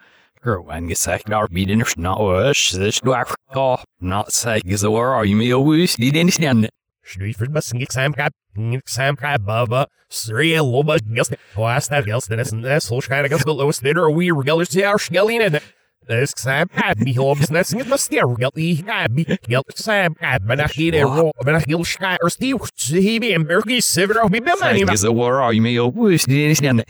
Körben 0.42 0.86
geszek, 0.86 1.22
dar 1.22 1.48
bíden 1.50 1.80
is 1.80 1.94
na 1.94 2.18
ös, 2.48 2.74
és 2.80 3.00
duáfka, 3.00 3.82
na 3.98 4.24
szegzor, 4.28 5.06
ajmi 5.06 5.52
a 5.52 5.58
húsz, 5.58 5.98
idén 5.98 6.28
is 6.28 6.36
nem. 6.36 6.68
Snyford 7.02 7.52
beszélik 7.52 7.90
számkát, 7.90 8.36
számkát 8.84 9.44
baba, 9.44 9.88
szré 10.08 10.56
loba, 10.56 10.96
gesznek, 11.10 11.40
ha 11.54 11.66
aztán 11.66 12.04
gesznek, 12.04 12.40
ez 12.64 12.84
szósára 12.84 13.28
gesznek, 13.28 13.56
lósznér, 13.56 13.98
a 13.98 14.08
új 14.08 14.32
regelős, 14.36 14.68
jár, 14.72 14.98
skellének. 14.98 15.74
Es 16.08 16.32
sem 16.38 16.68
ábbihoz, 16.74 17.48
nes 17.48 17.72
nyit 17.72 17.92
a 17.92 17.98
sztergelti 17.98 18.84
ábbi, 18.86 19.26
gel 19.48 19.64
sem 19.76 20.16
ábben 20.20 20.60
a 20.60 20.68
híre 20.68 21.02
ró, 21.02 21.30
ben 21.46 21.56
a 21.56 21.58
híl 21.58 21.84
ská, 21.84 22.18
or 22.22 22.30
stív, 22.30 22.58
híbi, 22.90 23.34
and 23.34 23.48
bergi, 23.48 23.82
sivir, 23.82 24.22
mi 24.30 24.40
bemani. 24.40 24.92
is 24.92 25.04
a 25.04 25.12
war, 25.12 25.42
a 25.42 25.52
mi 25.52 25.78
a 25.78 25.84
wúst, 25.84 26.28
és 26.28 26.60
nem. 26.60 26.84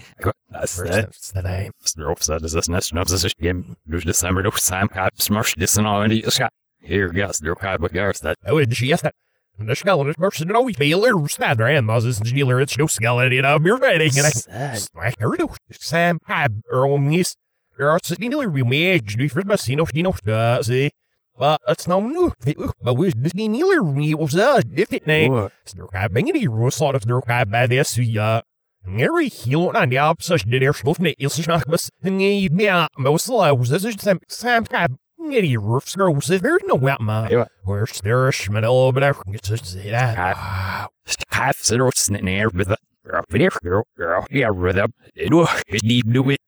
Strofe 1.84 2.34
ez 2.44 2.54
az 2.54 2.66
nes, 2.66 2.90
nem 2.90 3.04
az 3.06 3.24
is 3.24 3.36
gim, 3.38 3.78
dus 3.84 4.04
de 4.04 4.12
szember, 4.12 4.44
dus 4.44 4.60
szám 4.60 4.88
káp, 4.88 5.12
smars, 5.16 5.54
diszen 5.54 5.86
a 5.86 6.04
indi, 6.04 6.24
ská. 6.28 6.52
Here, 6.82 7.08
gas, 7.08 7.40
dur 7.40 7.56
káp, 7.56 7.84
a 7.84 7.88
garstat. 7.88 8.38
Oh, 8.46 8.62
és 8.62 8.82
yes, 8.82 9.02
the 9.58 9.76
skeleton 9.76 10.14
person 10.16 10.48
no 10.50 10.68
failure 10.70 11.28
sad 11.28 11.58
grandmas 11.58 12.04
is 12.04 12.20
dealer 12.20 12.60
it's 12.60 12.78
no 12.78 12.88
skeleton 12.88 13.46
of 13.46 13.66
your 13.66 13.80
wedding 13.80 14.12
and 14.18 14.28
I 14.52 14.78
like 14.94 15.18
her 15.20 15.34
Sam 15.72 16.20
had 16.26 16.62
her 16.70 16.86
own 16.86 17.08
niece? 17.08 17.36
But 21.38 21.62
it's 21.68 21.88
no 21.88 22.00
new. 22.00 22.34
But 22.82 22.94
we 22.94 23.12
Disney 23.12 23.48
Neeler 23.50 23.84
we 23.84 24.14
was 24.14 24.36
a 24.36 24.62
different 24.64 25.06
name. 25.06 25.32
Snurkabangity 25.66 26.48
Rusot 26.48 26.94
of 26.96 27.02
Snurkabadessia. 27.04 28.42
Mary 28.88 29.30
Hilon 29.30 29.76
and 29.76 29.92
the 29.92 29.98
opposite 29.98 30.50
did 30.50 30.62
their 30.62 30.72
shulfne 30.72 31.16
ilshnachbus. 31.18 31.90
Nebia 32.04 32.88
Mosla 32.98 33.58
was 33.58 33.72
a 33.72 33.80
Sam 33.94 34.20
Sam 34.30 34.66
Cab. 34.66 34.96
Nitty 35.20 35.58
roofs 35.58 35.96
grows 35.96 36.30
if 36.30 36.42
there's 36.44 36.62
no 36.66 36.76
wet 36.76 37.02
ma. 37.02 37.28
Where's 37.64 38.00
there 38.02 38.28
a 38.28 38.32
schmidl, 38.32 38.94
but 38.94 39.04
I 39.04 39.12
forget 39.14 39.42
to 39.44 39.58
say 39.58 39.90
that. 39.90 40.16
Half 41.32 41.64
zero 41.64 41.90
snitting 41.92 42.30
air 42.30 42.50
with 42.50 42.70
a 42.70 42.78
girl, 43.96 44.26
yeah, 44.30 44.50
rhythm. 44.54 44.94
It 45.16 45.34
it. 46.30 46.40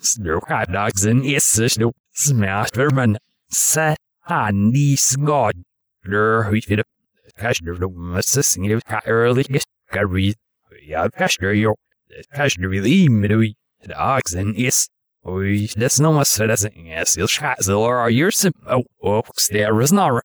Snookadagsen 0.00 1.24
isse 1.24 1.68
snook 1.68 1.94
smasterman 2.14 3.16
se 3.50 3.96
handi 4.28 4.96
skad 4.96 5.62
der 6.04 6.44
hyfid 6.44 6.82
kashner 7.38 7.78
no 7.78 7.88
massing 7.88 8.64
it 8.64 8.82
early 9.06 9.44
gary 9.92 10.34
ya 10.82 11.08
kashner 11.08 11.54
yo 11.60 11.74
kashner 12.34 12.68
really 12.68 13.08
midwi 13.08 13.54
dagsen 13.86 14.54
is 14.54 14.88
oi 15.26 15.66
that's 15.76 16.00
no 16.00 16.12
mas 16.12 16.34
that's 16.36 16.66
yes 16.74 17.16
il 17.16 17.26
shazil 17.26 17.78
or 17.78 18.10
your 18.10 18.30
sim 18.30 18.52
oh 18.66 18.84
oh 19.02 19.22
there 19.50 19.80
is 19.80 19.92
not 19.92 20.22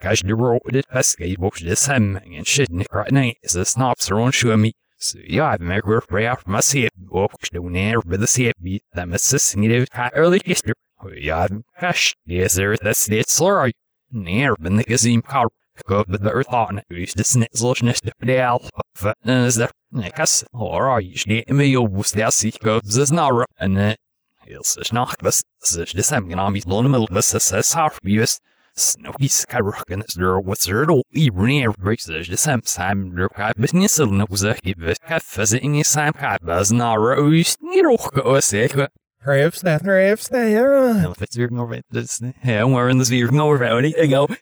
kashner 0.00 0.38
wrote 0.38 0.62
it 0.74 0.86
escape 0.94 1.42
of 1.42 1.54
this 1.60 1.86
hem 1.86 2.16
and 2.16 2.46
shit 2.46 2.68
right 2.92 3.12
now 3.12 3.30
is 3.42 3.52
the 3.52 3.64
snobs 3.64 4.10
are 4.10 4.20
on 4.20 4.32
show 4.32 4.56
me 4.56 4.72
Jāatmēr, 5.12 5.82
kurp 5.84 6.14
masiet, 6.50 6.94
okšļu 7.10 7.62
un 7.62 7.76
ērbu, 7.80 8.18
the 8.18 8.28
siet 8.30 8.56
bija, 8.62 8.80
tā 8.96 9.04
masas 9.10 9.50
sniedēja, 9.52 9.90
kā 9.92 10.08
early 10.14 10.40
history. 10.44 10.76
Jāatmēr, 11.20 12.00
iezer, 12.30 12.76
tas 12.80 13.04
siet 13.04 13.28
sluroj, 13.28 13.74
un 14.14 14.30
ērbu, 14.38 14.78
nekazīm 14.80 15.24
kārp. 15.26 15.54
Kopā 15.82 16.20
ar 16.30 16.44
tādu 16.46 17.00
izsmeļošanos 17.02 18.04
dēļ, 18.22 18.68
nekas, 19.98 20.34
orāģis, 20.54 21.24
nemīlēs, 21.26 22.14
jāsīt, 22.20 22.60
ka 22.62 22.78
zināra, 22.86 23.48
un 23.66 23.80
ilses 24.46 24.92
nākas, 24.94 25.42
tas 25.58 25.74
ir 25.82 25.94
desmit 25.98 26.30
grāmatā, 26.30 26.78
un 26.78 26.92
mēs 26.94 27.34
esam 27.40 27.88
ārpus 27.88 28.38
snowy 28.76 29.28
skyrocket 29.28 30.14
där 30.16 30.48
och 30.48 30.58
ser 30.58 30.84
då 30.84 31.02
i 31.14 31.30
renriktigt 31.30 32.30
det 32.30 32.36
samsam 32.36 33.16
där 33.16 33.28
kabbnisseln 33.28 34.20
och 34.20 34.38
säkert 34.38 35.08
kaffas 35.08 35.54
in 35.54 35.74
i 35.74 35.84
sam 35.84 36.12
kabbas 36.12 36.72
nara 36.72 37.20
och 37.22 37.46
snir 37.46 37.86
och 37.94 38.18
och 38.18 38.44
säkert 38.44 38.90
Rövsnä, 39.26 39.78
rövsnä, 39.78 40.38
ja. 40.38 40.62
Jag 41.02 41.20
vet 41.20 41.36
inte 41.36 41.54
vad 41.54 41.70
det 41.70 41.76
är. 42.42 42.58
Jag 42.58 42.68
har 42.68 42.90
inte 42.90 43.04
sett 43.04 43.30
något 43.30 43.60
vad 43.60 43.82
det 43.82 43.88
är. 43.88 44.32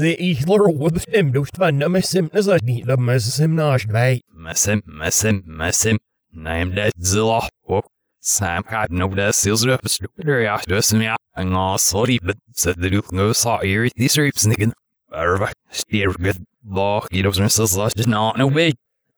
Det 0.00 0.22
är 0.22 0.46
lor 0.46 0.84
och 0.84 0.92
bestämd 0.92 1.36
och 1.36 1.48
stvanna 1.48 1.88
med 1.88 2.04
simna 2.04 2.42
så 2.42 2.52
att 2.52 2.62
ni 2.62 2.82
lämnar 2.82 3.18
sig 3.18 3.32
simna 3.32 3.72
ashtväg. 3.72 4.20
Med 4.44 4.56
sim, 4.56 4.82
med 4.84 5.12
sim, 5.12 5.42
med 5.46 5.74
sim. 5.74 5.98
Nej, 6.32 6.64
det 6.64 6.82
är 6.82 6.90
zilla. 7.04 7.42
Och 7.66 7.84
Samkaren 8.22 9.02
oppleses 9.02 9.64
røpestruper, 9.66 10.28
og 10.36 10.42
jeg 10.44 10.64
frøs 10.66 10.92
som 10.92 11.02
jeg 11.02 11.18
og 11.36 11.80
så 11.80 12.04
ribbet, 12.06 12.38
setter 12.54 12.94
ut 12.98 13.10
noe 13.12 13.34
sager 13.34 13.88
i 13.90 14.08
stripsnikken. 14.08 14.74
Erva, 15.12 15.50
styrket, 15.74 16.38
baker 16.62 17.28
og 17.28 17.34
strømser, 17.34 18.06
no 18.06 18.46
way. 18.46 18.72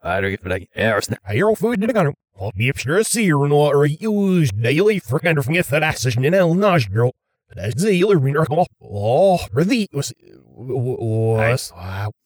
I 0.05 0.20
don't 0.20 0.30
get 0.30 0.44
like 0.44 0.68
jeg 0.76 0.88
er 0.88 1.34
Your 1.34 1.57
food 1.57 1.82
in 1.82 1.88
the 1.88 1.94
gun. 1.94 2.14
What 2.36 2.55
the 2.57 2.68
absurd 2.68 3.07
seer 3.07 3.42
and 3.44 3.52
what 3.52 3.74
are 3.74 3.86
used 3.86 4.62
daily 4.62 4.98
for 4.98 5.18
kind 5.18 5.38
of 5.38 5.46
forget 5.46 5.66
that 5.66 5.98
session 5.98 6.24
in 6.24 6.34
El 6.34 6.55
Nasgirl. 6.55 7.12
That's 7.55 7.82
the 7.82 8.05
other 8.05 8.18
winner. 8.18 8.44
Oh, 8.82 9.38
the. 9.55 9.88
Was. 9.92 10.12
Was. 10.57 11.72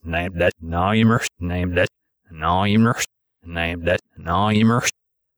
named 0.03 0.41
that. 0.41 0.55
Now 0.61 0.91
immersed. 0.93 1.31
Name 1.39 1.75
that. 1.75 1.89
Now 2.31 2.65
immersed. 2.65 3.09
Name 3.45 3.85
that. 3.85 4.01
Now 4.17 4.49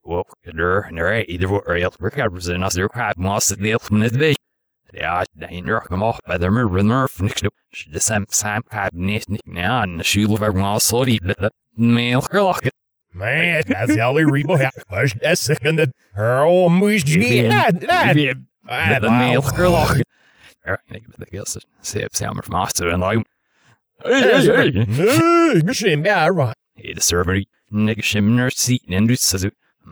och 0.05 0.27
där, 0.45 0.91
när 0.91 1.05
är 1.05 1.39
det 1.39 1.47
var 1.47 1.77
jag 1.77 1.93
brukar 1.93 2.31
presentera 2.31 2.59
man 3.17 3.41
sorry. 10.81 11.19
Man, 13.13 13.63
that's 13.67 13.95
the 13.95 14.01
only 14.03 14.25
rebo 14.25 14.55
I 14.55 14.71
Where's 14.89 15.13
that 15.23 15.39
second? 15.39 15.93
Oh, 16.17 16.69
mush 16.69 17.05
gee. 17.05 17.43
That. 17.43 17.81
The 17.81 19.11
male 19.11 19.43
lock. 19.71 19.97
Alright, 20.67 20.81
tycker 21.19 21.41
att 21.41 21.57
se 21.83 22.05
upp 22.05 22.15
samma 22.15 22.43
from 22.43 22.55
oss 22.55 22.81
och 22.81 22.87
like 22.87 23.25
Hey, 24.05 24.23
hey, 24.23 24.47
hey. 24.57 24.87
Nej, 24.89 25.63
gshim 25.63 26.05
ja, 26.05 26.31
right. 26.31 26.55
Hey, 26.77 26.95
the 26.95 27.01
server. 27.01 27.45
Nigga 27.71 28.03
shim 28.03 28.37
nurse 28.37 28.57
seat 28.57 28.83
and 28.89 29.09
do 29.09 29.17
says 29.17 29.45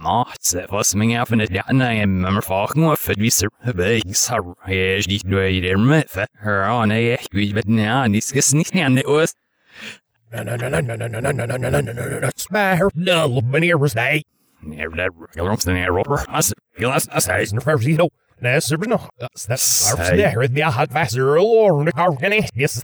mat. 0.02 0.52
Hva 0.70 0.82
som 0.86 1.02
jeg 1.04 1.18
har 1.18 1.28
funnet 1.28 1.52
gjerne 1.54 1.90
hjemme 1.96 2.32
med 2.38 2.44
faken, 2.46 2.88
og 2.92 2.98
for 3.02 3.18
vi 3.18 3.30
sørbeisar 3.34 4.46
jeg 4.70 5.04
slik 5.06 5.26
du 5.28 5.38
er 5.40 5.50
i 5.52 5.60
det 5.64 5.74
med, 5.80 6.08
for 6.12 6.26
han 6.44 6.94
er 6.94 7.18
ikke 7.18 7.42
i 7.42 7.52
veterinæriske 7.56 8.42
snittene 8.42 9.04
hos. 9.06 9.34
Smær 12.36 12.90
nalmen 12.94 13.64
i 13.64 13.72
røstei. 13.74 14.22
no, 14.62 15.26
galromsen 15.34 15.76
er 15.76 15.90
roper, 15.90 16.24
ass, 16.28 16.54
galas, 16.78 17.08
ass, 17.12 17.26
heisen, 17.30 17.60
farsito. 17.60 18.08
Nesrbno, 18.42 18.98
snäret 19.34 20.54
vi 20.54 20.60
har 20.62 20.70
haft 20.70 20.94
vässer 20.94 21.34
lorne 21.34 21.90
karkene, 21.90 22.44
yes, 22.54 22.78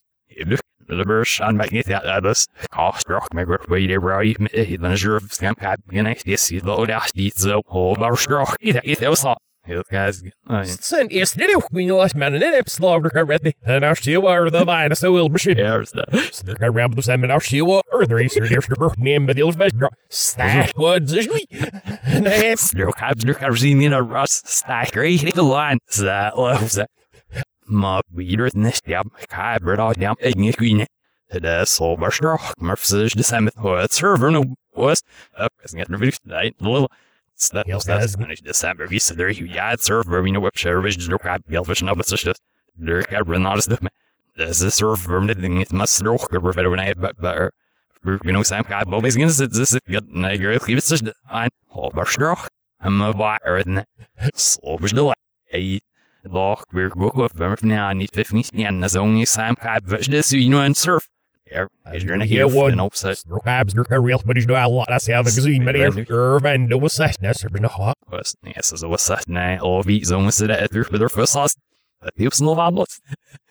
Det 0.90 1.06
bør 1.08 1.24
skjønne 1.24 1.58
meg 1.58 1.74
ikke 1.74 2.00
at 2.02 2.24
det 2.26 2.34
koster 2.74 3.36
meg 3.38 3.46
godt 3.46 3.68
på 3.70 3.76
det 3.76 4.00
bra 4.02 4.22
i 4.26 4.34
den 4.34 4.96
sjøv 4.98 5.28
skal 5.30 5.54
jeg 5.62 5.78
begynne 5.86 6.16
det 6.26 6.40
sier 6.42 6.66
og 6.66 6.88
det 6.90 6.96
er 6.98 7.12
dit 7.16 7.38
så 7.38 7.62
og 7.62 8.00
bare 8.02 8.18
strøk 8.18 8.56
i 8.62 8.74
det 8.74 8.82
i 8.84 8.96
det 8.98 9.08
også. 9.08 9.36
Helt 9.66 9.88
ganske. 9.88 10.32
Sen 10.82 11.12
is 11.12 11.32
det 11.32 11.56
ook 11.56 11.68
when 11.74 11.88
you 11.88 11.98
last 11.98 12.16
man 12.16 12.36
in 12.36 12.42
it 12.42 12.70
slaver 12.70 13.10
kan 13.10 13.28
ready. 13.28 13.52
And 13.66 13.84
our 13.84 13.96
still 13.96 14.28
are 14.28 14.50
the 14.50 14.66
vine 14.66 14.96
so 14.96 15.12
will 15.12 15.30
be 15.30 15.40
shit. 15.40 15.58
Here's 15.58 15.92
the 15.92 16.06
Så 16.32 16.56
kan 16.60 16.76
ramp 16.76 16.94
the 16.96 17.02
salmon 17.02 17.32
our 17.32 17.42
still 17.42 17.72
are 17.94 18.06
the 18.06 18.16
racer 18.16 18.48
der 18.48 18.62
skal 18.62 18.92
name 18.98 19.26
med 19.26 19.36
det 19.36 19.58
best 19.58 19.80
bra. 19.80 19.90
Stash 20.10 20.72
woods. 20.78 21.14
Nej, 22.22 22.56
Stroke 22.56 23.00
have 23.00 23.20
stroke 23.20 23.40
have 23.40 23.58
seen 23.58 23.82
in 23.82 23.94
a 23.94 24.02
rust 24.02 24.48
stack 24.48 24.96
in 24.96 25.32
the 25.40 25.44
line. 25.44 25.80
So 25.90 26.06
that 26.06 26.34
loves 26.38 26.78
it. 26.78 26.88
Ma 27.68 28.02
videre 28.18 28.50
til 28.50 28.60
neste 28.60 28.92
jobb. 28.92 29.12
Hva 29.30 29.56
er 29.56 29.60
bra 29.60 29.94
jobb? 30.02 30.18
Ingen 30.26 30.54
kvinne. 30.54 30.86
Det 31.34 31.46
er 31.46 31.66
så 31.70 31.96
bare 32.00 32.12
strøk. 32.12 32.42
Mørfses 32.62 33.14
det 33.14 33.26
samme. 33.26 33.52
Og 33.58 33.84
et 33.84 33.94
server 33.94 34.30
nå. 34.34 34.42
Og 34.76 34.92
up. 34.92 35.54
Jeg 35.62 35.70
skal 35.70 35.80
ikke 35.80 36.18
Nei, 36.26 36.44
lille. 36.44 36.48
Så 36.48 36.48
det 36.48 36.48
er 36.48 36.48
Spanish 36.48 36.48
December. 36.48 36.48
Vi 36.48 36.48
ser 36.48 36.48
det 36.48 36.48
jo. 36.48 36.48
Ja, 36.48 36.48
et 36.48 36.66
server. 36.66 36.78
Vi 36.78 36.82
nå 36.82 36.88
oppkjører. 40.50 40.84
Vi 40.84 40.94
ikke 40.96 41.08
dere 41.08 41.32
har 41.32 41.42
gelfish 41.56 41.86
nå. 41.86 41.96
Men 41.96 42.04
så 42.08 42.20
er 42.20 42.34
det. 42.34 42.38
Det 42.80 42.96
er 42.96 43.24
ikke 43.24 43.40
noe 43.40 43.64
det 43.64 43.80
med. 43.84 43.96
Det 44.38 44.50
er 44.50 44.70
server. 44.76 45.28
Det 45.28 45.38
er 45.38 45.60
ikke 45.64 45.80
masse 45.82 46.00
strøk. 46.00 46.30
Det 46.32 46.40
er 46.40 46.46
bare 46.46 46.76
nei, 46.76 46.94
bare. 46.94 47.50
Vi 48.04 48.32
nå 48.32 48.44
sammen. 48.48 48.68
Hva 48.70 48.84
er 48.84 48.92
bare 48.92 49.02
ganske 49.02 49.26
det. 49.40 49.52
Det 49.56 49.68
er 49.76 50.00
godt. 50.00 50.14
Nei, 50.16 50.36
jeg 50.38 50.62
skriver 50.64 50.82
så 50.82 51.02
det. 51.10 51.16
Nei, 51.32 51.48
og 51.72 51.94
bare 51.96 52.12
strøk. 52.12 52.48
I'm 52.82 53.02
a 53.04 53.12
wire 53.12 53.86
Så 54.36 54.78
blir 54.80 54.96
det 54.96 55.14
ei 55.54 55.80
Loch 56.26 56.64
we're 56.74 56.90
go 56.90 57.24
up 57.24 57.38
from 57.38 57.70
now 57.70 57.92
need 57.94 58.12
fifteen 58.14 58.44
and 58.66 58.84
there's 58.84 58.96
only 58.96 59.26
some 59.26 59.56
kind 59.56 59.94
of 59.94 60.06
this 60.06 60.34
you 60.34 60.50
know 60.50 60.62
and 60.62 60.76
surf. 60.76 61.08
Yeah, 61.52 61.66
you're 61.94 62.14
in 62.14 62.22
a 62.22 62.26
Yeah, 62.26 62.46
here 62.46 62.48
one. 62.48 62.72
and 62.74 62.82
upset 62.82 63.24
Rabs 63.28 63.74
der 63.74 63.86
real 64.02 64.22
but 64.26 64.38
is 64.38 64.46
do 64.46 64.56
a 64.56 64.68
lot. 64.68 64.88
That's 64.90 65.08
how 65.08 65.22
the 65.24 65.32
gazine 65.32 65.66
but 65.66 65.76
er 65.76 66.06
Irvin 66.10 66.68
do 66.68 66.78
was 66.78 66.94
sash 66.94 67.16
that's 67.20 67.44
been 67.44 67.66
a 67.66 67.70
hot. 67.70 67.98
was 68.12 68.36
yes 68.44 68.72
as 68.72 68.84
a 68.84 68.88
now 69.28 69.60
all 69.60 69.80
of 69.80 69.88
these 69.88 70.12
almost 70.12 70.40
that 70.40 70.52
at 70.52 70.72
their 70.72 70.84
first 71.10 71.36
last. 71.36 71.58
But 72.02 72.14
you 72.18 72.30
some 72.32 72.48
of 72.48 72.60
us. 72.60 73.00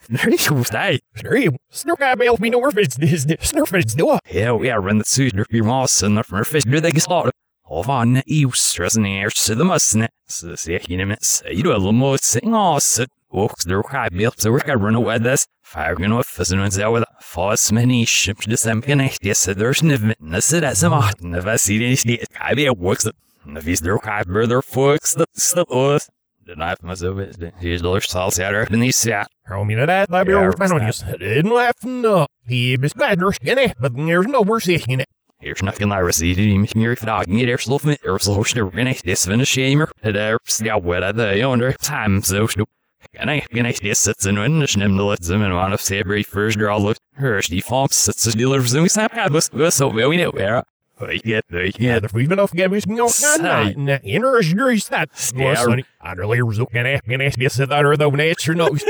There 0.09 0.31
you 0.31 0.39
go, 0.39 0.63
stay. 0.63 1.01
Snurry, 1.17 1.55
snurk 1.71 2.01
I 2.01 2.15
bail 2.15 2.37
me 2.39 2.49
no 2.49 2.61
orphans 2.61 2.95
this 2.97 3.27
snurfage 3.27 3.95
do. 3.95 4.17
Yeah, 4.31 4.53
we 4.53 4.71
are 4.71 4.89
in 4.89 4.99
the 4.99 5.05
suit 5.05 5.39
of 5.39 5.47
your 5.51 5.65
moss 5.65 6.03
and 6.03 6.17
the 6.17 6.23
fish 6.23 6.65
do 6.65 6.81
they 6.81 6.93
get 6.93 7.03
started. 7.03 7.33
Of 7.71 7.91
on 7.91 8.23
you 8.25 8.51
and 8.97 9.07
air 9.07 9.29
to 9.29 9.55
the 9.55 9.65
mustn't. 9.65 10.11
So 10.29 10.55
say 10.55 10.81
you 10.89 11.05
know 11.05 11.15
you 11.51 11.63
do 11.63 11.73
a 11.73 11.75
little 11.75 11.93
more 11.93 12.17
sing 12.17 12.55
oss. 12.55 13.01
Walks 13.31 13.65
the 13.67 13.83
high 13.83 14.09
built 14.09 14.41
so 14.41 14.51
we're 14.51 14.61
gonna 14.61 14.79
run 14.79 14.95
away 14.95 15.19
this. 15.19 15.47
Fire 15.69 15.95
gonna 15.97 16.23
fizz 16.23 16.53
and 16.53 16.81
out 16.81 16.93
with 16.95 17.05
false 17.21 17.71
many 17.71 18.07
ships 18.07 18.47
the 18.47 18.57
same 18.57 18.81
connect. 18.81 19.19
Yes, 19.23 19.45
there's 19.45 19.83
never 19.83 20.15
said 20.41 20.65
as 20.65 20.83
a 20.83 20.89
mart. 20.89 21.21
Never 21.21 21.59
see 21.59 21.77
this. 21.79 22.07
I 22.41 22.55
be 22.55 22.65
a 22.65 22.73
works 22.73 23.05
that. 23.05 23.15
The 23.45 23.61
vis 23.61 23.81
der 23.81 23.99
high 24.03 24.23
brother 24.23 24.63
folks 24.63 25.13
that 25.13 25.29
stuff 25.35 25.71
us. 25.71 26.09
The 26.47 26.57
knife 26.57 26.83
must 26.83 27.03
have 27.03 27.17
been. 27.39 27.53
Here's 27.61 27.83
the 27.83 27.89
salsa 27.89 28.45
out 28.45 28.73
of 28.73 28.81
the 28.81 28.93
sea. 28.93 29.27
Hör 29.47 29.65
mir 29.65 29.77
det 29.77 30.07
där 30.09 30.25
blir 30.25 30.37
orfan 30.37 30.73
och 30.73 30.81
just 30.81 31.05
det 31.19 31.45
nu 31.45 31.61
efter 31.61 32.03
då. 32.03 32.27
He 32.49 32.73
is 32.73 32.95
bad 32.95 33.19
skinny 33.35 33.75
but 33.79 33.93
there's 33.93 34.27
no 34.27 34.43
worse 34.43 34.69
in 34.69 35.01
it. 35.01 35.09
Here's 35.39 35.63
nothing 35.63 35.93
I 35.93 36.01
received 36.01 36.41
in 36.41 36.65
I 36.65 37.25
can 37.25 37.37
get 37.37 37.47
there 37.47 37.59
slow 37.59 37.79
it 37.85 38.01
slow 38.23 38.43
shit 38.43 38.75
in 38.75 38.87
it 38.89 39.03
this 39.05 39.27
finish 39.27 39.55
shamer 39.55 39.89
there 40.03 40.39
yeah 40.65 40.77
what 40.77 41.03
are 41.03 41.13
the 41.13 41.37
yonder 41.37 41.73
time 41.73 42.23
so 42.23 42.47
snoop 42.47 42.69
and 43.15 43.31
I 43.31 43.41
can 43.41 43.67
I 43.67 43.73
just 43.73 44.03
sits 44.03 44.27
in 44.27 44.39
when 44.39 44.59
the 44.61 44.67
snim 44.67 44.97
the 44.97 45.05
let 45.05 45.23
them 45.23 45.43
and 45.43 45.55
one 45.55 45.73
of 45.73 45.81
Sabri 45.81 46.25
first 46.25 46.59
draw 46.59 46.77
look 46.77 46.99
her 47.15 47.41
she 47.43 47.61
forms 47.61 47.95
sits 47.95 48.25
the 48.25 48.33
dealer 48.33 48.61
for 48.61 48.69
zoom 48.69 48.89
snap 48.89 49.13
had 49.13 49.33
was 49.33 49.51
was 49.53 49.75
so 49.75 49.89
we 49.89 50.17
know 50.17 50.31
where 50.31 50.65
I 51.01 51.17
get 51.19 51.45
there 51.49 51.67
Yeah, 51.67 51.73
yeah 51.79 52.01
the 52.01 52.09
freedom 52.09 52.39
of 52.41 52.53
get 52.53 52.71
me 52.71 52.81
no 52.87 53.07
Say. 53.09 53.39
not 53.77 54.01
inner 54.05 54.39
is 54.39 54.53
your 54.53 54.77
stat. 54.79 55.11
Yeah. 55.35 55.55
Sonny, 55.55 55.85
I 56.01 56.13
really 56.13 56.43
was 56.43 56.59
looking 56.59 56.87
at 56.87 57.07
me 57.07 57.15
and 57.15 57.33
this 57.35 57.57
that 57.57 57.71
other 57.71 57.97
though 57.97 58.11
nature 58.11 58.55
knows. 58.55 58.85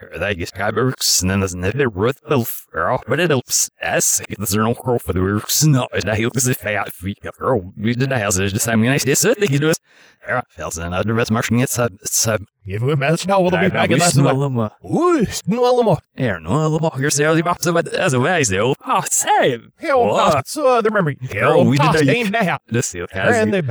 they 0.00 0.06
long 0.06 0.18
to 0.18 0.18
get 0.18 0.18
this 0.18 0.18
day 0.18 0.18
Bro, 0.18 0.18
bro. 0.18 0.18
they 0.18 0.34
get 0.34 0.48
skybergs 0.50 1.22
and 1.22 1.30
then 1.30 1.40
there's 1.40 1.54
another 1.54 1.88
root 1.88 2.16
elf 2.30 2.66
girl 2.72 3.02
but 3.06 3.20
it 3.20 3.30
helps 3.30 3.70
as 3.80 4.20
there's 4.38 4.54
no 4.56 4.74
girl 4.74 4.98
for 4.98 5.12
the 5.12 5.20
works 5.20 5.64
no 5.64 5.88
it 5.92 6.04
helps 6.04 6.46
if 6.46 6.64
I 6.66 6.72
have 6.72 6.92
feet 6.92 7.18
girl 7.38 7.72
we 7.76 7.94
did 7.94 8.10
the 8.10 8.18
house 8.18 8.36
just 8.36 8.68
I 8.68 8.76
mean 8.76 8.90
I 8.90 8.98
just 8.98 9.22
said 9.22 9.36
they 9.38 9.46
could 9.46 9.60
do 9.60 9.70
it 9.70 9.78
yeah 10.26 10.42
felt 10.50 10.76
another 10.76 11.14
best 11.14 11.30
marching 11.30 11.60
it's 11.60 11.78
a 11.78 11.90
it's 12.02 12.26
a 12.26 12.38
Give 12.66 12.82
him 12.82 13.02
a 13.02 13.16
smell 13.16 13.42
will 13.42 13.50
be 13.50 13.68
back 13.70 13.90
in 13.90 13.98
that 13.98 14.12
smell 14.12 14.36
one. 14.36 14.54
them 14.54 14.70
Ooh, 14.84 15.24
smell 15.24 15.76
them. 15.82 15.96
Er 16.18 16.38
nå 16.38 16.50
alle 16.50 17.10
ser 17.10 17.34
de 17.34 17.42
bakse 17.42 17.72
med 17.72 17.88
as 17.88 18.12
a 18.12 18.20
way 18.20 18.44
so 18.44 18.74
ah 18.84 19.02
save 19.10 19.70
Hell, 19.78 20.42
so 20.44 20.82
the 20.82 20.90
memory. 20.90 21.16
Hell, 21.32 21.64
we 21.64 21.78
did 21.78 21.84
tossed 21.84 22.04
that. 22.04 22.14
in 22.16 22.30
there. 22.32 22.58
det 22.70 22.84
ser 22.84 23.06
they 23.50 23.62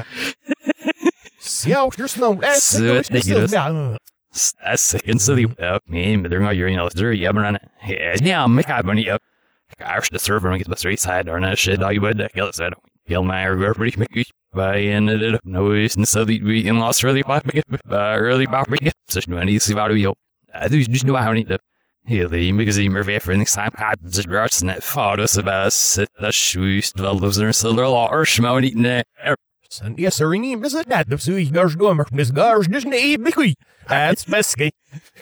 See 1.40 1.72
how 1.72 1.92
you're 1.98 2.08
snow. 2.08 2.34
That's 2.36 2.64
Søt, 2.76 3.06
the 3.06 3.18
ikke 3.18 3.24
det? 3.24 3.24
still. 3.24 3.44
as 3.44 3.52
second 3.52 3.76
så 3.76 3.94
de 3.94 4.17
up 5.60 5.88
me 5.88 6.16
men 6.16 6.30
they're 6.30 6.40
not 6.40 6.56
you 6.56 6.76
know 6.76 6.90
they're 6.90 7.14
yeah 7.14 7.32
men 7.32 7.58
yeah 8.22 8.48
me 8.48 8.64
ka 8.64 8.82
bunny 8.82 9.10
up. 9.10 9.22
Gosh 9.78 10.10
the 10.10 10.20
server 10.20 10.58
the 10.58 10.76
straight 10.76 11.00
side 11.00 11.28
or 11.28 11.40
not 11.40 11.58
shit. 11.58 11.82
I 11.82 11.98
would 11.98 12.30
kill 12.34 12.48
it 12.48 12.74
kill 13.08 13.24
my 13.24 13.46
or 13.46 13.74
pretty 13.74 13.98
make 13.98 14.32
by 14.54 14.80
ended 14.80 15.22
it 15.22 15.36
up 15.36 15.42
no 15.46 15.72
and 15.72 16.08
so 16.08 16.26
the 16.26 16.42
we 16.42 16.68
in 16.68 16.80
lost 16.80 17.04
early 17.04 17.24
pop 17.24 17.46
make 17.46 17.56
it 17.56 17.66
early 17.92 18.48
pop 18.48 18.68
make 18.70 18.82
it 18.82 18.96
så 19.08 19.22
nu 19.28 19.38
er 19.38 19.60
see 19.60 19.76
vad 19.76 19.94
vi 19.94 20.02
jo 20.02 20.16
du 20.70 20.84
du 20.84 21.06
nu 21.06 21.14
har 21.14 21.34
inte 21.34 21.58
Hele 22.08 22.54
because 22.54 22.80
i 22.80 22.88
Murphy 22.88 23.20
for 23.20 23.36
next 23.36 23.54
time 23.54 23.72
I 23.78 23.94
just 24.02 24.30
brought 24.30 24.64
net 24.64 24.82
photos 24.82 25.36
about 25.38 25.74
sit 25.74 26.10
the 26.22 26.32
shoes. 26.32 26.94
Developers 26.94 27.38
and 27.38 27.54
so 27.54 27.74
they're 27.74 27.84
all 27.84 28.26
schmony 28.26 28.74
net 28.74 29.06
Sen 29.70 29.96
yes, 29.98 30.16
sir, 30.16 30.34
ni 30.36 30.56
mis 30.56 30.74
that 30.74 31.10
the 31.10 31.18
sui 31.18 31.46
gars 31.50 31.76
gomer. 31.76 32.06
Mis 32.12 32.32
gars 32.32 32.68
just 32.68 32.88
ne 32.88 33.18
bikui. 33.18 33.56
That's 33.88 34.26
besky. 34.26 34.72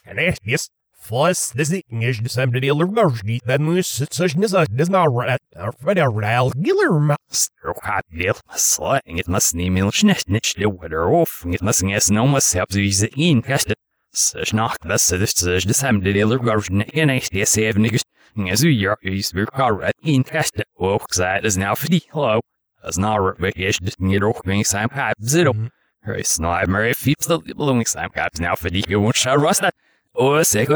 And 0.06 0.20
yes, 0.20 0.38
yes. 0.44 0.70
Flas, 1.06 1.52
this 1.52 1.72
is 1.72 1.84
the 2.20 2.30
same 2.30 2.50
deal 2.50 2.82
of 2.82 2.92
mercy, 2.92 3.40
that 3.46 3.62
moose 3.62 4.02
such 4.10 4.36
as 4.36 4.54
a 4.56 4.66
does 4.66 4.90
not 4.90 5.14
rat, 5.14 5.40
or 5.56 5.72
feder 5.72 6.10
rail, 6.10 6.50
giller 6.50 7.16
Strohadel, 7.32 8.40
slang 8.56 9.02
it 9.06 9.28
schnitch 9.28 10.56
the 10.56 10.68
weather 10.68 11.08
off, 11.08 11.46
it 11.46 11.62
must 11.62 11.86
guess 11.86 12.10
no 12.10 12.26
must 12.26 12.52
have 12.56 12.70
to 12.70 12.82
use 12.82 13.04
it 13.04 13.14
in 13.16 13.44
cast 13.44 13.70
it. 13.70 13.78
Such 14.14 14.52
knock 14.52 14.80
the 14.82 14.98
such 14.98 15.36
such 15.36 15.66
the 15.66 15.76
same 15.76 16.00
deal 16.00 16.32
of 16.32 16.42
version 16.42 16.82
in 16.82 17.12
a 17.12 17.20
seven 17.20 17.84
niggas. 17.84 18.02
As 18.50 18.64
you 18.64 18.90
are 18.90 18.98
used 19.04 19.36
to 19.36 19.46
car 19.46 19.84
at 19.84 19.96
in 20.02 20.24
cast 20.24 20.56
it, 20.56 20.68
oh, 20.80 20.98
that 21.18 21.46
is 21.46 21.56
now 21.56 21.76
50. 22.86 23.02
Hello. 23.02 23.22
As 23.22 23.26
now, 23.26 23.34
vacation 23.40 23.86
just 23.86 24.00
need 24.00 24.20
to 24.20 24.34
be 24.46 24.64
some 24.64 24.90
cap 24.90 25.18
zero. 25.24 25.54
Her 26.02 26.24
snipe 26.24 26.68
Mary 26.68 26.94
feeps 26.94 27.26
the 27.28 27.40
blooming 27.40 27.86
some 27.86 28.10
caps 28.10 28.40
now 28.40 28.56
for 28.56 28.70
the 28.70 28.84
won't 28.90 29.16
shall 29.16 29.38
rust 29.38 29.62
that. 29.62 29.74
Oh, 30.16 30.42
sick. 30.44 30.70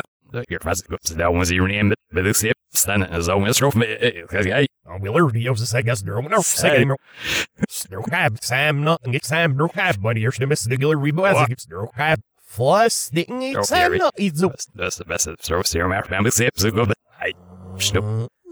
Your 0.50 0.60
present 0.60 0.90
goes 0.90 1.16
down 1.16 1.38
was 1.40 1.52
your 1.52 1.68
name, 1.68 1.94
but 2.12 2.24
this 2.24 2.42
hip, 2.42 2.58
stand 2.72 3.04
as 3.04 3.30
always 3.30 3.58
from 3.58 3.80
me. 3.80 3.98
Because 4.22 4.48
I 4.48 4.68
Willer, 5.00 5.32
the 5.32 5.46
Yosa 5.46 5.66
Sagas, 5.66 6.04
no, 6.04 6.20
no, 6.22 6.42
second, 6.42 6.96
no 7.90 8.02
cab, 8.04 8.38
Sam, 8.42 8.84
nothing, 8.84 9.12
get 9.12 9.26
Sam, 9.26 9.58
no 9.58 9.68
cab, 9.68 10.02
buddy, 10.02 10.22
you're 10.22 10.32
still 10.32 10.48
missing 10.48 10.70
the 10.70 10.78
Giller 10.78 10.96
Rebo, 10.96 11.32
as 11.32 11.50
it's 11.50 11.68
no 11.70 11.88
cab. 11.96 12.22
Flas, 12.44 13.10
the 13.10 13.26
Sam, 13.64 13.92
Rick. 13.92 14.02
no, 14.02 14.12
it's 14.18 14.68
that's 14.74 14.98
the 14.98 15.06
best 15.06 15.28
throw 15.40 15.62
serum 15.64 15.92
after 15.92 16.32
sips. 16.32 16.62
So 16.62 16.72
go, 16.72 16.86
but 16.88 16.98
I. 17.20 17.34
Snoop. 17.78 18.32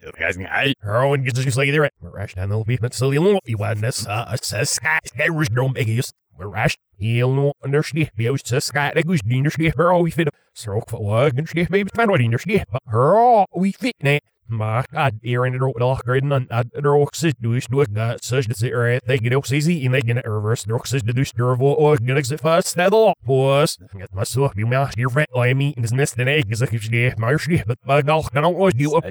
the 0.05 0.11
the 0.11 0.17
the 0.17 0.27
was. 0.27 0.37
Guys, 0.37 0.47
I 0.51 0.73
Erwin 0.85 1.23
gets 1.23 1.39
rash 2.11 2.35
down 2.35 2.49
the 2.49 2.57
know 3.33 3.39
if 3.43 3.49
you 3.49 3.57
want 3.57 3.81
this. 3.81 4.07
Uh, 4.07 4.35
says 4.41 4.69
was 5.33 5.49
no 5.51 5.69
biggest. 5.69 6.13
We're 6.37 6.47
rash. 6.47 6.77
He'll 6.97 7.33
know 7.33 7.53
understand. 7.63 8.11
Bios 8.17 8.41
says 8.43 8.65
Sky, 8.65 8.91
that 8.95 9.05
goes 9.05 9.21
dinner 9.21 9.49
shit. 9.49 9.75
Her 9.77 9.93
we 10.01 10.11
fit. 10.11 10.29
Stroke 10.53 10.89
for 10.89 11.03
what? 11.03 11.37
And 11.37 11.47
shit, 11.47 11.69
baby, 11.69 11.89
find 11.93 12.09
what 12.09 12.19
dinner 12.19 12.37
shit. 12.37 12.67
But 12.71 12.81
her 12.87 13.15
all 13.15 13.45
we 13.55 13.71
fit, 13.71 13.95
ne. 14.01 14.19
My 14.47 14.83
God, 14.91 15.19
Aaron 15.23 15.53
and 15.53 15.61
Rock 15.61 16.03
Grid 16.03 16.23
and 16.23 16.47
I 16.51 16.63
Rock 16.73 17.15
says, 17.15 17.33
do 17.41 17.53
is 17.53 17.65
do 17.67 17.81
it. 17.81 17.93
God 17.93 18.23
says, 18.23 18.45
that's 18.45 18.61
it, 18.61 18.71
right? 18.71 19.01
They 19.05 19.17
get 19.17 19.33
out 19.33 19.51
easy 19.51 19.85
and 19.85 19.95
they 19.95 20.01
get 20.01 20.17
it 20.17 20.25
reverse. 20.27 20.67
Rock 20.67 20.85
says, 20.85 21.01
do 21.01 21.23
stir 21.23 21.51
uh, 21.51 21.53
of 21.53 21.59
what? 21.59 22.05
Get 22.05 22.17
exit 22.17 22.41
fast. 22.41 22.75
That 22.75 22.93
all. 22.93 23.13
Boss. 23.25 23.77
Get 23.97 24.13
myself, 24.13 24.53
you 24.57 24.67
mouth, 24.67 24.97
your 24.97 25.09
friend, 25.09 25.27
I 25.35 25.53
mean, 25.53 25.75
this 25.77 25.93
nest 25.93 26.17
and 26.19 26.29
egg 26.29 26.51
is 26.51 26.61
a 26.61 26.67
kid, 26.67 27.17
my 27.17 27.37
shit, 27.37 27.65
but 27.65 27.79
my 27.85 28.01
dog, 28.01 28.29
I 28.35 28.41
don't 28.41 28.57
want 28.57 28.75
you 28.75 28.95
up. 28.95 29.05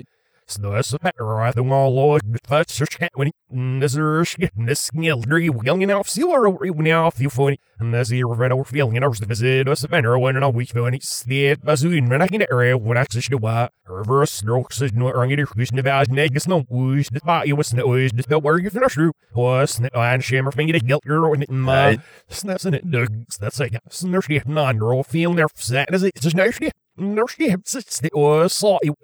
Snös 0.53 1.01
petter 1.01 1.53
the 1.55 1.63
wall 1.63 2.19
fast 2.45 2.71
search 2.71 2.99
when 3.15 3.33
this 3.81 3.97
is 3.97 4.37
this 4.57 4.91
dri 4.93 5.49
willing 5.49 5.91
off 5.91 6.09
silver 6.09 6.49
when 6.51 6.93
off 6.93 7.17
the 7.17 7.29
phone 7.29 7.57
and 7.79 7.95
this 7.95 8.11
here 8.11 8.27
red 8.27 8.53
over 8.53 8.65
feeling 8.65 8.97
and 8.97 9.15
the 9.15 9.27
visit 9.27 9.67
us 9.69 9.87
better 9.87 10.19
when 10.19 10.37
and 10.37 10.45
a 10.45 10.51
week 10.51 10.73
when 10.75 10.95
it's 10.95 11.23
the 11.25 11.57
bazoon 11.57 12.11
when 12.11 12.21
I 12.21 12.29
can 12.29 12.45
area 12.51 12.77
when 12.77 12.99
I 12.99 13.05
just 13.05 13.31
do 13.31 13.39
reverse 13.87 14.31
strokes 14.31 14.81
is 14.83 14.93
no 14.93 15.11
earning 15.11 15.39
it 15.39 15.49
who's 15.55 15.73
never 15.73 16.05
negus 16.11 16.47
no 16.47 16.65
who's 16.69 17.09
the 17.09 17.21
body 17.21 17.49
you 17.49 17.57
was 17.57 17.73
no 17.73 17.95
is 17.95 18.13
the 18.13 18.39
where 18.39 18.59
you 18.59 18.71
finish 18.71 18.95
through 18.95 19.13
was 19.35 19.81
and 19.95 20.25
shimmer 20.25 20.53
finger 20.53 20.75
to 20.75 20.81
guilt 20.81 21.05
your 21.07 21.35
and 21.35 21.47
my 21.49 21.99
snaps 22.29 22.65
in 22.65 22.75
it 22.75 22.85
uh, 22.85 22.91
dugs 22.91 23.11
uh, 23.11 23.39
that's 23.41 23.61
like 23.61 23.73
snursh 23.91 24.47
non 24.47 24.79
roll 24.79 25.03
feeling 25.03 25.37
there 25.37 25.49
set 25.55 25.93
is 25.95 26.03
it 26.03 26.15
just 26.21 26.37
no 26.37 26.51
shit 26.51 26.73
no 26.97 27.27
shit 27.27 27.51
it's 27.51 28.01
the 28.01 28.11
was 28.15 28.53
saw 28.53 28.79
you 28.83 28.95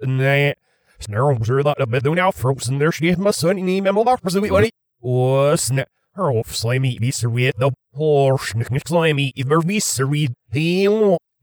Snarl 0.99 1.37
that 1.39 1.79
a 1.79 1.87
bit 1.87 2.03
now 2.05 2.31
frozen 2.31 2.79
there 2.79 2.91
she 2.91 3.15
my 3.15 3.31
son 3.31 3.57
in 3.57 3.69
email 3.69 4.03
back 4.03 4.21
for 4.21 4.29
the 4.29 4.41
way 4.41 4.69
Oh 5.01 5.55
snap 5.55 5.87
her 6.15 6.31
off 6.31 6.53
slimy 6.53 6.99
be 6.99 7.11
served 7.11 7.35
the 7.57 7.71
horse 7.93 8.53
nick 8.55 8.87
slimy 8.87 9.31
if 9.35 9.47
there 9.47 9.61
be 9.61 9.79
served 9.79 10.33
he 10.51 10.87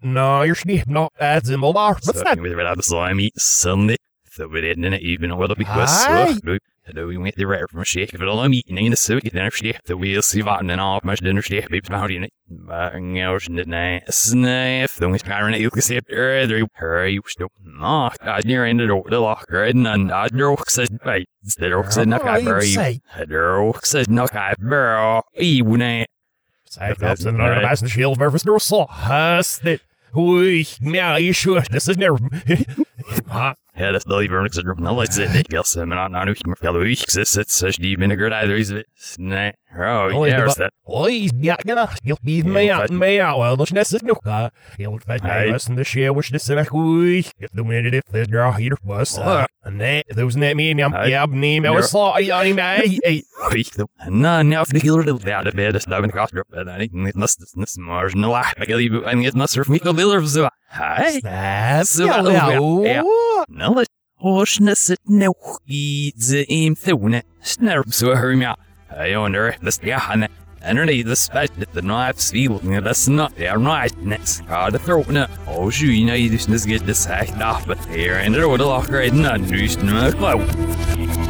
no 0.03 0.43
you're 0.43 0.55
she 0.55 0.83
not 0.87 1.13
as 1.19 1.49
in 1.49 1.61
the 1.61 1.73
Sucking 2.03 2.43
with 2.43 2.53
red 2.53 2.67
out 2.67 2.79
of 2.79 2.85
slimy 2.85 3.33
Sunday. 3.37 3.97
So 4.37 4.47
we 4.49 4.61
didn't 4.61 4.93
even 4.93 5.31
know 5.31 5.37
what 5.37 5.49
the 5.49 5.55
because 5.55 6.05
Aye. 6.07 6.35
so 6.35 6.59
Då 6.95 7.07
vi 7.07 7.33
det 7.37 7.47
rare 7.47 7.67
from 7.69 7.85
shake 7.85 8.19
för 8.19 8.27
alla 8.27 8.49
meeting 8.49 8.79
in 8.79 8.93
the 8.93 8.97
suit 8.97 9.33
den 9.33 9.51
shake 9.51 9.81
the 9.87 9.95
wheel 9.95 10.23
see 10.23 10.43
vatten 10.43 10.71
and 10.71 10.81
off 10.81 11.05
much 11.05 11.21
dinner 11.21 11.43
shake 11.43 11.69
beeps 11.69 11.89
about 11.89 12.11
in 12.11 12.25
it. 12.25 12.33
Bang 12.49 13.19
out 13.19 13.49
in 13.49 13.57
the 13.57 13.65
night. 13.65 14.03
Sniff 14.15 14.99
the 14.99 15.09
wings 15.09 15.23
parent 15.23 15.59
you 15.59 15.71
can 15.71 15.83
see 15.83 16.01
there 16.09 16.47
there 16.47 16.67
hurry 16.75 17.19
stop. 17.27 17.51
No, 17.65 18.11
I 18.21 18.41
near 18.45 18.67
in 18.67 18.77
the 18.77 18.87
door 18.87 19.05
the 19.09 19.21
locker 19.21 19.65
and 19.65 19.89
I 19.89 20.29
joke 20.29 20.69
said 20.71 20.99
wait 21.05 21.29
the 21.59 21.71
joke 21.71 21.93
said 21.93 22.09
not 22.09 22.25
I 22.25 22.45
bury 22.45 22.67
you. 22.67 23.01
The 23.19 23.27
joke 23.27 23.87
said 23.87 24.11
not 24.11 24.37
I 24.37 24.55
bury 24.59 25.25
you. 25.33 26.05
Say 26.69 26.95
that's 26.99 27.25
another 27.25 27.63
mass 27.63 27.81
the 27.81 27.89
shield 27.89 28.19
versus 28.19 28.45
no 28.45 28.59
saw 28.59 28.87
has 28.87 29.59
that 29.61 29.81
Ui, 30.17 30.65
now 30.81 31.17
you 31.17 31.33
sure 31.33 31.61
this 31.71 31.89
is 31.89 31.99
never 31.99 32.17
Ja, 33.77 33.91
dat 33.91 34.07
is 34.07 34.29
wel 34.29 34.41
niks 34.43 34.57
erop. 34.57 34.79
Nou, 34.79 34.97
let's 34.97 35.15
say, 35.15 35.39
ik 35.39 35.51
wil 35.51 35.65
ze, 35.65 35.85
maar 35.85 36.11
nou, 36.11 36.25
nu 36.25 36.31
ik 36.31 36.47
me 36.47 36.57
veel 36.59 36.73
week, 36.73 37.11
ze 37.11 37.25
zit, 37.25 37.51
ze 37.51 37.67
is 37.67 37.77
die 37.77 37.99
vinegar 37.99 38.33
either 38.33 38.57
is 38.57 38.71
it. 38.71 38.87
Nee, 39.17 39.53
oh, 39.73 40.27
yeah, 40.27 40.39
the 40.39 40.45
is 40.47 40.55
that. 40.55 40.73
Oi, 40.85 41.31
ja. 41.41 41.59
You'll 42.03 42.19
be 42.23 42.43
me 42.43 42.75
out 42.75 42.91
and 42.91 42.99
me 42.99 43.23
out. 43.23 43.39
Well, 43.39 43.57
that's 43.57 43.93
is 43.93 44.03
no 44.03 44.15
car. 44.15 44.51
You'll 44.77 44.99
find 45.07 45.23
Aye. 45.23 45.45
me 45.45 45.53
listen 45.53 45.77
to 45.77 45.85
share 45.85 46.13
which 46.13 46.31
this 46.31 46.49
and 46.49 46.69
ui. 46.73 47.23
Get 47.39 47.51
the 47.53 47.65
minute 47.65 47.95
if 47.95 48.05
the 48.11 48.27
draw 48.27 48.53
here 48.53 48.79
was. 48.83 49.19
Uh, 49.19 49.47
and 49.63 49.81
that, 49.81 50.05
those 50.15 50.39
net 50.39 50.57
me 50.57 50.71
Aye. 50.71 50.83
Um, 50.83 51.09
yeah, 51.09 51.25
um, 51.25 51.39
name, 51.39 51.67
I 51.67 51.71
was 51.71 51.91
saw, 51.91 52.13
I, 52.13 52.31
I, 52.33 52.55
I, 52.59 52.99
I, 53.05 53.23
Week 53.53 53.71
though. 53.75 53.91
Nou, 54.09 54.43
nou, 54.43 54.65
de 54.69 54.81
killer 54.81 55.05
del 55.05 55.19
daar 55.19 55.45
de 55.45 55.53
bed 55.55 55.75
is 55.75 55.85
daar 55.85 56.05
ik 56.05 56.17
achter 56.17 56.41
op. 56.41 56.53
En 56.53 56.81
ik 56.81 56.93
niet 56.93 57.15
nas 57.15 57.37
das 57.37 57.53
nas 57.53 57.77
maar 57.77 58.17
no 58.17 58.31
la. 58.31 58.55
Ik 58.57 58.67
wil 58.67 58.79
je 58.79 59.05
en 59.05 59.23
het 59.23 59.35
nas 59.35 59.53
surf 59.53 59.69
me 59.69 59.79
zo. 59.79 59.93
Hi. 59.93 60.05
That's 60.23 60.27
So, 60.33 60.49
yeah, 60.75 61.83
yeah, 61.95 62.59
yeah. 62.83 63.03
Nou, 63.49 63.75
let 63.75 63.91
Horsnes 64.17 64.87
het 64.89 65.01
nou 65.05 65.33
iets 65.65 66.31
in 66.47 66.75
thune. 66.75 67.23
Snerp 67.41 67.93
zo 67.93 68.15
hurry 68.15 68.37
me. 68.37 68.55
I 68.91 69.17
wonder 69.17 69.57
this 69.63 69.79
ja 69.83 70.13
en 70.13 70.29
Underneath 70.67 71.07
the 71.07 71.15
spec 71.15 71.55
that 71.57 71.73
the 71.75 71.83
knives 71.83 72.33
feel, 72.33 72.59
that's 72.59 73.07
not 73.07 73.37
their 73.37 73.57
right 73.57 73.97
next. 73.99 74.41
God, 74.49 74.73
the 74.73 74.81
throat, 74.81 75.09
no. 75.09 75.29
Oh, 75.47 75.71
sure, 75.71 75.91
you 75.91 76.07
know, 76.07 76.15
you 76.15 76.29
just 76.29 76.67
get 76.67 76.85
this 76.85 77.05
hacked 77.05 77.41
off, 77.41 77.69
but 77.69 77.79
here, 77.85 78.15
and 78.15 78.35
the 78.35 78.47
locker, 78.47 79.01
and 79.01 79.23
not 79.23 79.43
just 79.43 79.81
no 79.83 80.11
clout. 80.11 81.26